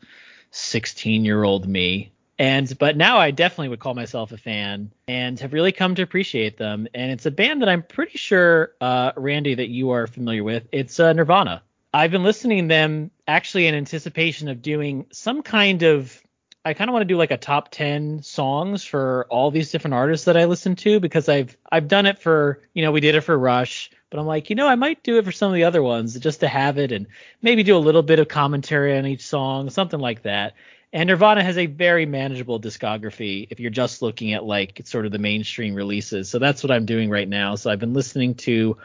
[0.50, 2.12] 16 year old me.
[2.38, 6.02] And but now I definitely would call myself a fan and have really come to
[6.02, 6.88] appreciate them.
[6.94, 10.66] And it's a band that I'm pretty sure, uh, Randy, that you are familiar with.
[10.72, 11.62] It's uh, Nirvana.
[11.92, 16.18] I've been listening to them actually in anticipation of doing some kind of
[16.64, 19.94] I kind of want to do like a top 10 songs for all these different
[19.94, 23.14] artists that I listen to because I've I've done it for, you know, we did
[23.14, 25.54] it for Rush, but I'm like, you know, I might do it for some of
[25.54, 27.06] the other ones just to have it and
[27.40, 30.54] maybe do a little bit of commentary on each song, something like that.
[30.92, 35.12] And Nirvana has a very manageable discography if you're just looking at like sort of
[35.12, 36.28] the mainstream releases.
[36.28, 37.54] So that's what I'm doing right now.
[37.54, 38.76] So I've been listening to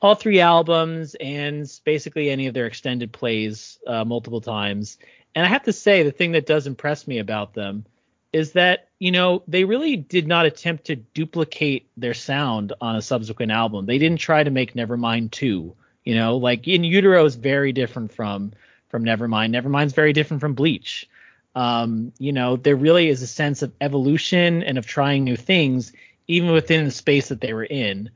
[0.00, 4.98] all three albums and basically any of their extended plays uh, multiple times.
[5.34, 7.84] And I have to say, the thing that does impress me about them
[8.32, 13.02] is that, you know, they really did not attempt to duplicate their sound on a
[13.02, 13.86] subsequent album.
[13.86, 15.74] They didn't try to make Nevermind 2.
[16.04, 18.52] You know, like In Utero is very different from
[18.88, 19.50] from Nevermind.
[19.50, 21.08] Nevermind's very different from Bleach.
[21.56, 25.92] Um, you know, there really is a sense of evolution and of trying new things,
[26.28, 28.10] even within the space that they were in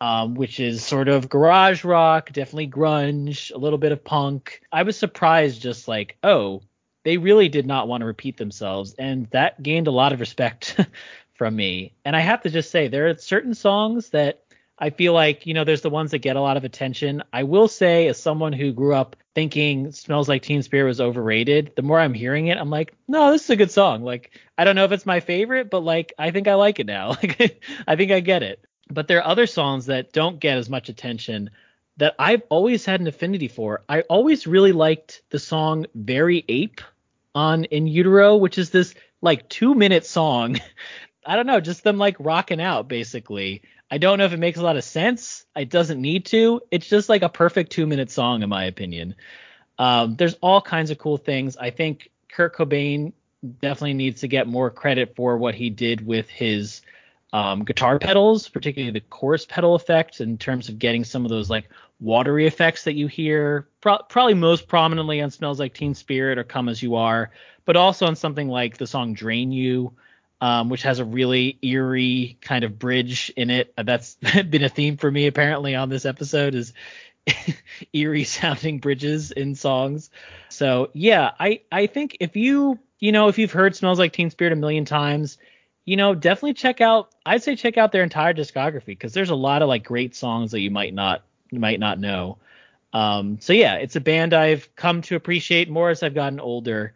[0.00, 4.62] um, which is sort of garage rock, definitely grunge, a little bit of punk.
[4.72, 6.62] I was surprised, just like, oh,
[7.04, 10.78] they really did not want to repeat themselves, and that gained a lot of respect
[11.34, 11.92] from me.
[12.04, 14.42] And I have to just say, there are certain songs that
[14.78, 17.22] I feel like, you know, there's the ones that get a lot of attention.
[17.32, 21.72] I will say, as someone who grew up thinking Smells Like Teen Spirit was overrated,
[21.76, 24.02] the more I'm hearing it, I'm like, no, this is a good song.
[24.02, 26.86] Like, I don't know if it's my favorite, but like, I think I like it
[26.86, 27.10] now.
[27.22, 28.62] Like, I think I get it.
[28.88, 31.50] But there are other songs that don't get as much attention
[31.96, 33.82] that I've always had an affinity for.
[33.88, 36.80] I always really liked the song Very Ape
[37.34, 40.58] on In Utero, which is this like two minute song.
[41.26, 43.62] I don't know, just them like rocking out basically.
[43.90, 45.44] I don't know if it makes a lot of sense.
[45.54, 46.60] It doesn't need to.
[46.70, 49.14] It's just like a perfect two minute song, in my opinion.
[49.78, 51.56] Um, there's all kinds of cool things.
[51.56, 53.12] I think Kurt Cobain
[53.60, 56.82] definitely needs to get more credit for what he did with his
[57.32, 61.50] um, guitar pedals, particularly the chorus pedal effect, in terms of getting some of those
[61.50, 61.68] like
[62.00, 66.44] watery effects that you hear, pro- probably most prominently on "Smells Like Teen Spirit" or
[66.44, 67.30] "Come as You Are,"
[67.64, 69.92] but also on something like the song "Drain You."
[70.38, 73.72] Um, which has a really eerie kind of bridge in it.
[73.82, 74.14] That's
[74.50, 76.74] been a theme for me apparently on this episode is
[77.94, 80.10] eerie sounding bridges in songs.
[80.50, 84.30] So yeah, I I think if you you know if you've heard "Smells Like Teen
[84.30, 85.38] Spirit" a million times
[85.86, 87.14] you know, definitely check out.
[87.24, 90.50] I'd say check out their entire discography because there's a lot of like great songs
[90.50, 92.38] that you might not you might not know.
[92.92, 96.92] Um, so yeah, it's a band I've come to appreciate more as I've gotten older.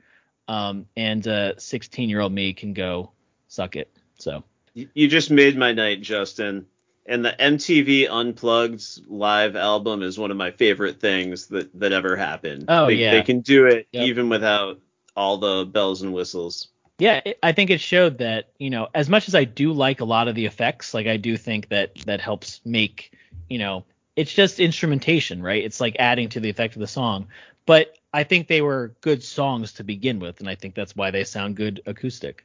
[0.49, 3.13] Um, and uh, 16 year old me can go
[3.47, 3.89] suck it.
[4.19, 4.43] So
[4.75, 6.67] you just made my night, Justin.
[7.07, 12.17] And the MTV Unplugged live album is one of my favorite things that that ever
[12.17, 12.65] happened.
[12.69, 14.07] Oh they, yeah, they can do it yep.
[14.07, 14.81] even without
[15.17, 16.69] all the bells and whistles
[17.01, 20.05] yeah, I think it showed that you know as much as I do like a
[20.05, 23.13] lot of the effects, like I do think that that helps make
[23.49, 23.85] you know
[24.17, 25.65] it's just instrumentation, right?
[25.65, 27.29] It's like adding to the effect of the song.
[27.65, 31.11] But I think they were good songs to begin with, and I think that's why
[31.11, 32.45] they sound good acoustic.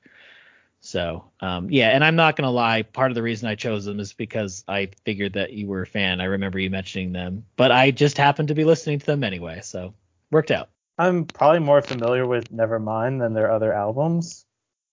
[0.80, 3.99] So um, yeah, and I'm not gonna lie, part of the reason I chose them
[3.99, 6.22] is because I figured that you were a fan.
[6.22, 9.60] I remember you mentioning them, but I just happened to be listening to them anyway,
[9.64, 9.94] so
[10.32, 10.69] worked out.
[10.98, 14.45] I'm probably more familiar with Nevermind than their other albums.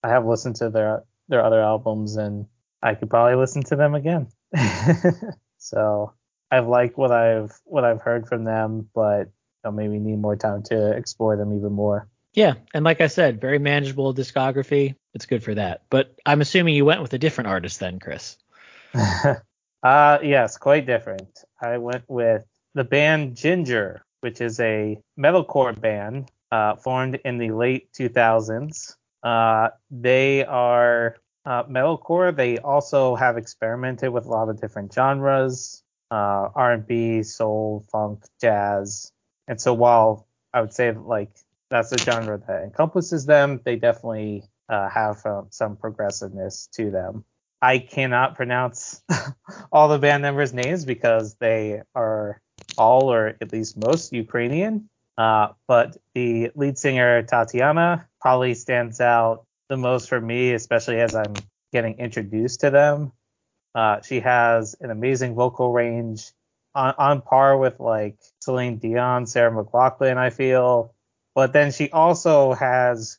[0.03, 2.45] I have listened to their their other albums and
[2.81, 4.27] I could probably listen to them again.
[5.57, 6.13] so
[6.51, 9.31] I've liked what I've what I've heard from them, but you
[9.63, 12.07] know, maybe need more time to explore them even more.
[12.33, 14.95] Yeah, and like I said, very manageable discography.
[15.13, 15.83] It's good for that.
[15.89, 18.37] But I'm assuming you went with a different artist then, Chris.
[19.83, 21.39] uh yes, quite different.
[21.61, 27.51] I went with the band Jinjer, which is a metalcore band uh, formed in the
[27.51, 28.95] late 2000s.
[29.23, 32.35] Uh, they are uh, metalcore.
[32.35, 39.11] They also have experimented with a lot of different genres, uh, R&B, soul, funk, jazz.
[39.47, 41.31] And so while I would say like
[41.69, 47.25] that's a genre that encompasses them, they definitely uh, have um, some progressiveness to them.
[47.61, 49.01] I cannot pronounce
[49.71, 52.41] all the band members' names because they are
[52.77, 54.89] all or at least most Ukrainian.
[55.17, 61.15] Uh, but the lead singer Tatiana probably stands out the most for me, especially as
[61.15, 61.33] I'm
[61.71, 63.11] getting introduced to them.
[63.75, 66.31] Uh, she has an amazing vocal range
[66.75, 70.93] on, on par with like Celine Dion, Sarah McLachlan, I feel.
[71.35, 73.17] But then she also has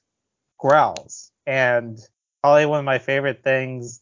[0.58, 1.30] growls.
[1.46, 1.98] And
[2.42, 4.00] probably one of my favorite things,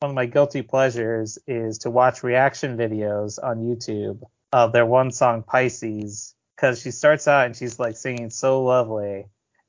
[0.00, 4.22] one of my guilty pleasures is to watch reaction videos on YouTube
[4.52, 6.34] of their one song Pisces.
[6.54, 9.26] Because she starts out and she's like singing so lovely.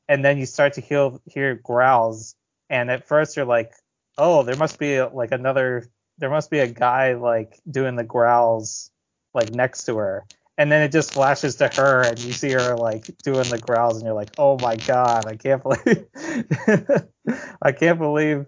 [0.08, 2.36] And then you start to hear, hear growls.
[2.70, 3.74] And at first you're like,
[4.18, 8.92] oh, there must be like another, there must be a guy like doing the growls
[9.34, 10.26] like next to her.
[10.58, 13.98] And then it just flashes to her and you see her like doing the growls
[13.98, 16.06] and you're like, oh my god, I can't believe,
[17.62, 18.46] I can't believe,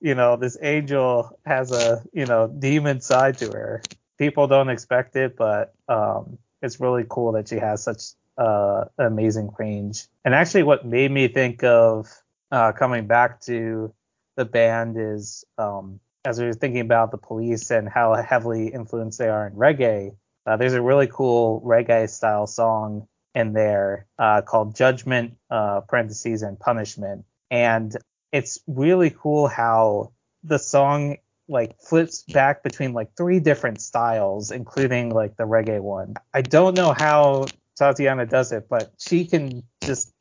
[0.00, 3.82] you know, this angel has a, you know, demon side to her.
[4.18, 8.02] People don't expect it, but um, it's really cool that she has such
[8.38, 10.06] uh, amazing range.
[10.24, 12.08] And actually, what made me think of
[12.50, 13.92] uh, coming back to
[14.36, 19.18] the band is um, as we were thinking about the police and how heavily influenced
[19.18, 20.14] they are in reggae.
[20.44, 26.42] Uh, there's a really cool reggae style song in there uh, called Judgment, uh, parentheses,
[26.42, 27.24] and Punishment.
[27.50, 27.96] And
[28.32, 30.12] it's really cool how
[30.42, 31.18] the song
[31.48, 36.14] like flips back between like three different styles, including like the reggae one.
[36.34, 37.46] I don't know how
[37.76, 40.12] Tatiana does it, but she can just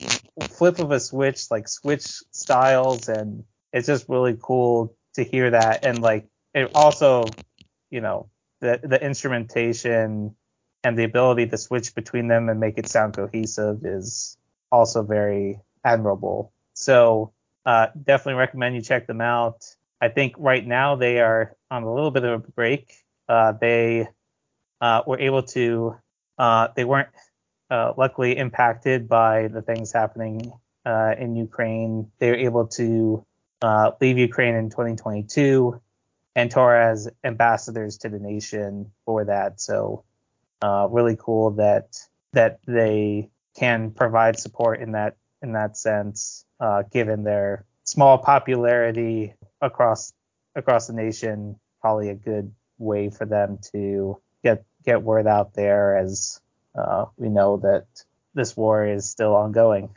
[0.41, 3.43] flip of a switch, like switch styles, and
[3.73, 5.85] it's just really cool to hear that.
[5.85, 7.25] And like it also,
[7.89, 8.29] you know,
[8.61, 10.35] the the instrumentation
[10.83, 14.37] and the ability to switch between them and make it sound cohesive is
[14.71, 16.53] also very admirable.
[16.73, 17.33] So
[17.65, 19.65] uh, definitely recommend you check them out.
[20.05, 22.93] I think right now they are on a little bit of a break.
[23.27, 24.07] Uh, they
[24.79, 25.95] uh, were able to,
[26.37, 27.09] uh, they weren't
[27.71, 30.53] uh, luckily impacted by the things happening
[30.85, 32.11] uh, in Ukraine.
[32.19, 33.25] They were able to
[33.99, 35.81] leave Ukraine in 2022
[36.35, 39.59] and tour as ambassadors to the nation for that.
[39.59, 40.03] So
[40.61, 41.97] really cool that
[42.33, 46.45] that they can provide support in that in that sense,
[46.91, 50.13] given their small popularity across
[50.55, 55.97] across the nation, probably a good way for them to get get word out there
[55.97, 56.41] as
[56.77, 57.85] uh, we know that
[58.33, 59.89] this war is still ongoing.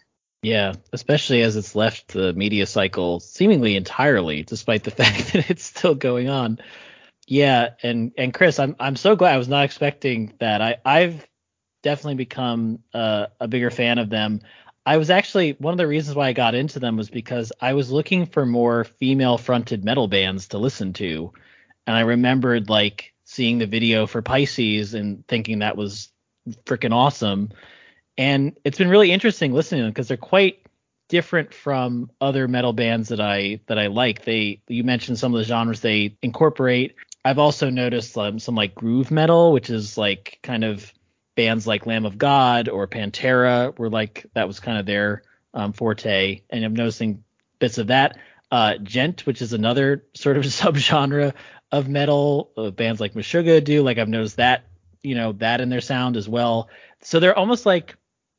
[0.43, 5.65] Yeah, especially as it's left the media cycle seemingly entirely, despite the fact that it's
[5.65, 6.59] still going on.
[7.27, 10.63] Yeah, and and Chris, I'm I'm so glad I was not expecting that.
[10.63, 11.27] I I've
[11.83, 14.41] definitely become uh, a bigger fan of them.
[14.89, 17.75] I was actually one of the reasons why I got into them was because I
[17.75, 21.31] was looking for more female fronted metal bands to listen to.
[21.87, 26.09] And I remembered like seeing the video for Pisces and thinking that was
[26.65, 27.51] freaking awesome.
[28.17, 30.65] And it's been really interesting listening to them because they're quite
[31.11, 34.25] different from other metal bands that I that I like.
[34.25, 36.95] They you mentioned some of the genres they incorporate.
[37.27, 40.91] I've also noticed um, some like groove metal, which is like kind of
[41.39, 45.23] bands like Lamb of God or Pantera were like that was kind of their
[45.55, 47.23] um, forte, and I'm noticing
[47.61, 48.19] bits of that.
[48.51, 51.35] Uh, Djent, which is another sort of subgenre
[51.71, 53.85] of metal, uh, bands like Meshuggah do.
[53.85, 54.65] Like I've noticed that,
[55.01, 56.71] you know, that in their sound as well.
[57.03, 57.95] So they're almost like,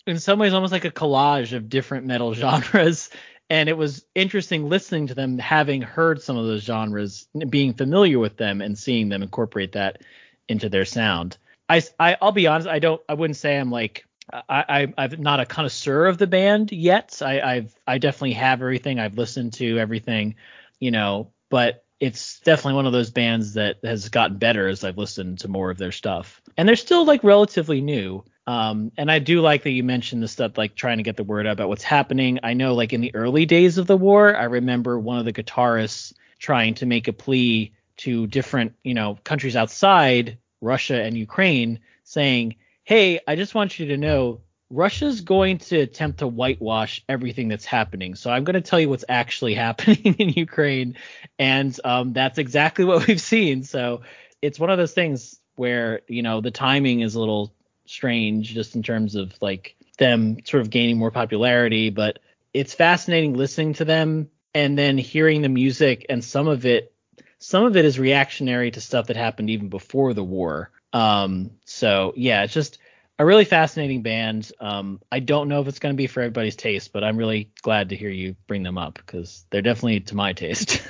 [0.05, 3.09] in some ways, almost like a collage of different metal genres.
[3.49, 8.19] And it was interesting listening to them, having heard some of those genres, being familiar
[8.19, 10.01] with them, and seeing them incorporate that
[10.49, 11.37] into their sound.
[11.69, 15.21] I, I will be honest, I don't I wouldn't say I'm like I, I am
[15.21, 17.21] not a connoisseur of the band yet.
[17.23, 18.99] I I've I definitely have everything.
[18.99, 20.35] I've listened to everything,
[20.79, 24.97] you know, but it's definitely one of those bands that has gotten better as I've
[24.97, 26.41] listened to more of their stuff.
[26.57, 28.23] And they're still like relatively new.
[28.47, 31.23] Um, and I do like that you mentioned the stuff like trying to get the
[31.23, 32.39] word out about what's happening.
[32.41, 35.33] I know like in the early days of the war, I remember one of the
[35.33, 41.79] guitarists trying to make a plea to different, you know, countries outside Russia and Ukraine
[42.03, 47.47] saying, hey, I just want you to know Russia's going to attempt to whitewash everything
[47.47, 48.15] that's happening.
[48.15, 50.95] So I'm going to tell you what's actually happening in Ukraine.
[51.37, 53.63] And um, that's exactly what we've seen.
[53.63, 54.01] So
[54.41, 57.53] it's one of those things where, you know, the timing is a little
[57.85, 61.89] strange just in terms of like them sort of gaining more popularity.
[61.89, 62.19] But
[62.53, 66.93] it's fascinating listening to them and then hearing the music and some of it
[67.39, 70.71] some of it is reactionary to stuff that happened even before the war.
[70.93, 72.79] Um, so yeah, it's just
[73.17, 74.51] a really fascinating band.
[74.59, 77.51] Um, I don't know if it's going to be for everybody's taste, but I'm really
[77.61, 80.81] glad to hear you bring them up because they're definitely to my taste.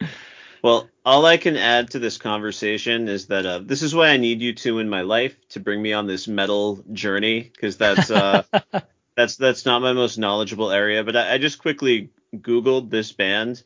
[0.62, 4.16] well, all I can add to this conversation is that uh, this is why I
[4.16, 8.10] need you two in my life to bring me on this metal journey because that's
[8.10, 8.42] uh,
[9.16, 11.04] that's that's not my most knowledgeable area.
[11.04, 13.62] But I, I just quickly Googled this band,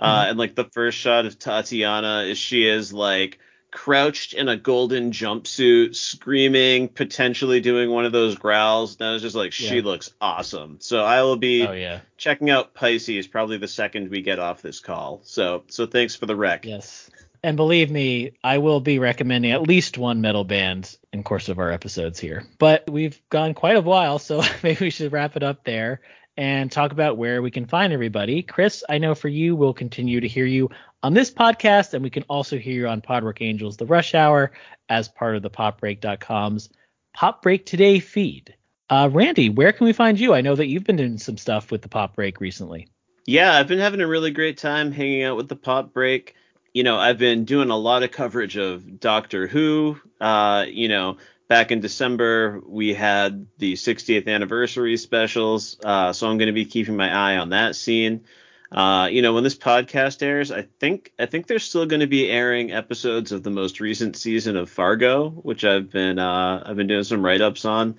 [0.00, 0.30] uh, mm-hmm.
[0.30, 3.38] and like the first shot of Tatiana is she is like
[3.70, 8.96] crouched in a golden jumpsuit, screaming, potentially doing one of those growls.
[8.98, 9.82] And I was just like, she yeah.
[9.82, 10.78] looks awesome.
[10.80, 12.00] So I will be oh, yeah.
[12.16, 15.20] checking out Pisces probably the second we get off this call.
[15.22, 16.64] So so thanks for the rec.
[16.64, 17.10] Yes.
[17.42, 21.58] And believe me, I will be recommending at least one metal band in course of
[21.58, 22.44] our episodes here.
[22.58, 26.00] But we've gone quite a while, so maybe we should wrap it up there
[26.36, 28.42] and talk about where we can find everybody.
[28.42, 30.70] Chris, I know for you, we'll continue to hear you
[31.02, 34.52] on this podcast, and we can also hear you on Podwork Angels, The Rush Hour,
[34.88, 36.70] as part of the PopBreak.com's
[37.14, 38.54] Pop Break Today feed.
[38.88, 40.34] Uh, Randy, where can we find you?
[40.34, 42.88] I know that you've been doing some stuff with the Pop Break recently.
[43.26, 46.34] Yeah, I've been having a really great time hanging out with the Pop Break.
[46.74, 50.00] You know, I've been doing a lot of coverage of Doctor Who.
[50.20, 51.18] Uh, you know,
[51.50, 55.76] back in December, we had the 60th anniversary specials.
[55.84, 58.24] Uh, so I'm going to be keeping my eye on that scene.
[58.70, 62.06] Uh, you know, when this podcast airs, I think I think they're still going to
[62.06, 66.76] be airing episodes of the most recent season of Fargo, which I've been uh, I've
[66.76, 67.96] been doing some write ups on.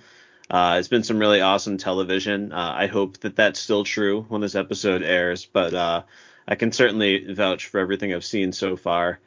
[0.50, 2.54] Uh, it's been some really awesome television.
[2.54, 6.04] Uh, I hope that that's still true when this episode airs, but uh,
[6.48, 9.20] I can certainly vouch for everything I've seen so far.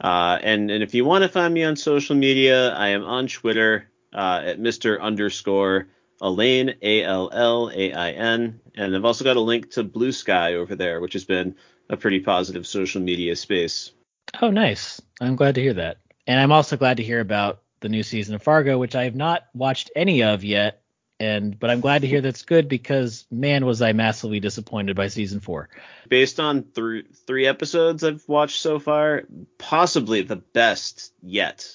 [0.00, 3.26] Uh, and, and if you want to find me on social media, I am on
[3.26, 5.00] Twitter uh, at Mr.
[5.00, 5.88] underscore
[6.20, 8.60] Allain, A L L A I N.
[8.76, 11.56] And I've also got a link to Blue Sky over there, which has been
[11.90, 13.92] a pretty positive social media space.
[14.40, 15.00] Oh, nice.
[15.20, 15.98] I'm glad to hear that.
[16.26, 19.14] And I'm also glad to hear about the new season of Fargo, which I have
[19.14, 20.80] not watched any of yet
[21.20, 25.08] and but I'm glad to hear that's good because man was I massively disappointed by
[25.08, 25.68] season four.
[26.08, 29.22] Based on three three episodes I've watched so far,
[29.58, 31.68] possibly the best yet.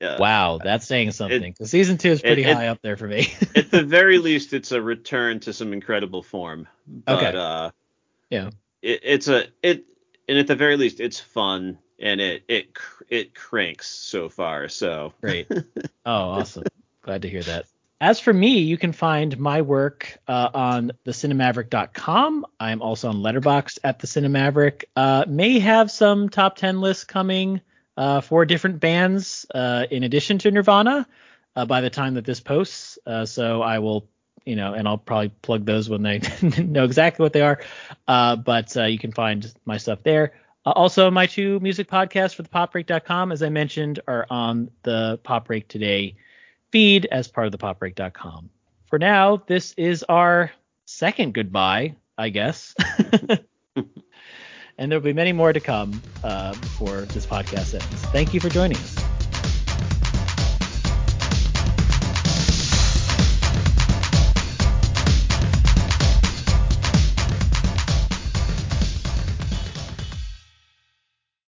[0.00, 1.54] Uh, wow, that's saying something.
[1.58, 3.32] It, season two is pretty it, high it, up there for me.
[3.56, 6.66] at the very least, it's a return to some incredible form.
[6.86, 7.38] But, okay.
[7.38, 7.70] Uh,
[8.28, 8.50] yeah.
[8.82, 9.84] it's a it
[10.28, 12.68] and at the very least, it's fun and it it
[13.08, 14.68] it cranks so far.
[14.68, 15.50] So great.
[16.06, 16.64] Oh, awesome.
[17.00, 17.64] Glad to hear that.
[18.04, 22.44] As for me, you can find my work uh, on thecinemaverick.com.
[22.60, 24.84] I'm also on Letterboxd at the Cinemaverick.
[24.94, 27.62] Uh, may have some top 10 lists coming
[27.96, 31.08] uh, for different bands uh, in addition to Nirvana
[31.56, 32.98] uh, by the time that this posts.
[33.06, 34.06] Uh, so I will,
[34.44, 36.20] you know, and I'll probably plug those when they
[36.58, 37.58] know exactly what they are.
[38.06, 40.34] but you can find my stuff there.
[40.66, 45.46] also, my two music podcasts for the popbreak.com, as I mentioned, are on the Pop
[45.46, 46.16] Break Today
[46.74, 48.50] feed as part of the popbreak.com.
[48.86, 50.50] For now, this is our
[50.86, 52.74] second goodbye, I guess.
[53.76, 58.02] and there'll be many more to come uh, before this podcast ends.
[58.06, 59.13] Thank you for joining us.